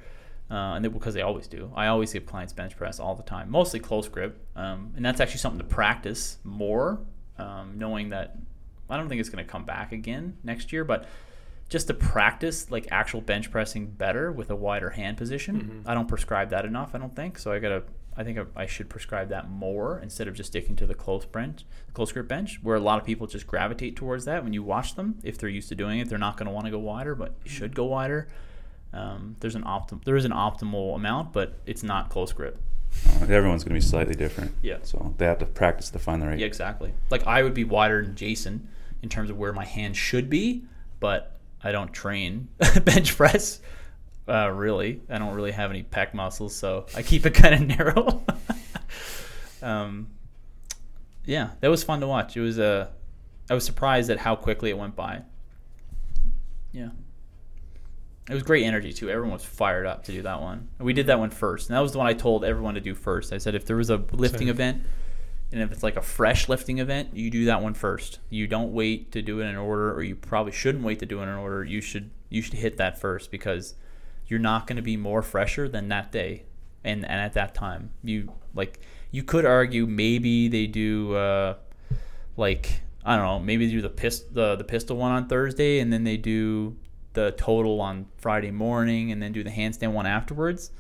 uh, 0.50 0.74
and 0.76 0.86
they, 0.86 0.90
because 0.90 1.14
they 1.14 1.22
always 1.22 1.48
do. 1.48 1.72
I 1.76 1.88
always 1.88 2.14
give 2.14 2.26
clients 2.26 2.54
bench 2.54 2.78
press 2.78 3.00
all 3.00 3.16
the 3.16 3.24
time, 3.24 3.50
mostly 3.50 3.80
close 3.80 4.08
grip, 4.08 4.40
um, 4.56 4.94
and 4.96 5.04
that's 5.06 5.20
actually 5.20 5.40
something 5.40 5.60
to 5.60 5.66
practice 5.66 6.38
more, 6.44 7.00
um, 7.38 7.78
knowing 7.78 8.10
that 8.10 8.38
I 8.90 8.98
don't 8.98 9.10
think 9.10 9.20
it's 9.20 9.30
going 9.30 9.44
to 9.44 9.52
come 9.52 9.66
back 9.66 9.92
again 9.92 10.38
next 10.44 10.72
year, 10.72 10.84
but 10.84 11.08
just 11.68 11.88
to 11.88 11.94
practice 11.96 12.70
like 12.70 12.88
actual 12.92 13.22
bench 13.22 13.50
pressing 13.50 13.88
better 13.88 14.32
with 14.32 14.52
a 14.52 14.56
wider 14.56 14.92
hand 14.92 15.18
position. 15.18 15.84
I 15.90 15.96
don't 15.96 16.08
prescribe 16.08 16.52
that 16.52 16.64
enough. 16.66 16.94
I 16.94 17.00
don't 17.00 17.16
think 17.16 17.40
so. 17.40 17.52
I 17.52 17.60
gotta. 17.60 17.84
I 18.18 18.24
think 18.24 18.38
I, 18.38 18.46
I 18.56 18.66
should 18.66 18.88
prescribe 18.90 19.28
that 19.30 19.50
more 19.50 20.00
instead 20.00 20.30
of 20.30 20.36
just 20.36 20.48
sticking 20.48 20.78
to 20.78 20.86
the 20.88 20.94
close 20.94 21.26
bench, 21.26 21.66
close 21.94 22.14
grip 22.14 22.30
bench, 22.30 22.60
where 22.64 22.78
a 22.78 22.80
lot 22.80 22.98
of 22.98 23.06
people 23.06 23.28
just 23.28 23.46
gravitate 23.46 23.98
towards 23.98 24.24
that. 24.24 24.42
When 24.42 24.54
you 24.54 24.64
watch 24.64 24.96
them, 24.96 25.18
if 25.22 25.38
they're 25.38 25.50
used 25.50 25.68
to 25.68 25.76
doing 25.76 26.00
it, 26.00 26.08
they're 26.08 26.18
not 26.18 26.38
going 26.38 26.46
to 26.46 26.54
want 26.54 26.66
to 26.66 26.72
go 26.72 26.80
wider, 26.80 27.14
but 27.14 27.34
you 27.44 27.52
should 27.52 27.76
go 27.76 27.84
wider. 27.86 28.30
Um, 28.96 29.36
there's 29.42 29.56
an 29.56 29.64
optim. 29.64 30.04
There 30.06 30.16
is 30.16 30.24
an 30.26 30.32
optimal 30.32 30.96
amount, 30.96 31.34
but 31.34 31.60
it's 31.66 31.84
not 31.84 32.10
close 32.10 32.32
grip. 32.32 32.58
Uh, 33.10 33.26
Everyone's 33.26 33.64
going 33.66 33.74
to 33.76 33.82
be 33.82 33.82
slightly 33.82 34.16
different. 34.16 34.54
Yeah. 34.62 34.78
So 34.84 35.14
they 35.18 35.26
have 35.26 35.40
to 35.40 35.46
practice 35.46 35.90
to 35.92 36.00
find 36.00 36.22
the 36.22 36.28
right. 36.28 36.40
Yeah, 36.40 36.46
exactly. 36.48 36.94
Like 37.10 37.28
I 37.28 37.44
would 37.44 37.54
be 37.54 37.66
wider 37.66 38.04
than 38.06 38.16
Jason 38.16 38.70
in 39.04 39.10
terms 39.10 39.30
of 39.30 39.38
where 39.38 39.52
my 39.52 39.66
hand 39.66 39.98
should 39.98 40.30
be, 40.30 40.64
but 41.02 41.38
I 41.62 41.72
don't 41.74 41.92
train 41.92 42.48
bench 42.86 43.16
press. 43.18 43.60
Uh, 44.28 44.50
really, 44.50 45.02
I 45.10 45.18
don't 45.20 45.36
really 45.36 45.52
have 45.52 45.70
any 45.70 45.84
pec 45.84 46.14
muscles, 46.14 46.56
so 46.56 46.86
I 46.96 47.04
keep 47.04 47.26
it 47.26 47.34
kind 47.36 47.54
of 47.54 47.78
narrow. 47.78 48.24
um, 49.62 50.08
yeah, 51.26 51.50
that 51.60 51.68
was 51.70 51.84
fun 51.84 52.00
to 52.00 52.08
watch. 52.08 52.38
It 52.38 52.42
was 52.42 52.58
Uh, 52.58 52.88
I 53.50 53.54
was 53.54 53.66
surprised 53.66 54.10
at 54.10 54.18
how 54.20 54.36
quickly 54.36 54.70
it 54.70 54.78
went 54.78 54.96
by. 54.96 55.22
Yeah. 56.72 56.90
It 58.30 58.34
was 58.34 58.44
great 58.44 58.64
energy 58.64 58.92
too. 58.92 59.10
Everyone 59.10 59.34
was 59.34 59.46
fired 59.46 59.86
up 59.86 60.04
to 60.06 60.12
do 60.12 60.24
that 60.24 60.42
one. 60.42 60.70
We 60.80 60.94
did 60.94 61.08
that 61.08 61.20
one 61.20 61.30
first. 61.30 61.70
And 61.70 61.78
that 61.78 61.82
was 61.82 61.92
the 61.92 62.00
one 62.00 62.08
I 62.08 62.14
told 62.14 62.44
everyone 62.44 62.74
to 62.74 62.82
do 62.82 62.96
first. 62.96 63.32
I 63.32 63.38
said 63.38 63.54
if 63.54 63.66
there 63.66 63.76
was 63.76 63.90
a 63.90 63.98
lifting 64.12 64.48
Same. 64.48 64.50
event 64.50 64.84
and 65.52 65.62
if 65.62 65.72
it's 65.72 65.84
like 65.84 65.96
a 65.96 66.02
fresh 66.02 66.50
lifting 66.50 66.80
event, 66.80 67.16
you 67.16 67.30
do 67.30 67.46
that 67.46 67.62
one 67.62 67.76
first. 67.76 68.20
You 68.30 68.48
don't 68.48 68.74
wait 68.74 69.12
to 69.12 69.22
do 69.22 69.42
it 69.42 69.46
in 69.46 69.56
order 69.56 69.94
or 69.94 70.02
you 70.02 70.16
probably 70.16 70.52
shouldn't 70.52 70.84
wait 70.84 71.00
to 71.00 71.06
do 71.06 71.20
it 71.20 71.24
in 71.24 71.30
order. 71.30 71.64
You 71.64 71.82
should 71.82 72.10
you 72.30 72.42
should 72.42 72.56
hit 72.56 72.78
that 72.78 73.00
first 73.00 73.30
because 73.30 73.76
you're 74.28 74.40
not 74.40 74.66
going 74.66 74.78
to 74.78 74.82
be 74.82 74.98
more 74.98 75.22
fresher 75.22 75.70
than 75.70 75.88
that 75.90 76.12
day 76.12 76.46
and 76.84 77.06
and 77.06 77.22
at 77.22 77.34
that 77.34 77.54
time. 77.54 77.92
You 78.04 78.34
like 78.56 78.80
you 79.12 79.22
could 79.22 79.46
argue 79.46 79.86
maybe 79.86 80.48
they 80.48 80.66
do 80.66 81.14
uh 81.14 81.56
like 82.38 82.82
I 83.06 83.16
don't 83.16 83.26
know, 83.26 83.40
maybe 83.40 83.68
they 83.68 83.72
do 83.72 83.82
the 83.84 83.90
pist 83.90 84.34
the 84.34 84.56
the 84.56 84.64
pistol 84.64 84.98
one 84.98 85.12
on 85.12 85.28
Thursday 85.28 85.78
and 85.78 85.94
then 85.94 86.04
they 86.04 86.18
do 86.18 86.76
the 87.16 87.32
total 87.32 87.82
on 87.82 88.06
Friday 88.18 88.52
morning 88.52 89.12
and 89.12 89.22
then 89.22 89.32
do 89.32 89.44
the 89.44 89.50
handstand 89.50 89.94
one 89.94 90.06
afterwards. 90.06 90.72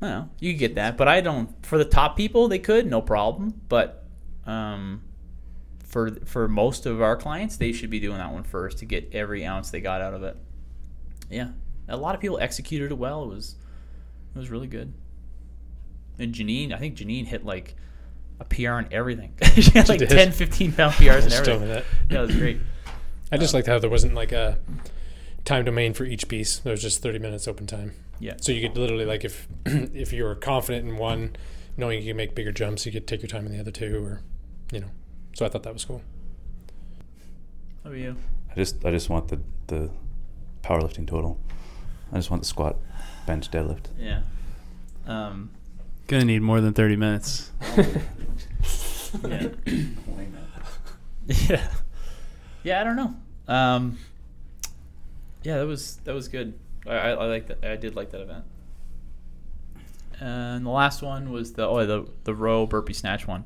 I. 0.00 0.24
You 0.38 0.54
get 0.54 0.76
that, 0.76 0.96
but 0.96 1.08
I 1.08 1.20
don't. 1.20 1.50
For 1.66 1.76
the 1.76 1.84
top 1.84 2.16
people, 2.16 2.48
they 2.48 2.58
could, 2.58 2.86
no 2.86 3.02
problem. 3.02 3.60
But 3.68 4.04
um, 4.46 5.02
for 5.84 6.10
for 6.24 6.48
most 6.48 6.86
of 6.86 7.02
our 7.02 7.16
clients, 7.16 7.56
they 7.56 7.72
should 7.72 7.90
be 7.90 8.00
doing 8.00 8.16
that 8.16 8.32
one 8.32 8.44
first 8.44 8.78
to 8.78 8.86
get 8.86 9.10
every 9.12 9.44
ounce 9.44 9.70
they 9.70 9.80
got 9.80 10.00
out 10.00 10.14
of 10.14 10.22
it. 10.22 10.36
Yeah, 11.28 11.48
a 11.88 11.96
lot 11.96 12.14
of 12.14 12.20
people 12.20 12.38
executed 12.38 12.92
it 12.92 12.98
well. 12.98 13.24
It 13.24 13.28
was 13.28 13.56
it 14.34 14.38
was 14.38 14.50
really 14.50 14.68
good. 14.68 14.92
And 16.18 16.34
Janine, 16.34 16.72
I 16.72 16.78
think 16.78 16.96
Janine 16.96 17.26
hit 17.26 17.44
like 17.44 17.74
a 18.40 18.44
PR 18.44 18.70
on 18.72 18.88
everything. 18.90 19.34
she 19.54 19.70
had 19.70 19.88
like 19.88 19.98
did. 19.98 20.10
10, 20.10 20.32
15 20.32 20.72
pound 20.72 20.94
PRs 20.94 21.24
and 21.24 21.32
everything. 21.32 21.68
that. 21.68 21.84
Yeah, 22.10 22.22
it 22.22 22.26
was 22.26 22.36
great. 22.36 22.60
I 23.32 23.36
just 23.36 23.54
liked 23.54 23.66
how 23.66 23.78
there 23.78 23.90
wasn't 23.90 24.14
like 24.14 24.32
a 24.32 24.58
time 25.44 25.64
domain 25.64 25.94
for 25.94 26.04
each 26.04 26.28
piece. 26.28 26.58
There 26.58 26.72
was 26.72 26.82
just 26.82 27.02
30 27.02 27.18
minutes 27.18 27.46
open 27.46 27.66
time. 27.66 27.92
Yeah. 28.18 28.34
So 28.40 28.52
you 28.52 28.66
could 28.68 28.76
literally 28.76 29.04
like 29.04 29.24
if 29.24 29.48
if 29.66 30.12
you 30.12 30.24
were 30.24 30.34
confident 30.34 30.88
in 30.88 30.96
one, 30.96 31.36
knowing 31.76 32.00
you 32.00 32.10
could 32.10 32.16
make 32.16 32.34
bigger 32.34 32.52
jumps, 32.52 32.86
you 32.86 32.92
could 32.92 33.06
take 33.06 33.22
your 33.22 33.28
time 33.28 33.46
in 33.46 33.52
the 33.52 33.60
other 33.60 33.70
two, 33.70 34.04
or 34.04 34.20
you 34.72 34.80
know. 34.80 34.90
So 35.34 35.46
I 35.46 35.48
thought 35.48 35.62
that 35.62 35.72
was 35.72 35.84
cool. 35.84 36.02
How 37.82 37.90
about 37.90 37.98
you? 37.98 38.16
I 38.50 38.54
just 38.54 38.84
I 38.84 38.90
just 38.90 39.08
want 39.08 39.28
the 39.28 39.40
the 39.68 39.90
powerlifting 40.62 41.06
total. 41.06 41.40
I 42.12 42.16
just 42.16 42.30
want 42.30 42.42
the 42.42 42.48
squat, 42.48 42.76
bench, 43.26 43.50
deadlift. 43.50 43.86
Yeah. 43.98 44.22
Um, 45.06 45.50
Gonna 46.08 46.24
need 46.24 46.42
more 46.42 46.60
than 46.60 46.74
30 46.74 46.96
minutes. 46.96 47.52
yeah. 49.24 49.48
yeah. 51.26 51.68
Yeah, 52.62 52.80
I 52.80 52.84
don't 52.84 52.96
know. 52.96 53.14
Um, 53.48 53.98
yeah, 55.42 55.58
that 55.58 55.66
was 55.66 55.96
that 56.04 56.14
was 56.14 56.28
good. 56.28 56.58
I, 56.86 56.92
I, 56.92 57.10
I 57.10 57.26
like 57.26 57.46
that. 57.48 57.64
I 57.64 57.76
did 57.76 57.96
like 57.96 58.10
that 58.10 58.20
event. 58.20 58.44
And 60.20 60.66
the 60.66 60.70
last 60.70 61.02
one 61.02 61.30
was 61.30 61.54
the 61.54 61.66
oh 61.66 61.86
the 61.86 62.06
the 62.24 62.34
row 62.34 62.66
burpee 62.66 62.92
snatch 62.92 63.26
one. 63.26 63.44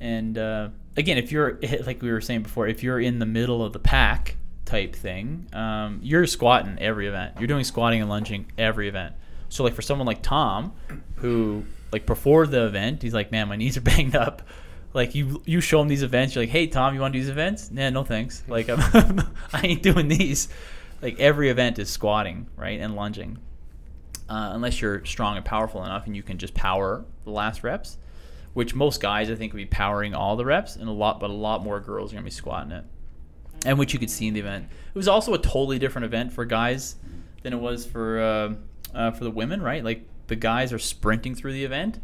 And 0.00 0.36
uh, 0.36 0.68
again, 0.96 1.18
if 1.18 1.30
you're 1.32 1.58
like 1.86 2.02
we 2.02 2.10
were 2.10 2.20
saying 2.20 2.42
before, 2.42 2.66
if 2.66 2.82
you're 2.82 3.00
in 3.00 3.18
the 3.18 3.26
middle 3.26 3.64
of 3.64 3.72
the 3.72 3.78
pack 3.78 4.36
type 4.64 4.96
thing, 4.96 5.46
um, 5.52 6.00
you're 6.02 6.26
squatting 6.26 6.76
every 6.80 7.06
event. 7.06 7.34
You're 7.38 7.46
doing 7.46 7.64
squatting 7.64 8.00
and 8.00 8.10
lunging 8.10 8.46
every 8.58 8.88
event. 8.88 9.14
So 9.48 9.62
like 9.62 9.74
for 9.74 9.82
someone 9.82 10.06
like 10.06 10.22
Tom, 10.22 10.72
who 11.16 11.64
like 11.92 12.04
before 12.04 12.46
the 12.46 12.66
event, 12.66 13.02
he's 13.02 13.14
like, 13.14 13.30
man, 13.30 13.48
my 13.48 13.56
knees 13.56 13.76
are 13.76 13.80
banged 13.82 14.16
up. 14.16 14.42
Like 14.96 15.14
you, 15.14 15.42
you 15.44 15.60
show 15.60 15.80
him 15.82 15.88
these 15.88 16.02
events. 16.02 16.34
You're 16.34 16.42
like, 16.42 16.50
hey 16.50 16.66
Tom, 16.66 16.94
you 16.94 17.00
want 17.00 17.12
to 17.12 17.18
do 17.18 17.22
these 17.22 17.30
events? 17.30 17.70
Nah, 17.70 17.90
no 17.90 18.02
thanks. 18.02 18.42
Like 18.48 18.70
I'm, 18.70 18.80
I 19.52 19.60
ain't 19.62 19.82
doing 19.82 20.08
these. 20.08 20.48
Like 21.02 21.20
every 21.20 21.50
event 21.50 21.78
is 21.78 21.90
squatting, 21.90 22.46
right, 22.56 22.80
and 22.80 22.96
lunging, 22.96 23.38
uh, 24.30 24.52
unless 24.54 24.80
you're 24.80 25.04
strong 25.04 25.36
and 25.36 25.44
powerful 25.44 25.84
enough, 25.84 26.06
and 26.06 26.16
you 26.16 26.22
can 26.22 26.38
just 26.38 26.54
power 26.54 27.04
the 27.24 27.30
last 27.30 27.62
reps. 27.62 27.98
Which 28.54 28.74
most 28.74 29.02
guys, 29.02 29.30
I 29.30 29.34
think, 29.34 29.52
would 29.52 29.58
be 29.58 29.66
powering 29.66 30.14
all 30.14 30.34
the 30.34 30.46
reps, 30.46 30.76
and 30.76 30.88
a 30.88 30.92
lot, 30.92 31.20
but 31.20 31.28
a 31.28 31.34
lot 31.34 31.62
more 31.62 31.78
girls 31.78 32.12
are 32.12 32.14
gonna 32.14 32.24
be 32.24 32.30
squatting 32.30 32.72
it 32.72 32.84
and 33.66 33.78
which 33.78 33.92
you 33.92 33.98
could 33.98 34.10
see 34.10 34.28
in 34.28 34.34
the 34.34 34.40
event. 34.40 34.64
It 34.64 34.94
was 34.94 35.08
also 35.08 35.34
a 35.34 35.38
totally 35.38 35.78
different 35.78 36.04
event 36.04 36.32
for 36.32 36.44
guys 36.44 36.96
than 37.42 37.52
it 37.52 37.56
was 37.56 37.84
for 37.84 38.20
uh, 38.20 38.54
uh, 38.94 39.10
for 39.10 39.24
the 39.24 39.30
women, 39.30 39.60
right? 39.60 39.84
Like 39.84 40.06
the 40.28 40.36
guys 40.36 40.72
are 40.72 40.78
sprinting 40.78 41.34
through 41.34 41.52
the 41.52 41.64
event 41.64 41.98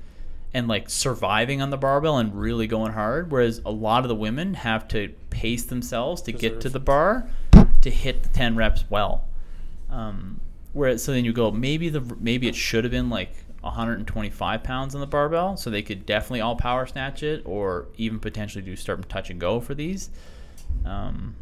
and 0.54 0.68
like 0.68 0.90
surviving 0.90 1.62
on 1.62 1.70
the 1.70 1.78
barbell 1.78 2.18
and 2.18 2.38
really 2.38 2.66
going 2.66 2.92
hard, 2.92 3.30
whereas 3.30 3.60
a 3.64 3.70
lot 3.70 4.04
of 4.04 4.08
the 4.08 4.14
women 4.14 4.54
have 4.54 4.86
to 4.88 5.08
pace 5.30 5.64
themselves 5.64 6.22
to 6.22 6.32
get 6.32 6.60
to 6.60 6.68
the 6.68 6.80
bar 6.80 7.28
to 7.80 7.90
hit 7.90 8.22
the 8.22 8.28
ten 8.28 8.56
reps 8.56 8.84
well. 8.90 9.24
Um, 9.90 10.40
whereas 10.72 11.02
so 11.02 11.12
then 11.12 11.24
you 11.24 11.32
go 11.32 11.50
maybe 11.50 11.88
the 11.88 12.00
maybe 12.20 12.48
it 12.48 12.54
should 12.54 12.84
have 12.84 12.90
been 12.90 13.10
like 13.10 13.34
125 13.62 14.62
pounds 14.62 14.94
on 14.94 15.00
the 15.00 15.06
barbell, 15.06 15.56
so 15.56 15.70
they 15.70 15.82
could 15.82 16.04
definitely 16.04 16.40
all 16.40 16.56
power 16.56 16.86
snatch 16.86 17.22
it, 17.22 17.42
or 17.44 17.86
even 17.96 18.18
potentially 18.18 18.62
do 18.62 18.76
start 18.76 19.08
touch 19.08 19.30
and 19.30 19.40
go 19.40 19.60
for 19.60 19.74
these. 19.74 20.10
Um, 20.84 21.36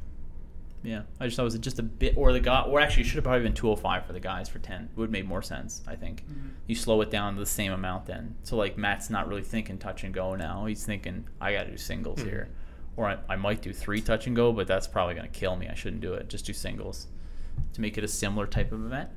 yeah, 0.83 1.03
I 1.19 1.27
just 1.27 1.37
thought 1.37 1.43
it 1.43 1.45
was 1.45 1.59
just 1.59 1.79
a 1.79 1.83
bit, 1.83 2.17
or 2.17 2.33
the 2.33 2.41
guy, 2.41 2.63
or 2.63 2.81
actually, 2.81 3.03
it 3.03 3.07
should 3.07 3.17
have 3.17 3.25
probably 3.25 3.43
been 3.43 3.53
205 3.53 4.07
for 4.07 4.13
the 4.15 4.21
guys 4.21 4.49
for 4.49 4.59
10. 4.59 4.85
It 4.85 4.97
would 4.97 5.11
make 5.11 5.27
more 5.27 5.43
sense, 5.43 5.83
I 5.87 5.95
think. 5.95 6.25
You 6.67 6.75
slow 6.75 7.03
it 7.03 7.11
down 7.11 7.35
to 7.35 7.41
the 7.41 7.47
same 7.47 7.73
amount 7.73 8.07
then. 8.07 8.37
So, 8.45 8.57
like, 8.57 8.79
Matt's 8.79 9.11
not 9.11 9.29
really 9.29 9.43
thinking 9.43 9.77
touch 9.77 10.05
and 10.05 10.15
go 10.15 10.35
now. 10.37 10.65
He's 10.65 10.85
thinking, 10.87 11.29
I 11.39 11.53
got 11.53 11.65
to 11.65 11.73
do 11.73 11.77
singles 11.77 12.23
here. 12.23 12.49
Or 12.97 13.07
I, 13.07 13.19
I 13.29 13.37
might 13.37 13.61
do 13.61 13.73
three 13.73 14.01
touch 14.01 14.27
and 14.27 14.35
go, 14.35 14.53
but 14.53 14.67
that's 14.67 14.87
probably 14.87 15.15
going 15.15 15.31
to 15.31 15.39
kill 15.39 15.55
me. 15.55 15.69
I 15.69 15.75
shouldn't 15.75 16.01
do 16.01 16.15
it. 16.15 16.29
Just 16.29 16.47
do 16.47 16.55
singles 16.55 17.09
to 17.75 17.81
make 17.81 17.99
it 17.99 18.05
a 18.05 18.09
similar 18.09 18.47
type 18.47 18.73
of 18.73 18.85
event. 18.85 19.11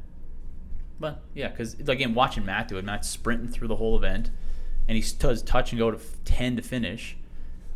But, 1.00 1.22
yeah, 1.34 1.48
because, 1.48 1.76
again, 1.76 2.14
watching 2.14 2.46
Matt 2.46 2.68
do 2.68 2.78
it, 2.78 2.84
Matt's 2.84 3.10
sprinting 3.10 3.48
through 3.48 3.70
the 3.70 3.78
whole 3.78 3.96
event, 3.96 4.32
and 4.90 4.98
he 4.98 5.18
does 5.18 5.42
touch 5.42 5.72
and 5.72 5.80
go 5.80 5.92
to 5.92 6.00
10 6.26 6.58
to 6.58 6.62
finish. 6.62 7.16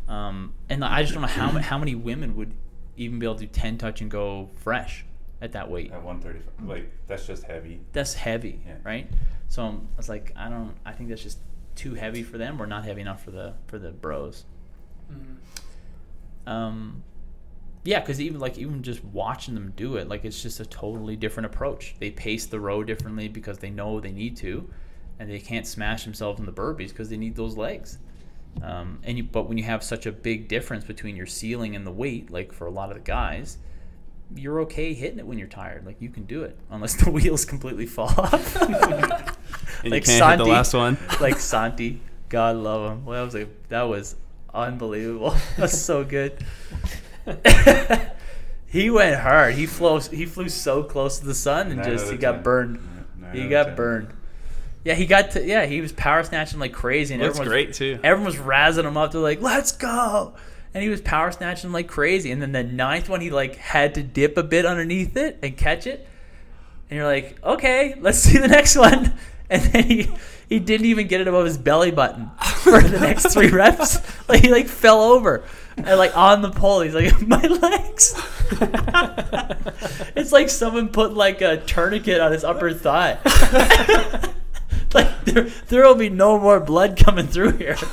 Um, 0.06 0.52
and 0.68 0.84
I 0.84 1.02
just 1.02 1.14
don't 1.14 1.22
know 1.22 1.28
how, 1.28 1.48
how 1.58 1.78
many 1.78 1.94
women 1.94 2.36
would 2.36 2.52
even 2.98 3.18
be 3.18 3.26
able 3.26 3.36
to 3.36 3.46
do 3.46 3.52
10 3.52 3.78
touch 3.78 4.00
and 4.00 4.10
go 4.10 4.48
fresh 4.56 5.04
at 5.40 5.52
that 5.52 5.70
weight. 5.70 5.92
At 5.92 6.02
135, 6.02 6.68
like 6.68 6.90
that's 7.06 7.26
just 7.26 7.44
heavy. 7.44 7.80
That's 7.92 8.14
heavy, 8.14 8.60
Yeah. 8.66 8.74
right? 8.84 9.10
So 9.48 9.62
um, 9.62 9.88
I 9.94 9.96
was 9.96 10.08
like, 10.08 10.32
I 10.36 10.48
don't, 10.48 10.74
I 10.84 10.92
think 10.92 11.08
that's 11.08 11.22
just 11.22 11.38
too 11.74 11.94
heavy 11.94 12.22
for 12.22 12.38
them 12.38 12.60
or 12.60 12.66
not 12.66 12.84
heavy 12.84 13.00
enough 13.00 13.24
for 13.24 13.30
the 13.30 13.54
for 13.68 13.78
the 13.78 13.90
bros. 13.92 14.44
Um, 16.46 17.02
yeah, 17.84 18.00
because 18.00 18.20
even 18.20 18.40
like 18.40 18.58
even 18.58 18.82
just 18.82 19.04
watching 19.04 19.54
them 19.54 19.72
do 19.76 19.96
it, 19.96 20.08
like 20.08 20.24
it's 20.24 20.42
just 20.42 20.60
a 20.60 20.66
totally 20.66 21.16
different 21.16 21.46
approach. 21.46 21.94
They 22.00 22.10
pace 22.10 22.46
the 22.46 22.60
row 22.60 22.82
differently 22.82 23.28
because 23.28 23.58
they 23.58 23.70
know 23.70 24.00
they 24.00 24.12
need 24.12 24.36
to, 24.38 24.68
and 25.18 25.30
they 25.30 25.38
can't 25.38 25.66
smash 25.66 26.04
themselves 26.04 26.40
in 26.40 26.46
the 26.46 26.52
burpees 26.52 26.88
because 26.88 27.08
they 27.08 27.16
need 27.16 27.36
those 27.36 27.56
legs. 27.56 27.98
Um, 28.62 28.98
and 29.04 29.16
you, 29.18 29.24
but 29.24 29.48
when 29.48 29.56
you 29.58 29.64
have 29.64 29.82
such 29.84 30.04
a 30.06 30.12
big 30.12 30.48
difference 30.48 30.84
between 30.84 31.14
your 31.16 31.26
ceiling 31.26 31.76
and 31.76 31.86
the 31.86 31.92
weight, 31.92 32.30
like 32.30 32.52
for 32.52 32.66
a 32.66 32.70
lot 32.70 32.90
of 32.90 32.96
the 32.96 33.02
guys, 33.02 33.58
you're 34.34 34.60
okay 34.62 34.92
hitting 34.94 35.18
it 35.18 35.26
when 35.26 35.38
you're 35.38 35.46
tired. 35.48 35.86
Like 35.86 36.00
you 36.00 36.08
can 36.10 36.24
do 36.24 36.42
it 36.42 36.58
unless 36.70 36.94
the 37.02 37.10
wheels 37.16 37.44
completely 37.44 37.86
fall 37.86 38.08
off. 38.18 38.56
And 38.60 38.72
Like 38.72 39.32
you 39.84 39.90
can't 39.90 39.94
hit 39.94 40.04
the 40.04 40.04
Santi. 40.18 40.44
last 40.50 40.74
one. 40.74 40.98
like 41.20 41.38
Santi. 41.38 42.00
God 42.28 42.56
love 42.56 42.90
him. 42.92 43.04
Well, 43.06 43.24
that 43.26 43.32
was 43.32 43.34
a, 43.42 43.48
that 43.68 43.82
was 43.84 44.16
unbelievable. 44.52 45.34
That's 45.56 45.78
so 45.80 46.04
good. 46.04 46.44
he 48.66 48.90
went 48.90 49.20
hard. 49.20 49.54
He 49.54 49.66
flew 49.66 50.00
he 50.00 50.26
flew 50.26 50.48
so 50.48 50.82
close 50.82 51.18
to 51.20 51.26
the 51.26 51.34
sun 51.34 51.68
and 51.68 51.76
Nine 51.76 51.88
just 51.90 52.10
he 52.10 52.18
got 52.18 52.32
10. 52.32 52.42
burned. 52.42 52.76
Yeah, 52.76 53.26
nine 53.28 53.36
He 53.36 53.48
got 53.48 53.66
10. 53.68 53.76
burned. 53.76 54.12
Yeah, 54.84 54.94
he 54.94 55.06
got 55.06 55.32
to 55.32 55.44
yeah, 55.44 55.66
he 55.66 55.80
was 55.80 55.92
power 55.92 56.22
snatching 56.22 56.58
like 56.58 56.72
crazy 56.72 57.14
and 57.14 57.22
Looks 57.22 57.38
everyone 57.38 57.48
great 57.52 57.74
too. 57.74 57.98
everyone 58.02 58.26
was 58.26 58.36
razzing 58.36 58.84
him 58.84 58.96
up. 58.96 59.12
They're 59.12 59.20
like, 59.20 59.42
"Let's 59.42 59.72
go!" 59.72 60.34
And 60.74 60.82
he 60.82 60.88
was 60.88 61.00
power 61.00 61.30
snatching 61.32 61.72
like 61.72 61.88
crazy. 61.88 62.30
And 62.30 62.40
then 62.40 62.52
the 62.52 62.62
ninth 62.62 63.08
one, 63.08 63.20
he 63.20 63.30
like 63.30 63.56
had 63.56 63.94
to 63.96 64.02
dip 64.02 64.36
a 64.38 64.42
bit 64.42 64.64
underneath 64.64 65.16
it 65.16 65.38
and 65.42 65.56
catch 65.56 65.86
it. 65.86 66.06
And 66.90 66.96
you're 66.96 67.06
like, 67.06 67.42
"Okay, 67.44 67.96
let's 68.00 68.18
see 68.24 68.38
the 68.38 68.48
next 68.48 68.76
one." 68.76 69.14
And 69.50 69.62
then 69.62 69.84
he 69.84 70.10
he 70.50 70.58
didn't 70.58 70.84
even 70.84 71.06
get 71.06 71.22
it 71.22 71.26
above 71.26 71.46
his 71.46 71.56
belly 71.56 71.90
button 71.90 72.30
for 72.62 72.82
the 72.82 73.00
next 73.00 73.32
three 73.32 73.48
reps. 73.50 73.96
Like 74.28 74.42
he 74.42 74.50
like 74.50 74.66
fell 74.68 75.00
over 75.00 75.42
and 75.78 75.86
like 75.98 76.14
on 76.14 76.42
the 76.42 76.50
pole. 76.50 76.82
He's 76.82 76.94
like, 76.94 77.18
"My 77.26 77.40
legs." 77.40 78.14
it's 80.14 80.32
like 80.32 80.50
someone 80.50 80.88
put 80.90 81.14
like 81.14 81.40
a 81.40 81.56
tourniquet 81.64 82.20
on 82.20 82.30
his 82.32 82.44
upper 82.44 82.74
thigh. 82.74 83.16
Like 85.28 85.34
there, 85.34 85.62
there 85.68 85.82
will 85.84 85.94
be 85.94 86.10
no 86.10 86.38
more 86.38 86.60
blood 86.60 86.96
coming 86.98 87.26
through 87.26 87.52
here. 87.58 87.76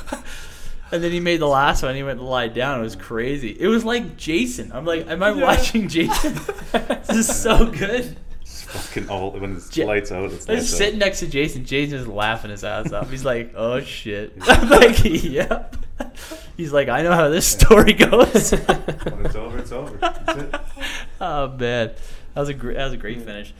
And 0.92 1.02
then 1.02 1.10
he 1.10 1.18
made 1.18 1.40
the 1.40 1.48
last 1.48 1.82
one. 1.82 1.96
He 1.96 2.04
went 2.04 2.20
to 2.20 2.24
lie 2.24 2.46
down. 2.46 2.78
It 2.78 2.84
was 2.84 2.94
crazy. 2.94 3.56
It 3.58 3.66
was 3.66 3.84
like 3.84 4.16
Jason. 4.16 4.70
I'm 4.72 4.84
like, 4.84 5.08
am 5.08 5.20
I 5.20 5.32
watching 5.32 5.88
Jason? 5.88 6.34
this 6.72 7.08
is 7.10 7.42
so 7.42 7.66
good. 7.66 8.16
It's 8.40 8.62
fucking 8.62 9.08
all 9.10 9.32
when 9.32 9.56
it's 9.56 9.76
Ja- 9.76 9.84
lights 9.84 10.12
out. 10.12 10.30
It's 10.30 10.48
I 10.48 10.52
was 10.52 10.60
lights 10.62 10.72
out. 10.74 10.78
sitting 10.78 10.98
next 11.00 11.18
to 11.20 11.26
Jason. 11.26 11.64
Jason's 11.64 12.06
laughing 12.06 12.52
his 12.52 12.62
ass 12.62 12.92
off. 12.92 13.10
He's 13.10 13.24
like, 13.24 13.52
"Oh 13.56 13.80
shit!" 13.82 14.34
I'm 14.42 14.68
like, 14.70 15.00
"Yep." 15.04 15.76
He's 16.56 16.72
like, 16.72 16.88
"I 16.88 17.02
know 17.02 17.12
how 17.14 17.30
this 17.30 17.48
story 17.48 17.92
goes." 17.92 18.52
When 18.52 19.26
it's 19.26 19.34
over, 19.34 19.58
it's 19.58 19.72
over. 19.72 19.96
That's 19.96 20.40
it. 20.40 20.54
oh 21.20 21.48
man, 21.48 21.90
that 22.34 22.40
was 22.40 22.48
a 22.48 22.54
great 22.54 22.76
that 22.76 22.84
was 22.84 22.92
a 22.92 22.96
great 22.96 23.22
finish. 23.22 23.52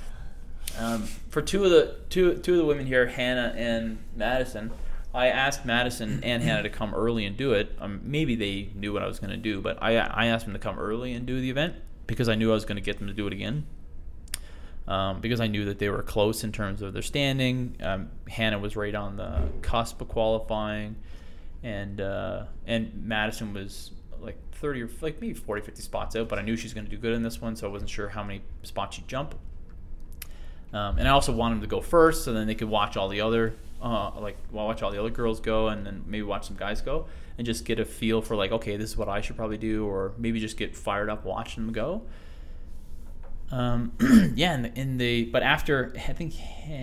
Um, 0.78 1.04
for 1.30 1.40
two 1.40 1.64
of 1.64 1.70
the 1.70 1.96
two 2.10 2.34
two 2.36 2.52
of 2.52 2.58
the 2.58 2.64
women 2.64 2.86
here, 2.86 3.06
Hannah 3.06 3.54
and 3.56 3.98
Madison, 4.14 4.70
I 5.14 5.28
asked 5.28 5.64
Madison 5.64 6.20
and 6.22 6.42
Hannah 6.42 6.62
to 6.62 6.70
come 6.70 6.94
early 6.94 7.24
and 7.24 7.36
do 7.36 7.52
it. 7.52 7.74
Um, 7.80 8.00
maybe 8.04 8.34
they 8.34 8.70
knew 8.74 8.92
what 8.92 9.02
I 9.02 9.06
was 9.06 9.18
going 9.18 9.30
to 9.30 9.36
do, 9.36 9.60
but 9.60 9.82
I 9.82 9.96
I 9.96 10.26
asked 10.26 10.44
them 10.44 10.54
to 10.54 10.60
come 10.60 10.78
early 10.78 11.12
and 11.12 11.26
do 11.26 11.40
the 11.40 11.50
event 11.50 11.76
because 12.06 12.28
I 12.28 12.34
knew 12.34 12.50
I 12.50 12.54
was 12.54 12.64
going 12.64 12.76
to 12.76 12.82
get 12.82 12.98
them 12.98 13.08
to 13.08 13.14
do 13.14 13.26
it 13.26 13.32
again. 13.32 13.66
Um, 14.86 15.20
because 15.20 15.40
I 15.40 15.48
knew 15.48 15.64
that 15.64 15.80
they 15.80 15.88
were 15.88 16.02
close 16.02 16.44
in 16.44 16.52
terms 16.52 16.80
of 16.80 16.92
their 16.92 17.02
standing. 17.02 17.76
Um, 17.82 18.08
Hannah 18.28 18.60
was 18.60 18.76
right 18.76 18.94
on 18.94 19.16
the 19.16 19.48
cusp 19.60 20.00
of 20.00 20.08
qualifying, 20.08 20.94
and 21.64 22.00
uh, 22.00 22.44
and 22.66 23.04
Madison 23.04 23.52
was 23.52 23.90
like 24.20 24.36
30 24.52 24.82
or 24.82 24.90
like 25.00 25.20
maybe 25.20 25.34
40, 25.34 25.62
50 25.62 25.82
spots 25.82 26.14
out, 26.14 26.28
but 26.28 26.38
I 26.38 26.42
knew 26.42 26.56
she 26.56 26.64
was 26.64 26.74
going 26.74 26.84
to 26.84 26.90
do 26.90 26.98
good 26.98 27.14
in 27.14 27.22
this 27.22 27.40
one, 27.40 27.56
so 27.56 27.66
I 27.66 27.70
wasn't 27.70 27.90
sure 27.90 28.08
how 28.08 28.22
many 28.22 28.42
spots 28.62 28.96
she'd 28.96 29.08
jump. 29.08 29.34
Um, 30.72 30.98
and 30.98 31.06
I 31.06 31.12
also 31.12 31.32
want 31.32 31.54
them 31.54 31.60
to 31.60 31.66
go 31.66 31.80
first, 31.80 32.24
so 32.24 32.32
then 32.32 32.46
they 32.46 32.54
could 32.54 32.68
watch 32.68 32.96
all 32.96 33.08
the 33.08 33.20
other, 33.20 33.54
uh, 33.80 34.10
like 34.20 34.36
watch 34.50 34.82
all 34.82 34.90
the 34.90 34.98
other 34.98 35.10
girls 35.10 35.40
go, 35.40 35.68
and 35.68 35.86
then 35.86 36.04
maybe 36.06 36.22
watch 36.22 36.46
some 36.46 36.56
guys 36.56 36.80
go, 36.80 37.06
and 37.38 37.46
just 37.46 37.64
get 37.64 37.78
a 37.78 37.84
feel 37.84 38.20
for 38.20 38.36
like, 38.36 38.52
okay, 38.52 38.76
this 38.76 38.90
is 38.90 38.96
what 38.96 39.08
I 39.08 39.20
should 39.20 39.36
probably 39.36 39.58
do, 39.58 39.86
or 39.86 40.12
maybe 40.18 40.40
just 40.40 40.56
get 40.56 40.76
fired 40.76 41.08
up 41.08 41.24
watching 41.24 41.64
them 41.64 41.72
go. 41.72 42.02
Um, 43.50 43.92
yeah, 44.34 44.54
in 44.54 44.62
the, 44.62 44.80
in 44.80 44.98
the 44.98 45.24
but 45.26 45.42
after 45.42 45.92
I 45.96 46.12
think 46.12 46.34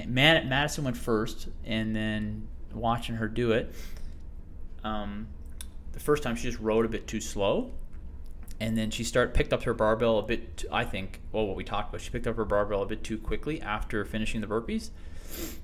Mad- 0.07 0.47
Madison 0.47 0.85
went 0.85 0.97
first, 0.97 1.49
and 1.65 1.95
then 1.95 2.47
watching 2.73 3.15
her 3.15 3.27
do 3.27 3.51
it, 3.51 3.73
um, 4.83 5.27
the 5.91 5.99
first 5.99 6.23
time 6.23 6.35
she 6.35 6.43
just 6.43 6.59
rode 6.59 6.85
a 6.85 6.89
bit 6.89 7.05
too 7.05 7.21
slow, 7.21 7.71
and 8.59 8.77
then 8.77 8.91
she 8.91 9.03
start 9.03 9.33
picked 9.33 9.53
up 9.53 9.63
her 9.63 9.73
barbell 9.73 10.19
a 10.19 10.23
bit. 10.23 10.65
I 10.71 10.85
think 10.85 11.21
well, 11.31 11.45
what 11.47 11.55
we 11.55 11.63
talked 11.63 11.89
about, 11.89 12.01
she 12.01 12.09
picked 12.09 12.27
up 12.27 12.35
her 12.35 12.45
barbell 12.45 12.81
a 12.81 12.85
bit 12.85 13.03
too 13.03 13.17
quickly 13.17 13.61
after 13.61 14.05
finishing 14.05 14.41
the 14.41 14.47
burpees, 14.47 14.89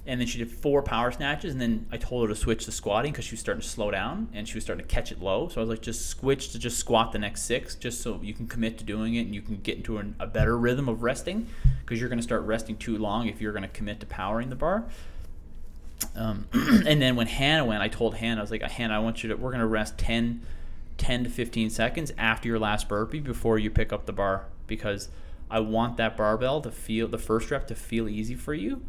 and 0.05 0.19
then 0.19 0.27
she 0.27 0.37
did 0.37 0.51
four 0.51 0.81
power 0.81 1.11
snatches, 1.11 1.53
and 1.53 1.61
then 1.61 1.85
I 1.91 1.97
told 1.97 2.27
her 2.27 2.33
to 2.33 2.39
switch 2.39 2.65
to 2.65 2.71
squatting 2.71 3.11
because 3.11 3.25
she 3.25 3.33
was 3.33 3.39
starting 3.39 3.61
to 3.61 3.67
slow 3.67 3.91
down 3.91 4.29
and 4.33 4.47
she 4.47 4.55
was 4.55 4.63
starting 4.63 4.85
to 4.85 4.93
catch 4.93 5.11
it 5.11 5.21
low. 5.21 5.47
So 5.49 5.57
I 5.57 5.61
was 5.61 5.69
like, 5.69 5.81
just 5.81 6.07
switch 6.09 6.51
to 6.51 6.59
just 6.59 6.77
squat 6.77 7.11
the 7.11 7.19
next 7.19 7.43
six, 7.43 7.75
just 7.75 8.01
so 8.01 8.19
you 8.21 8.33
can 8.33 8.47
commit 8.47 8.77
to 8.79 8.83
doing 8.83 9.15
it 9.15 9.21
and 9.21 9.35
you 9.35 9.41
can 9.41 9.57
get 9.57 9.77
into 9.77 9.97
an, 9.97 10.15
a 10.19 10.27
better 10.27 10.57
rhythm 10.57 10.89
of 10.89 11.03
resting 11.03 11.47
because 11.81 11.99
you're 11.99 12.09
going 12.09 12.19
to 12.19 12.23
start 12.23 12.43
resting 12.43 12.77
too 12.77 12.97
long 12.97 13.27
if 13.27 13.41
you're 13.41 13.51
going 13.53 13.63
to 13.63 13.69
commit 13.69 13.99
to 13.99 14.05
powering 14.05 14.49
the 14.49 14.55
bar. 14.55 14.85
Um, 16.15 16.47
and 16.53 17.01
then 17.01 17.15
when 17.15 17.27
Hannah 17.27 17.65
went, 17.65 17.81
I 17.81 17.87
told 17.87 18.15
Hannah, 18.15 18.39
I 18.39 18.43
was 18.43 18.51
like, 18.51 18.61
Hannah, 18.63 18.95
I 18.95 18.99
want 18.99 19.23
you 19.23 19.29
to, 19.29 19.35
we're 19.35 19.51
going 19.51 19.59
to 19.59 19.67
rest 19.67 19.97
10, 19.97 20.41
10 20.99 21.23
to 21.23 21.29
15 21.29 21.69
seconds 21.71 22.11
after 22.17 22.47
your 22.47 22.59
last 22.59 22.87
burpee 22.87 23.19
before 23.19 23.57
you 23.57 23.71
pick 23.71 23.91
up 23.91 24.05
the 24.05 24.13
bar 24.13 24.45
because 24.67 25.09
I 25.49 25.61
want 25.61 25.97
that 25.97 26.15
barbell 26.15 26.61
to 26.61 26.71
feel, 26.71 27.07
the 27.07 27.17
first 27.17 27.49
rep 27.49 27.67
to 27.67 27.75
feel 27.75 28.07
easy 28.07 28.35
for 28.35 28.53
you 28.53 28.85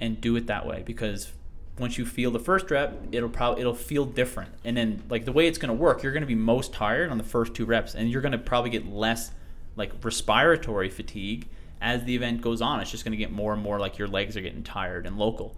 and 0.00 0.20
do 0.20 0.36
it 0.36 0.46
that 0.48 0.66
way 0.66 0.82
because 0.84 1.32
once 1.78 1.96
you 1.96 2.04
feel 2.04 2.30
the 2.30 2.38
first 2.38 2.70
rep, 2.70 3.00
it'll 3.12 3.28
probably 3.28 3.62
it'll 3.62 3.74
feel 3.74 4.04
different. 4.04 4.50
And 4.64 4.76
then 4.76 5.02
like 5.08 5.24
the 5.24 5.32
way 5.32 5.46
it's 5.46 5.58
going 5.58 5.68
to 5.68 5.74
work, 5.74 6.02
you're 6.02 6.12
going 6.12 6.22
to 6.22 6.26
be 6.26 6.34
most 6.34 6.72
tired 6.72 7.10
on 7.10 7.16
the 7.16 7.24
first 7.24 7.54
two 7.54 7.64
reps, 7.64 7.94
and 7.94 8.10
you're 8.10 8.20
going 8.20 8.32
to 8.32 8.38
probably 8.38 8.70
get 8.70 8.86
less 8.86 9.30
like 9.76 9.92
respiratory 10.04 10.90
fatigue 10.90 11.48
as 11.80 12.04
the 12.04 12.14
event 12.14 12.42
goes 12.42 12.60
on. 12.60 12.80
It's 12.80 12.90
just 12.90 13.04
going 13.04 13.12
to 13.12 13.18
get 13.18 13.32
more 13.32 13.54
and 13.54 13.62
more 13.62 13.78
like 13.78 13.98
your 13.98 14.08
legs 14.08 14.36
are 14.36 14.42
getting 14.42 14.62
tired 14.62 15.06
and 15.06 15.16
local. 15.16 15.56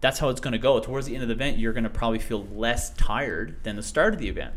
That's 0.00 0.18
how 0.18 0.28
it's 0.28 0.40
going 0.40 0.52
to 0.52 0.58
go. 0.58 0.80
Towards 0.80 1.06
the 1.06 1.14
end 1.14 1.22
of 1.22 1.28
the 1.28 1.34
event, 1.34 1.58
you're 1.58 1.72
going 1.72 1.84
to 1.84 1.90
probably 1.90 2.18
feel 2.18 2.46
less 2.46 2.90
tired 2.90 3.56
than 3.62 3.76
the 3.76 3.82
start 3.82 4.12
of 4.12 4.20
the 4.20 4.28
event. 4.28 4.54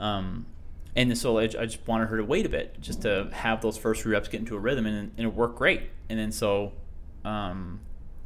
Um, 0.00 0.46
and 0.96 1.16
so 1.16 1.38
I, 1.38 1.44
I 1.44 1.66
just 1.66 1.86
wanted 1.86 2.08
her 2.08 2.16
to 2.16 2.24
wait 2.24 2.46
a 2.46 2.48
bit, 2.48 2.80
just 2.80 3.02
to 3.02 3.28
have 3.32 3.60
those 3.60 3.76
first 3.76 4.02
three 4.02 4.12
reps 4.12 4.26
get 4.26 4.40
into 4.40 4.56
a 4.56 4.58
rhythm, 4.58 4.86
and, 4.86 5.12
and 5.16 5.26
it 5.26 5.32
worked 5.32 5.56
great. 5.56 5.82
And 6.08 6.18
then 6.18 6.32
so 6.32 6.72
um, 7.24 7.80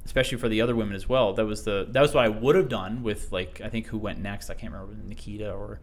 especially 0.04 0.38
for 0.38 0.48
the 0.48 0.60
other 0.60 0.76
women 0.76 0.94
as 0.94 1.08
well. 1.08 1.32
That 1.32 1.46
was 1.46 1.64
the 1.64 1.86
that 1.90 2.00
was 2.00 2.14
what 2.14 2.24
I 2.24 2.28
would 2.28 2.56
have 2.56 2.68
done 2.68 3.02
with 3.02 3.32
like 3.32 3.60
I 3.62 3.68
think 3.68 3.86
who 3.86 3.98
went 3.98 4.20
next. 4.20 4.50
I 4.50 4.54
can't 4.54 4.72
remember 4.72 4.94
Nikita 5.06 5.52
or 5.52 5.80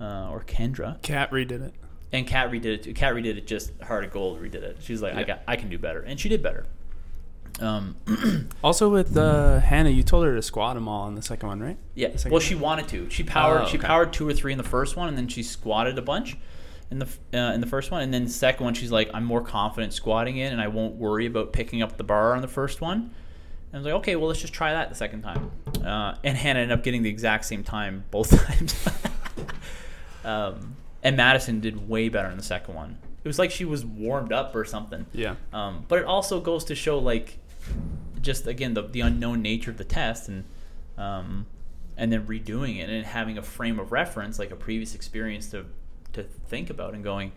uh, 0.00 0.30
or 0.30 0.42
Kendra. 0.44 1.00
Cat 1.02 1.30
redid 1.30 1.62
it. 1.62 1.74
And 2.12 2.26
Cat 2.26 2.50
redid 2.50 2.66
it. 2.66 2.82
Too. 2.84 2.94
Kat 2.94 3.14
redid 3.14 3.36
it 3.36 3.46
just 3.46 3.72
heart 3.82 4.04
of 4.04 4.12
gold. 4.12 4.40
Redid 4.40 4.56
it. 4.56 4.78
She 4.80 4.92
was 4.92 5.02
like, 5.02 5.14
I 5.14 5.24
got 5.24 5.42
I 5.46 5.56
can 5.56 5.68
do 5.68 5.78
better, 5.78 6.00
and 6.00 6.18
she 6.18 6.28
did 6.28 6.42
better. 6.42 6.66
Um, 7.60 7.96
Also 8.64 8.88
with 8.90 9.16
uh, 9.16 9.60
Hannah, 9.60 9.90
you 9.90 10.02
told 10.02 10.26
her 10.26 10.34
to 10.34 10.42
squat 10.42 10.74
them 10.74 10.88
all 10.88 11.08
in 11.08 11.14
the 11.14 11.22
second 11.22 11.48
one, 11.48 11.60
right? 11.60 11.78
Yeah. 11.94 12.08
Well, 12.24 12.32
one? 12.32 12.40
she 12.40 12.54
wanted 12.54 12.88
to. 12.88 13.08
She 13.10 13.22
powered. 13.22 13.62
Oh, 13.62 13.66
She 13.66 13.78
powered 13.78 14.12
two 14.12 14.28
or 14.28 14.34
three 14.34 14.52
in 14.52 14.58
the 14.58 14.64
first 14.64 14.96
one, 14.96 15.08
and 15.08 15.16
then 15.16 15.28
she 15.28 15.42
squatted 15.42 15.98
a 15.98 16.02
bunch 16.02 16.36
in 16.90 16.98
the 16.98 17.08
uh, 17.34 17.52
in 17.52 17.60
the 17.60 17.66
first 17.66 17.90
one, 17.90 18.02
and 18.02 18.12
then 18.12 18.24
the 18.24 18.30
second 18.30 18.64
one, 18.64 18.74
she's 18.74 18.92
like, 18.92 19.10
I'm 19.12 19.24
more 19.24 19.40
confident 19.40 19.92
squatting 19.92 20.36
in, 20.36 20.52
and 20.52 20.60
I 20.60 20.68
won't 20.68 20.94
worry 20.96 21.26
about 21.26 21.52
picking 21.52 21.82
up 21.82 21.96
the 21.96 22.04
bar 22.04 22.34
on 22.34 22.42
the 22.42 22.48
first 22.48 22.80
one. 22.80 23.10
And 23.72 23.74
I 23.74 23.76
was 23.78 23.84
like, 23.86 23.94
okay, 23.94 24.16
well, 24.16 24.28
let's 24.28 24.40
just 24.40 24.52
try 24.52 24.72
that 24.72 24.88
the 24.88 24.94
second 24.94 25.22
time. 25.22 25.50
Uh, 25.84 26.14
and 26.22 26.36
Hannah 26.36 26.60
ended 26.60 26.78
up 26.78 26.84
getting 26.84 27.02
the 27.02 27.10
exact 27.10 27.44
same 27.44 27.64
time 27.64 28.04
both 28.10 28.30
times. 28.46 28.88
um, 30.24 30.76
and 31.02 31.16
Madison 31.16 31.60
did 31.60 31.88
way 31.88 32.08
better 32.08 32.28
in 32.28 32.36
the 32.36 32.42
second 32.42 32.74
one. 32.74 32.98
It 33.24 33.28
was 33.28 33.38
like 33.40 33.50
she 33.50 33.64
was 33.64 33.84
warmed 33.84 34.32
up 34.32 34.54
or 34.54 34.64
something. 34.64 35.06
Yeah. 35.12 35.34
Um, 35.52 35.84
but 35.88 35.98
it 35.98 36.04
also 36.04 36.40
goes 36.40 36.64
to 36.66 36.76
show 36.76 36.98
like 36.98 37.38
just 38.20 38.46
again 38.46 38.74
the, 38.74 38.82
the 38.82 39.00
unknown 39.00 39.42
nature 39.42 39.70
of 39.70 39.76
the 39.76 39.84
test 39.84 40.28
and 40.28 40.44
um, 40.98 41.46
and 41.96 42.12
then 42.12 42.26
redoing 42.26 42.78
it 42.78 42.88
and 42.88 43.04
having 43.04 43.38
a 43.38 43.42
frame 43.42 43.78
of 43.78 43.92
reference 43.92 44.38
like 44.38 44.50
a 44.50 44.56
previous 44.56 44.94
experience 44.94 45.50
to 45.50 45.64
to 46.12 46.22
think 46.22 46.70
about 46.70 46.94
and 46.94 47.04
going 47.04 47.32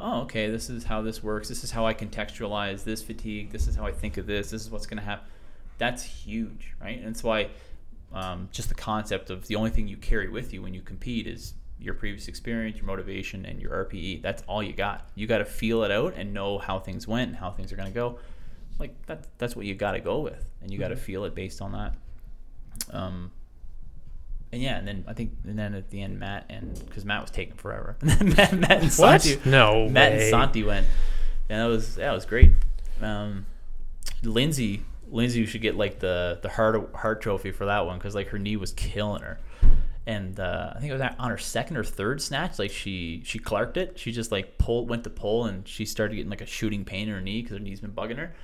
oh 0.00 0.22
okay 0.22 0.50
this 0.50 0.68
is 0.68 0.84
how 0.84 1.00
this 1.02 1.22
works 1.22 1.48
this 1.48 1.64
is 1.64 1.70
how 1.70 1.86
I 1.86 1.94
contextualize 1.94 2.84
this 2.84 3.02
fatigue 3.02 3.50
this 3.50 3.66
is 3.66 3.76
how 3.76 3.86
I 3.86 3.92
think 3.92 4.16
of 4.16 4.26
this 4.26 4.50
this 4.50 4.62
is 4.62 4.70
what's 4.70 4.86
going 4.86 4.98
to 4.98 5.04
happen 5.04 5.26
that's 5.78 6.02
huge 6.02 6.74
right 6.80 6.98
and 6.98 7.08
that's 7.08 7.22
why 7.22 7.48
um, 8.12 8.48
just 8.52 8.68
the 8.68 8.74
concept 8.74 9.30
of 9.30 9.46
the 9.48 9.56
only 9.56 9.70
thing 9.70 9.88
you 9.88 9.96
carry 9.96 10.28
with 10.28 10.52
you 10.52 10.62
when 10.62 10.72
you 10.72 10.82
compete 10.82 11.26
is 11.26 11.54
your 11.78 11.94
previous 11.94 12.28
experience, 12.28 12.76
your 12.76 12.86
motivation, 12.86 13.44
and 13.44 13.60
your 13.60 13.84
RPE. 13.84 14.22
That's 14.22 14.42
all 14.46 14.62
you 14.62 14.72
got. 14.72 15.08
You 15.14 15.26
got 15.26 15.38
to 15.38 15.44
feel 15.44 15.82
it 15.82 15.90
out 15.90 16.14
and 16.16 16.32
know 16.32 16.58
how 16.58 16.78
things 16.78 17.06
went 17.08 17.28
and 17.30 17.36
how 17.36 17.50
things 17.50 17.72
are 17.72 17.76
going 17.76 17.88
to 17.88 17.94
go. 17.94 18.18
Like 18.78 18.94
that, 19.06 19.26
that's 19.38 19.54
what 19.54 19.66
you 19.66 19.74
got 19.74 19.92
to 19.92 20.00
go 20.00 20.20
with, 20.20 20.44
and 20.62 20.72
you 20.72 20.78
got 20.78 20.88
to 20.88 20.96
feel 20.96 21.24
it 21.24 21.34
based 21.34 21.62
on 21.62 21.72
that. 21.72 21.94
Um, 22.90 23.30
and 24.52 24.60
yeah, 24.62 24.76
and 24.78 24.86
then 24.86 25.04
I 25.06 25.12
think, 25.12 25.32
and 25.44 25.58
then 25.58 25.74
at 25.74 25.90
the 25.90 26.02
end, 26.02 26.18
Matt 26.18 26.46
and 26.50 26.74
because 26.86 27.04
Matt 27.04 27.22
was 27.22 27.30
taking 27.30 27.54
forever, 27.54 27.96
and 28.00 28.36
Matt, 28.36 28.52
Matt 28.52 28.82
and 28.82 28.92
What? 28.92 29.22
Santi, 29.22 29.48
No 29.48 29.88
Matt 29.88 30.12
way. 30.12 30.22
and 30.22 30.30
Santi 30.30 30.64
went, 30.64 30.86
and 31.48 31.60
that 31.60 31.66
was 31.66 31.94
that 31.96 32.12
was 32.12 32.24
great. 32.26 32.52
Um, 33.00 33.46
Lindsay, 34.22 34.82
Lindsay 35.10 35.46
should 35.46 35.62
get 35.62 35.76
like 35.76 35.98
the 36.00 36.38
the 36.42 36.48
heart 36.48 36.94
heart 36.94 37.20
trophy 37.20 37.52
for 37.52 37.66
that 37.66 37.86
one 37.86 37.98
because 37.98 38.14
like 38.14 38.28
her 38.28 38.38
knee 38.38 38.56
was 38.56 38.72
killing 38.72 39.22
her, 39.22 39.38
and 40.06 40.38
uh, 40.40 40.72
I 40.74 40.80
think 40.80 40.90
it 40.90 40.94
was 40.98 41.02
on 41.18 41.30
her 41.30 41.38
second 41.38 41.76
or 41.76 41.84
third 41.84 42.20
snatch. 42.22 42.58
Like 42.58 42.70
she 42.70 43.22
she 43.24 43.38
clarked 43.38 43.76
it. 43.76 43.98
She 43.98 44.12
just 44.12 44.32
like 44.32 44.58
pulled 44.58 44.88
went 44.88 45.04
to 45.04 45.10
pull 45.10 45.44
and 45.46 45.66
she 45.66 45.84
started 45.84 46.16
getting 46.16 46.30
like 46.30 46.40
a 46.40 46.46
shooting 46.46 46.84
pain 46.84 47.08
in 47.08 47.14
her 47.14 47.20
knee 47.20 47.42
because 47.42 47.56
her 47.58 47.62
knee's 47.62 47.80
been 47.80 47.92
bugging 47.92 48.18
her, 48.18 48.34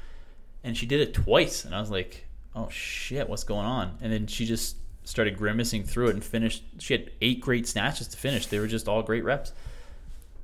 and 0.65 0.77
she 0.77 0.87
did 0.87 1.01
it 1.01 1.15
twice. 1.15 1.65
And 1.65 1.75
I 1.75 1.81
was 1.81 1.91
like, 1.91 2.27
oh 2.55 2.69
shit, 2.71 3.29
what's 3.29 3.45
going 3.45 3.67
on? 3.67 3.97
And 4.01 4.13
then 4.13 4.27
she 4.27 4.47
just 4.47 4.77
started 5.05 5.37
grimacing 5.37 5.85
through 5.85 6.09
it 6.09 6.15
and 6.15 6.25
finished. 6.25 6.63
She 6.79 6.95
had 6.95 7.11
eight 7.21 7.41
great 7.41 7.67
snatches 7.67 8.09
to 8.09 8.17
finish. 8.17 8.47
They 8.47 8.59
were 8.59 8.67
just 8.67 8.89
all 8.89 9.03
great 9.03 9.25
reps. 9.25 9.53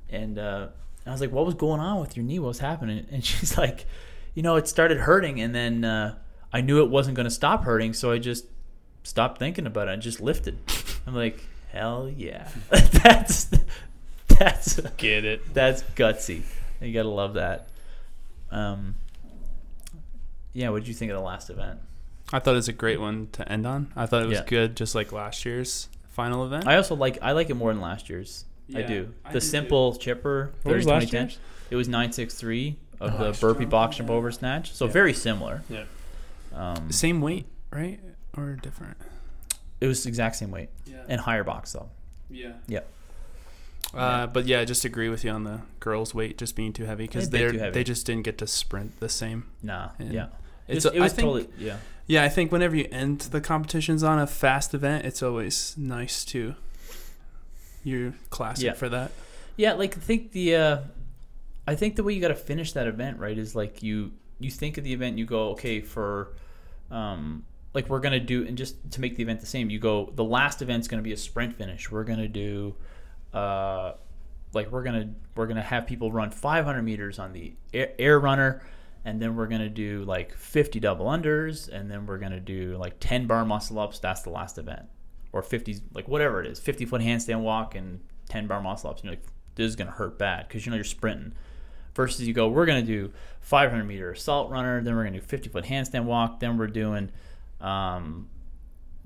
And 0.09 0.39
uh, 0.39 0.67
I 1.05 1.11
was 1.11 1.21
like, 1.21 1.31
"What 1.31 1.45
was 1.45 1.55
going 1.55 1.79
on 1.79 1.99
with 1.99 2.15
your 2.15 2.25
knee? 2.25 2.39
What 2.39 2.49
was 2.49 2.59
happening?" 2.59 3.05
And 3.11 3.23
she's 3.23 3.57
like, 3.57 3.85
"You 4.33 4.43
know, 4.43 4.55
it 4.55 4.67
started 4.67 4.97
hurting, 4.99 5.41
and 5.41 5.53
then 5.53 5.83
uh, 5.83 6.15
I 6.51 6.61
knew 6.61 6.83
it 6.83 6.89
wasn't 6.89 7.15
going 7.15 7.25
to 7.25 7.31
stop 7.31 7.63
hurting, 7.63 7.93
so 7.93 8.11
I 8.11 8.17
just 8.19 8.45
stopped 9.03 9.37
thinking 9.39 9.65
about 9.67 9.87
it 9.89 9.93
and 9.93 10.01
just 10.01 10.21
lifted." 10.21 10.57
I'm 11.05 11.13
like, 11.15 11.45
"Hell 11.71 12.09
yeah, 12.09 12.47
that's 12.69 13.49
that's 14.27 14.79
Get 14.97 15.25
it? 15.25 15.53
that's 15.53 15.83
gutsy. 15.95 16.43
You 16.81 16.93
gotta 16.93 17.09
love 17.09 17.33
that." 17.35 17.67
Um, 18.49 18.95
yeah, 20.57 20.69
what 20.69 20.79
did 20.79 20.87
you 20.87 20.93
think 20.95 21.11
of 21.11 21.17
the 21.17 21.23
last 21.23 21.49
event? 21.51 21.79
I 22.33 22.39
thought 22.39 22.53
it 22.53 22.55
was 22.55 22.67
a 22.67 22.73
great 22.73 22.99
one 22.99 23.27
to 23.33 23.49
end 23.49 23.67
on. 23.67 23.91
I 23.95 24.05
thought 24.07 24.23
it 24.23 24.27
was 24.27 24.39
Yeah. 24.39 24.45
good, 24.47 24.75
just 24.75 24.95
like 24.95 25.11
last 25.11 25.45
year's 25.45 25.87
final 26.09 26.43
event. 26.45 26.67
I 26.67 26.75
also 26.75 26.95
like 26.95 27.19
I 27.21 27.31
like 27.33 27.49
it 27.49 27.53
more 27.53 27.71
than 27.71 27.81
last 27.81 28.09
year's. 28.09 28.45
I 28.75 28.79
Yeah, 28.79 28.87
do. 28.87 29.13
I 29.23 29.29
The 29.29 29.39
do 29.39 29.39
too. 29.39 29.45
simple 29.45 29.95
chipper 29.95 30.51
What 30.63 30.71
30 30.71 30.75
was 30.77 30.85
last 30.87 31.01
2010. 31.11 31.21
year's? 31.29 31.39
It 31.69 31.75
was 31.75 31.87
963 31.87 32.75
of 32.99 33.13
Oh, 33.21 33.31
the 33.31 33.37
burpee 33.39 33.65
box 33.65 33.97
jump 33.97 34.09
over 34.09 34.31
snatch. 34.31 34.73
So 34.73 34.85
Yeah. 34.85 34.91
very 34.91 35.13
similar. 35.13 35.61
Yeah. 35.69 35.83
Um, 36.53 36.91
Same 36.91 37.21
weight, 37.21 37.45
right? 37.71 37.99
Or 38.35 38.55
different? 38.55 38.97
it 39.79 39.85
was 39.87 40.03
the 40.03 40.09
exact 40.09 40.35
same 40.37 40.49
weight 40.49 40.69
Yeah. 40.87 41.03
and 41.07 41.21
higher 41.21 41.43
box 41.43 41.71
though. 41.73 41.89
yeah. 42.31 42.53
Yeah. 42.67 42.79
Uh, 43.93 44.27
but 44.27 44.45
yeah, 44.47 44.59
I 44.59 44.65
just 44.65 44.83
agree 44.83 45.07
with 45.07 45.23
you 45.23 45.31
on 45.31 45.43
the 45.45 45.61
girls' 45.79 46.13
weight 46.13 46.37
just 46.37 46.55
being 46.57 46.73
too 46.73 46.83
heavy 46.85 47.05
because 47.05 47.29
they 47.29 47.45
they 47.69 47.83
just 47.85 48.05
didn't 48.05 48.23
get 48.23 48.37
to 48.39 48.47
sprint 48.47 48.99
the 48.99 49.07
same. 49.07 49.45
Nah. 49.63 49.89
And 49.97 50.11
yeah. 50.13 50.27
It's 50.67 50.85
It 50.85 50.89
was, 50.89 50.95
it 50.95 50.99
I 50.99 51.03
was 51.03 51.13
think, 51.13 51.25
totally 51.25 51.49
yeah. 51.57 51.77
yeah. 52.07 52.23
I 52.23 52.29
think 52.29 52.51
whenever 52.51 52.75
you 52.75 52.87
end 52.91 53.21
the 53.21 53.41
competitions 53.41 54.03
on 54.03 54.19
a 54.19 54.27
fast 54.27 54.73
event, 54.73 55.05
it's 55.05 55.21
always 55.23 55.75
nice 55.77 56.25
to. 56.25 56.55
You're 57.83 58.13
classic 58.29 58.65
Yeah. 58.65 58.73
for 58.73 58.89
that. 58.89 59.11
Yeah, 59.55 59.73
like 59.73 59.95
I 59.97 59.99
think 59.99 60.31
the 60.33 60.55
uh 60.55 60.77
I 61.65 61.75
think 61.75 61.95
the 61.95 62.03
way 62.03 62.13
you 62.13 62.21
got 62.21 62.29
to 62.29 62.35
finish 62.35 62.71
that 62.73 62.87
event, 62.87 63.19
right, 63.19 63.37
is 63.37 63.55
like 63.55 63.81
you 63.83 64.11
you 64.39 64.51
think 64.51 64.77
of 64.77 64.83
the 64.83 64.93
event, 64.93 65.17
you 65.17 65.25
go, 65.25 65.49
okay, 65.51 65.81
for 65.81 66.33
um 66.91 67.43
like 67.73 67.89
we're 67.89 67.99
gonna 67.99 68.19
do, 68.19 68.45
and 68.47 68.57
just 68.57 68.75
to 68.91 69.01
make 69.01 69.15
the 69.15 69.23
event 69.23 69.39
the 69.39 69.45
same, 69.45 69.69
you 69.69 69.77
go. 69.79 70.11
The 70.15 70.23
last 70.23 70.61
event's 70.61 70.87
gonna 70.87 71.01
be 71.01 71.13
a 71.13 71.17
sprint 71.17 71.53
finish. 71.53 71.91
We're 71.91 72.05
gonna 72.05 72.27
do, 72.27 72.75
uh, 73.33 73.93
like 74.53 74.71
we're 74.71 74.83
gonna 74.83 75.13
we're 75.35 75.47
gonna 75.47 75.61
have 75.61 75.85
people 75.85 76.11
run 76.11 76.31
500 76.31 76.81
meters 76.81 77.19
on 77.19 77.33
the 77.33 77.53
air, 77.73 77.91
air 77.99 78.19
runner, 78.19 78.61
and 79.07 79.21
then 79.21 79.37
we're 79.37 79.47
gonna 79.47 79.69
do 79.69 80.03
like 80.03 80.35
50 80.35 80.81
double 80.81 81.05
unders, 81.05 81.69
and 81.69 81.89
then 81.89 82.05
we're 82.05 82.17
gonna 82.17 82.41
do 82.41 82.75
like 82.77 82.99
10 82.99 83.25
bar 83.25 83.45
muscle 83.45 83.79
ups. 83.79 83.99
That's 83.99 84.21
the 84.21 84.31
last 84.31 84.57
event, 84.57 84.85
or 85.31 85.41
50 85.41 85.77
like 85.93 86.09
whatever 86.09 86.41
it 86.41 86.47
is, 86.47 86.59
50 86.59 86.83
foot 86.83 87.01
handstand 87.01 87.39
walk 87.39 87.73
and 87.73 88.01
10 88.27 88.47
bar 88.47 88.61
muscle 88.61 88.89
ups. 88.89 89.01
And 89.01 89.05
you're 89.05 89.13
like, 89.13 89.25
this 89.55 89.65
is 89.65 89.77
gonna 89.77 89.91
hurt 89.91 90.19
bad 90.19 90.49
because 90.49 90.65
you 90.65 90.71
know 90.71 90.75
you're 90.75 90.83
sprinting 90.83 91.31
versus 91.95 92.27
you 92.27 92.33
go, 92.33 92.49
we're 92.49 92.65
to 92.65 92.81
do 92.81 93.13
500 93.39 93.85
meter 93.85 94.11
assault 94.11 94.51
runner, 94.51 94.83
then 94.83 94.93
we're 94.93 95.05
to 95.05 95.11
do 95.11 95.21
50 95.21 95.49
foot 95.49 95.63
handstand 95.63 96.03
walk, 96.03 96.41
then 96.41 96.57
we're 96.57 96.67
doing 96.67 97.09
um, 97.61 98.27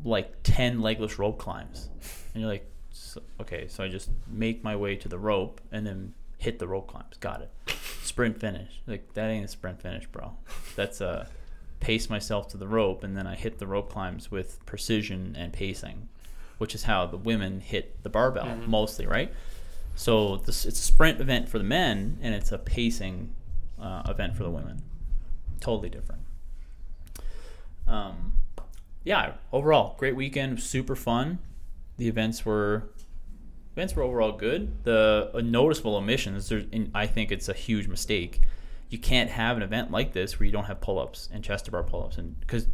like 0.03 0.33
10 0.41 0.81
legless 0.81 1.19
rope 1.19 1.37
climbs. 1.37 1.91
And 2.33 2.41
you're 2.41 2.51
like, 2.51 2.67
so, 2.89 3.21
okay, 3.39 3.67
so 3.67 3.83
I 3.83 3.87
just 3.87 4.09
make 4.27 4.63
my 4.63 4.75
way 4.75 4.95
to 4.95 5.07
the 5.07 5.19
rope 5.19 5.61
and 5.71 5.85
then 5.85 6.15
hit 6.41 6.57
the 6.57 6.67
rope 6.67 6.87
climbs. 6.87 7.17
Got 7.19 7.41
it. 7.41 7.51
Sprint 8.01 8.39
finish. 8.39 8.81
Like, 8.87 9.13
that 9.13 9.29
ain't 9.29 9.45
a 9.45 9.47
sprint 9.47 9.79
finish, 9.79 10.07
bro. 10.07 10.33
That's 10.75 10.99
a 10.99 11.27
pace 11.79 12.09
myself 12.09 12.47
to 12.47 12.57
the 12.57 12.67
rope 12.67 13.03
and 13.03 13.15
then 13.15 13.27
I 13.27 13.35
hit 13.35 13.59
the 13.59 13.67
rope 13.67 13.91
climbs 13.91 14.31
with 14.31 14.63
precision 14.65 15.35
and 15.37 15.53
pacing, 15.53 16.09
which 16.57 16.73
is 16.75 16.83
how 16.83 17.05
the 17.05 17.17
women 17.17 17.59
hit 17.59 18.01
the 18.03 18.09
barbell 18.09 18.55
mostly, 18.67 19.05
right? 19.05 19.31
So 19.95 20.37
this 20.37 20.65
it's 20.65 20.79
a 20.79 20.83
sprint 20.83 21.21
event 21.21 21.47
for 21.47 21.57
the 21.57 21.63
men, 21.63 22.17
and 22.21 22.33
it's 22.33 22.51
a 22.51 22.57
pacing 22.57 23.35
uh, 23.79 24.03
event 24.07 24.35
for 24.35 24.43
the 24.43 24.49
women. 24.49 24.81
Totally 25.59 25.89
different. 25.89 26.21
Um, 27.87 28.33
yeah. 29.03 29.33
Overall, 29.51 29.95
great 29.99 30.15
weekend. 30.15 30.59
Super 30.61 30.95
fun. 30.95 31.39
The 31.97 32.07
events 32.07 32.45
were 32.45 32.89
events 33.73 33.95
were 33.95 34.03
overall 34.03 34.31
good. 34.33 34.83
The 34.83 35.31
uh, 35.33 35.41
noticeable 35.41 35.95
omissions. 35.95 36.51
I 36.93 37.07
think 37.07 37.31
it's 37.31 37.49
a 37.49 37.53
huge 37.53 37.87
mistake. 37.87 38.41
You 38.89 38.97
can't 38.97 39.29
have 39.29 39.57
an 39.57 39.63
event 39.63 39.91
like 39.91 40.11
this 40.13 40.39
where 40.39 40.45
you 40.45 40.51
don't 40.51 40.65
have 40.65 40.81
pull-ups 40.81 41.29
and 41.31 41.43
chest 41.43 41.65
to 41.65 41.71
bar 41.71 41.83
pull-ups, 41.83 42.17
and 42.17 42.39
because 42.41 42.67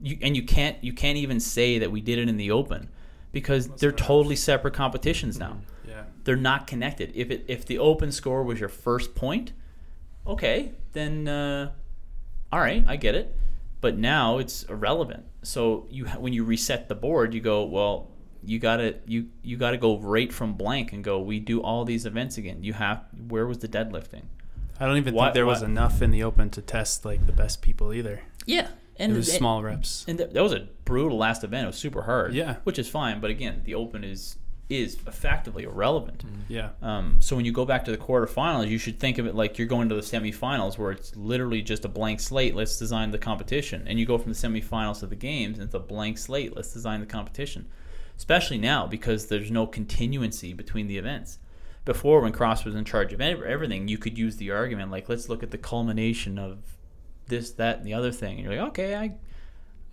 you 0.00 0.18
and 0.22 0.36
you 0.36 0.42
can't 0.42 0.82
you 0.82 0.92
can't 0.92 1.18
even 1.18 1.40
say 1.40 1.78
that 1.78 1.90
we 1.90 2.00
did 2.00 2.18
it 2.18 2.28
in 2.28 2.36
the 2.36 2.50
open 2.50 2.88
because 3.32 3.68
they're 3.68 3.92
totally 3.92 4.36
separate 4.36 4.74
competitions 4.74 5.38
now 5.38 5.58
Yeah. 5.88 6.04
they're 6.24 6.36
not 6.36 6.66
connected. 6.66 7.10
If 7.14 7.30
it 7.30 7.44
if 7.48 7.64
the 7.66 7.78
open 7.78 8.12
score 8.12 8.42
was 8.44 8.60
your 8.60 8.68
first 8.68 9.14
point, 9.14 9.52
okay, 10.26 10.72
then 10.92 11.26
uh, 11.28 11.72
all 12.52 12.60
right, 12.60 12.84
I 12.86 12.96
get 12.96 13.14
it. 13.14 13.34
But 13.80 13.98
now 13.98 14.38
it's 14.38 14.62
irrelevant. 14.64 15.24
So 15.42 15.86
you 15.90 16.06
when 16.06 16.32
you 16.32 16.44
reset 16.44 16.88
the 16.88 16.94
board, 16.94 17.34
you 17.34 17.40
go 17.40 17.64
well. 17.64 18.10
You 18.46 18.58
gotta 18.58 18.96
you 19.06 19.28
you 19.42 19.56
gotta 19.56 19.76
go 19.76 19.98
right 19.98 20.32
from 20.32 20.54
blank 20.54 20.92
and 20.92 21.02
go. 21.04 21.20
We 21.20 21.40
do 21.40 21.60
all 21.62 21.84
these 21.84 22.06
events 22.06 22.38
again. 22.38 22.62
You 22.62 22.72
have 22.74 23.04
where 23.28 23.46
was 23.46 23.58
the 23.58 23.68
deadlifting? 23.68 24.22
I 24.80 24.86
don't 24.86 24.96
even 24.96 25.14
Why- 25.14 25.26
think 25.26 25.34
there 25.34 25.46
was 25.46 25.62
enough 25.62 26.02
in 26.02 26.10
the 26.10 26.22
open 26.24 26.50
to 26.50 26.60
test 26.62 27.04
like 27.04 27.26
the 27.26 27.32
best 27.32 27.62
people 27.62 27.92
either. 27.94 28.22
Yeah, 28.44 28.68
and 28.96 29.12
it 29.12 29.16
was 29.16 29.28
and- 29.28 29.38
small 29.38 29.62
reps. 29.62 30.04
And 30.08 30.18
th- 30.18 30.30
that 30.30 30.42
was 30.42 30.52
a 30.52 30.66
brutal 30.84 31.16
last 31.16 31.44
event. 31.44 31.64
It 31.64 31.68
was 31.68 31.76
super 31.76 32.02
hard. 32.02 32.34
Yeah. 32.34 32.56
which 32.64 32.78
is 32.78 32.88
fine. 32.88 33.20
But 33.20 33.30
again, 33.30 33.62
the 33.64 33.74
open 33.74 34.02
is 34.04 34.36
is 34.70 34.96
effectively 35.06 35.64
irrelevant. 35.64 36.24
Yeah. 36.48 36.70
Um, 36.80 37.18
so 37.20 37.36
when 37.36 37.44
you 37.44 37.52
go 37.52 37.66
back 37.66 37.84
to 37.84 37.90
the 37.90 37.98
quarterfinals, 37.98 38.66
you 38.68 38.78
should 38.78 38.98
think 38.98 39.18
of 39.18 39.26
it 39.26 39.34
like 39.34 39.58
you're 39.58 39.68
going 39.68 39.90
to 39.90 39.94
the 39.94 40.00
semifinals, 40.00 40.78
where 40.78 40.90
it's 40.90 41.14
literally 41.14 41.60
just 41.60 41.84
a 41.84 41.88
blank 41.88 42.18
slate. 42.18 42.54
Let's 42.56 42.78
design 42.78 43.10
the 43.10 43.18
competition, 43.18 43.84
and 43.86 44.00
you 44.00 44.06
go 44.06 44.16
from 44.16 44.32
the 44.32 44.38
semifinals 44.38 45.00
to 45.00 45.06
the 45.06 45.16
games, 45.16 45.58
and 45.58 45.66
it's 45.66 45.74
a 45.74 45.78
blank 45.78 46.16
slate. 46.16 46.56
Let's 46.56 46.72
design 46.72 47.00
the 47.00 47.06
competition. 47.06 47.66
Especially 48.16 48.58
now 48.58 48.86
because 48.86 49.26
there's 49.26 49.50
no 49.50 49.66
continuancy 49.66 50.56
between 50.56 50.86
the 50.86 50.98
events. 50.98 51.38
Before, 51.84 52.20
when 52.20 52.32
Cross 52.32 52.64
was 52.64 52.74
in 52.74 52.84
charge 52.84 53.12
of 53.12 53.20
everything, 53.20 53.88
you 53.88 53.98
could 53.98 54.16
use 54.16 54.36
the 54.36 54.50
argument 54.50 54.90
like, 54.90 55.08
let's 55.08 55.28
look 55.28 55.42
at 55.42 55.50
the 55.50 55.58
culmination 55.58 56.38
of 56.38 56.58
this, 57.26 57.50
that, 57.52 57.78
and 57.78 57.86
the 57.86 57.94
other 57.94 58.10
thing. 58.10 58.36
And 58.36 58.44
you're 58.44 58.56
like, 58.56 58.68
okay, 58.70 58.96
I 58.96 59.12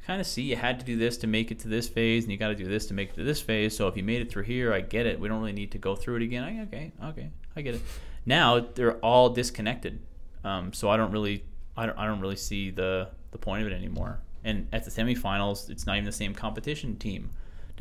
kind 0.05 0.21
of 0.21 0.27
see 0.27 0.43
you 0.43 0.55
had 0.55 0.79
to 0.79 0.85
do 0.85 0.97
this 0.97 1.17
to 1.17 1.27
make 1.27 1.51
it 1.51 1.59
to 1.59 1.67
this 1.67 1.89
phase, 1.89 2.23
and 2.23 2.31
you 2.31 2.37
got 2.37 2.47
to 2.49 2.55
do 2.55 2.67
this 2.67 2.85
to 2.87 2.93
make 2.93 3.09
it 3.09 3.15
to 3.15 3.23
this 3.23 3.41
phase. 3.41 3.75
So 3.75 3.87
if 3.87 3.97
you 3.97 4.03
made 4.03 4.21
it 4.21 4.31
through 4.31 4.43
here, 4.43 4.73
I 4.73 4.81
get 4.81 5.05
it. 5.05 5.19
We 5.19 5.27
don't 5.27 5.39
really 5.39 5.51
need 5.51 5.71
to 5.71 5.77
go 5.77 5.95
through 5.95 6.17
it 6.17 6.21
again. 6.21 6.43
I, 6.43 6.61
okay, 6.63 6.91
okay, 7.09 7.29
I 7.55 7.61
get 7.61 7.75
it. 7.75 7.81
Now 8.25 8.59
they're 8.59 8.97
all 8.97 9.29
disconnected, 9.29 9.99
um, 10.43 10.73
so 10.73 10.89
I 10.89 10.95
don't 10.95 11.11
really, 11.11 11.43
I 11.75 11.85
don't, 11.87 11.97
I 11.97 12.05
don't 12.05 12.21
really 12.21 12.35
see 12.35 12.69
the 12.69 13.09
the 13.31 13.37
point 13.37 13.63
of 13.63 13.71
it 13.71 13.75
anymore. 13.75 14.19
And 14.43 14.67
at 14.73 14.83
the 14.83 14.91
semifinals, 14.91 15.69
it's 15.69 15.85
not 15.85 15.95
even 15.95 16.05
the 16.05 16.11
same 16.11 16.33
competition 16.33 16.97
team 16.97 17.29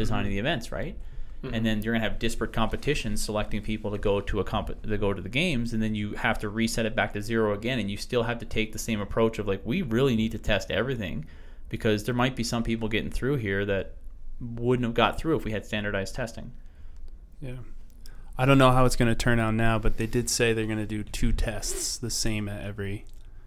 designing 0.00 0.26
mm-hmm. 0.26 0.36
the 0.36 0.38
events, 0.38 0.72
right? 0.72 0.96
And 1.42 1.52
mm-hmm. 1.52 1.64
then 1.64 1.82
you're 1.82 1.94
gonna 1.94 2.04
have 2.04 2.18
disparate 2.18 2.52
competitions 2.52 3.22
selecting 3.22 3.62
people 3.62 3.90
to 3.90 3.98
go 3.98 4.20
to 4.20 4.40
a 4.40 4.44
comp 4.44 4.82
to 4.82 4.98
go 4.98 5.12
to 5.12 5.22
the 5.22 5.28
games, 5.28 5.72
and 5.72 5.82
then 5.82 5.94
you 5.94 6.12
have 6.12 6.38
to 6.40 6.48
reset 6.48 6.84
it 6.86 6.94
back 6.94 7.12
to 7.14 7.22
zero 7.22 7.54
again, 7.54 7.78
and 7.78 7.90
you 7.90 7.96
still 7.96 8.24
have 8.24 8.38
to 8.40 8.46
take 8.46 8.72
the 8.72 8.78
same 8.78 9.00
approach 9.00 9.38
of 9.38 9.46
like 9.46 9.62
we 9.64 9.82
really 9.82 10.16
need 10.16 10.32
to 10.32 10.38
test 10.38 10.70
everything 10.70 11.24
because 11.70 12.04
there 12.04 12.14
might 12.14 12.36
be 12.36 12.44
some 12.44 12.62
people 12.62 12.88
getting 12.88 13.10
through 13.10 13.36
here 13.36 13.64
that 13.64 13.94
wouldn't 14.40 14.84
have 14.84 14.94
got 14.94 15.18
through 15.18 15.36
if 15.36 15.44
we 15.44 15.52
had 15.52 15.64
standardized 15.64 16.14
testing. 16.14 16.52
Yeah. 17.40 17.56
I 18.36 18.46
don't 18.46 18.58
know 18.58 18.70
how 18.70 18.84
it's 18.84 18.96
going 18.96 19.10
to 19.10 19.14
turn 19.14 19.38
out 19.38 19.54
now, 19.54 19.78
but 19.78 19.96
they 19.98 20.06
did 20.06 20.30
say 20.30 20.52
they're 20.52 20.66
going 20.66 20.78
to 20.78 20.86
do 20.86 21.02
two 21.02 21.32
tests, 21.32 21.98
the 21.98 22.10
same 22.10 22.48
at 22.48 22.64
every 22.64 23.04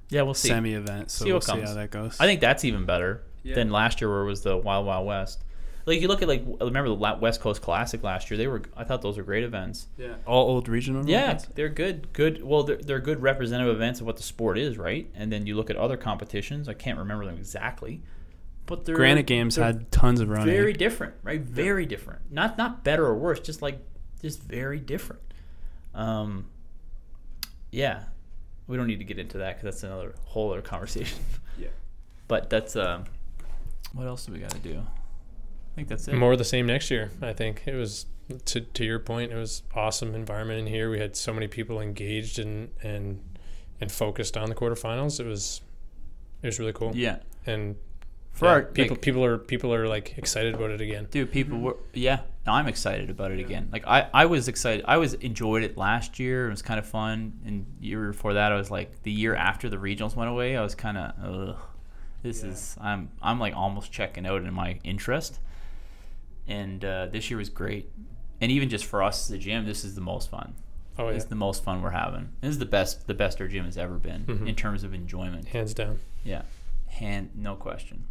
Yeah, 0.10 0.22
we'll 0.22 0.36
see. 0.36 0.50
semi 0.50 0.74
event. 0.74 1.10
So 1.10 1.26
See 1.26 1.32
we'll 1.32 1.38
what 1.38 1.44
see 1.44 1.52
comes. 1.54 1.70
how 1.70 1.76
that 1.76 1.90
goes. 1.92 2.18
I 2.20 2.26
think 2.26 2.42
that's 2.42 2.64
even 2.64 2.86
better 2.86 3.24
Yeah. 3.44 3.56
than 3.56 3.72
last 3.72 4.02
year, 4.02 4.10
where 4.10 4.22
it 4.22 4.26
was 4.26 4.42
the 4.42 4.56
Wild 4.56 4.86
Wild 4.86 5.08
West. 5.08 5.44
Like 5.86 6.02
you 6.02 6.08
look 6.08 6.22
at 6.22 6.28
like 6.28 6.46
remember 6.62 6.90
the 6.90 6.96
West 6.96 7.42
Coast 7.42 7.62
Classic 7.62 8.02
last 8.04 8.32
year? 8.32 8.38
They 8.38 8.48
were 8.48 8.62
I 8.76 8.84
thought 8.84 9.02
those 9.02 9.18
were 9.18 9.24
great 9.24 9.44
events. 9.44 9.88
yeah. 9.98 10.16
all 10.26 10.48
old 10.48 10.70
regional. 10.70 11.08
Yeah, 11.08 11.26
events? 11.26 11.48
they're 11.56 11.70
good. 11.70 12.14
Good. 12.14 12.42
Well, 12.44 12.64
they're, 12.64 12.78
they're 12.78 13.00
good 13.00 13.22
representative 13.22 13.76
events 13.76 14.00
of 14.00 14.06
what 14.06 14.16
the 14.18 14.24
sport 14.24 14.58
is, 14.58 14.78
right? 14.78 15.10
And 15.14 15.32
then 15.32 15.46
you 15.46 15.56
look 15.56 15.70
at 15.70 15.76
other 15.76 15.98
competitions. 15.98 16.70
I 16.70 16.74
can't 16.74 16.98
remember 16.98 17.26
them 17.26 17.38
exactly, 17.38 18.02
but 18.66 18.86
they're 18.86 18.96
Granite 18.96 19.26
Games 19.26 19.56
they're 19.56 19.66
had 19.66 19.92
tons 19.92 20.22
of 20.22 20.30
running. 20.30 20.48
very 20.48 20.74
different, 20.74 21.16
right? 21.22 21.42
Very 21.42 21.86
different. 21.86 22.32
Not 22.32 22.58
not 22.58 22.84
better 22.84 23.06
or 23.06 23.16
worse, 23.16 23.42
just 23.42 23.62
like 23.62 23.80
just 24.22 24.42
very 24.42 24.80
different. 24.80 25.22
Um, 25.94 26.46
yeah, 27.72 28.04
we 28.68 28.78
don't 28.78 28.88
need 28.88 29.00
to 29.00 29.06
get 29.06 29.20
into 29.20 29.40
that 29.40 29.58
because 29.58 29.64
that's 29.64 29.84
another 29.84 30.16
whole 30.26 30.52
other 30.52 30.62
conversation. 30.62 31.20
Yeah. 31.58 31.68
But 32.28 32.50
that's 32.50 32.76
um, 32.76 33.04
what 33.92 34.08
else 34.08 34.26
do 34.26 34.32
we 34.32 34.40
got 34.40 34.50
to 34.52 34.60
do? 34.60 34.82
I 35.74 35.76
think 35.76 35.88
that's 35.88 36.08
it. 36.08 36.16
More 36.16 36.34
of 36.34 36.38
the 36.38 36.46
same 36.46 36.68
next 36.68 36.92
year. 36.92 37.12
I 37.22 37.34
think 37.34 37.64
it 37.66 37.76
was 37.76 38.06
to 38.46 38.62
to 38.62 38.86
your 38.86 39.00
point. 39.00 39.32
It 39.32 39.36
was 39.36 39.64
awesome 39.74 40.14
environment 40.14 40.60
in 40.60 40.68
here. 40.68 40.90
We 40.90 41.00
had 41.00 41.16
so 41.16 41.34
many 41.34 41.48
people 41.48 41.82
engaged 41.82 42.40
and 42.40 42.70
and 42.84 43.22
and 43.82 43.92
focused 43.92 44.38
on 44.38 44.50
the 44.50 44.56
quarterfinals. 44.56 45.20
It 45.20 45.26
was 45.26 45.62
it 46.42 46.48
was 46.48 46.60
really 46.60 46.74
cool. 46.74 46.92
Yeah. 46.96 47.18
And 47.46 47.76
For 48.32 48.46
Yeah, 48.46 48.52
our 48.52 48.62
people, 48.64 48.96
like, 48.96 49.02
people 49.02 49.26
are 49.26 49.38
people 49.38 49.74
are 49.74 49.88
like 49.88 50.18
excited 50.18 50.54
about 50.54 50.70
it 50.70 50.82
again. 50.82 51.08
dude, 51.10 51.32
people 51.32 51.56
mm-hmm. 51.56 51.66
were 51.66 51.78
yeah. 51.94 52.22
No, 52.46 52.52
I'm 52.54 52.68
excited 52.68 53.10
about 53.10 53.32
it 53.32 53.40
again. 53.40 53.70
Like 53.72 53.88
I, 53.88 54.10
I 54.14 54.26
was 54.26 54.48
excited. 54.48 54.84
I 54.88 54.98
was 54.98 55.14
enjoyed 55.16 55.64
it 55.64 55.78
last 55.78 56.20
year. 56.20 56.48
It 56.48 56.52
was 56.52 56.62
kind 56.62 56.78
of 56.78 56.86
fun. 56.86 57.40
And 57.46 57.66
year 57.80 58.12
before 58.12 58.34
that, 58.34 58.52
I 58.52 58.56
was 58.56 58.70
like 58.70 59.02
the 59.04 59.12
year 59.12 59.34
after 59.34 59.70
the 59.70 59.78
regionals 59.78 60.16
went 60.16 60.30
away. 60.30 60.58
I 60.58 60.62
was 60.62 60.76
kind 60.76 60.98
of 60.98 61.14
ugh. 61.24 61.58
This 62.22 62.44
is 62.44 62.78
I'm 62.80 63.10
I'm 63.22 63.40
like 63.40 63.56
almost 63.56 63.92
checking 63.92 64.26
out 64.26 64.44
in 64.44 64.54
my 64.54 64.80
interest. 64.84 65.40
And 66.48 66.84
uh, 66.84 67.08
this 67.08 67.30
year 67.30 67.38
was 67.38 67.50
great. 67.50 67.90
And 68.42 68.52
even 68.52 68.70
just 68.70 68.86
for 68.86 69.02
us 69.02 69.30
as 69.30 69.36
a 69.36 69.38
gym, 69.38 69.66
this 69.66 69.84
is 69.86 69.96
the 69.96 70.02
most 70.02 70.30
fun. 70.30 70.56
Oh 71.00 71.10
yeah, 71.10 71.16
It's 71.16 71.26
the 71.26 71.36
most 71.36 71.64
fun 71.64 71.82
we're 71.82 71.90
having. 71.92 72.30
This 72.42 72.52
is 72.52 72.60
the 72.60 72.66
best 72.66 73.08
the 73.08 73.14
best 73.14 73.40
our 73.42 73.48
gym 73.48 73.66
has 73.66 73.78
ever 73.78 73.96
been 73.96 74.26
Mhm. 74.26 74.48
in 74.48 74.56
terms 74.56 74.84
of 74.84 74.94
enjoyment. 74.94 75.48
hands 75.48 75.74
down. 75.74 76.00
Yeah, 76.24 76.44
hand 76.88 77.30
no 77.36 77.56
question. 77.56 78.04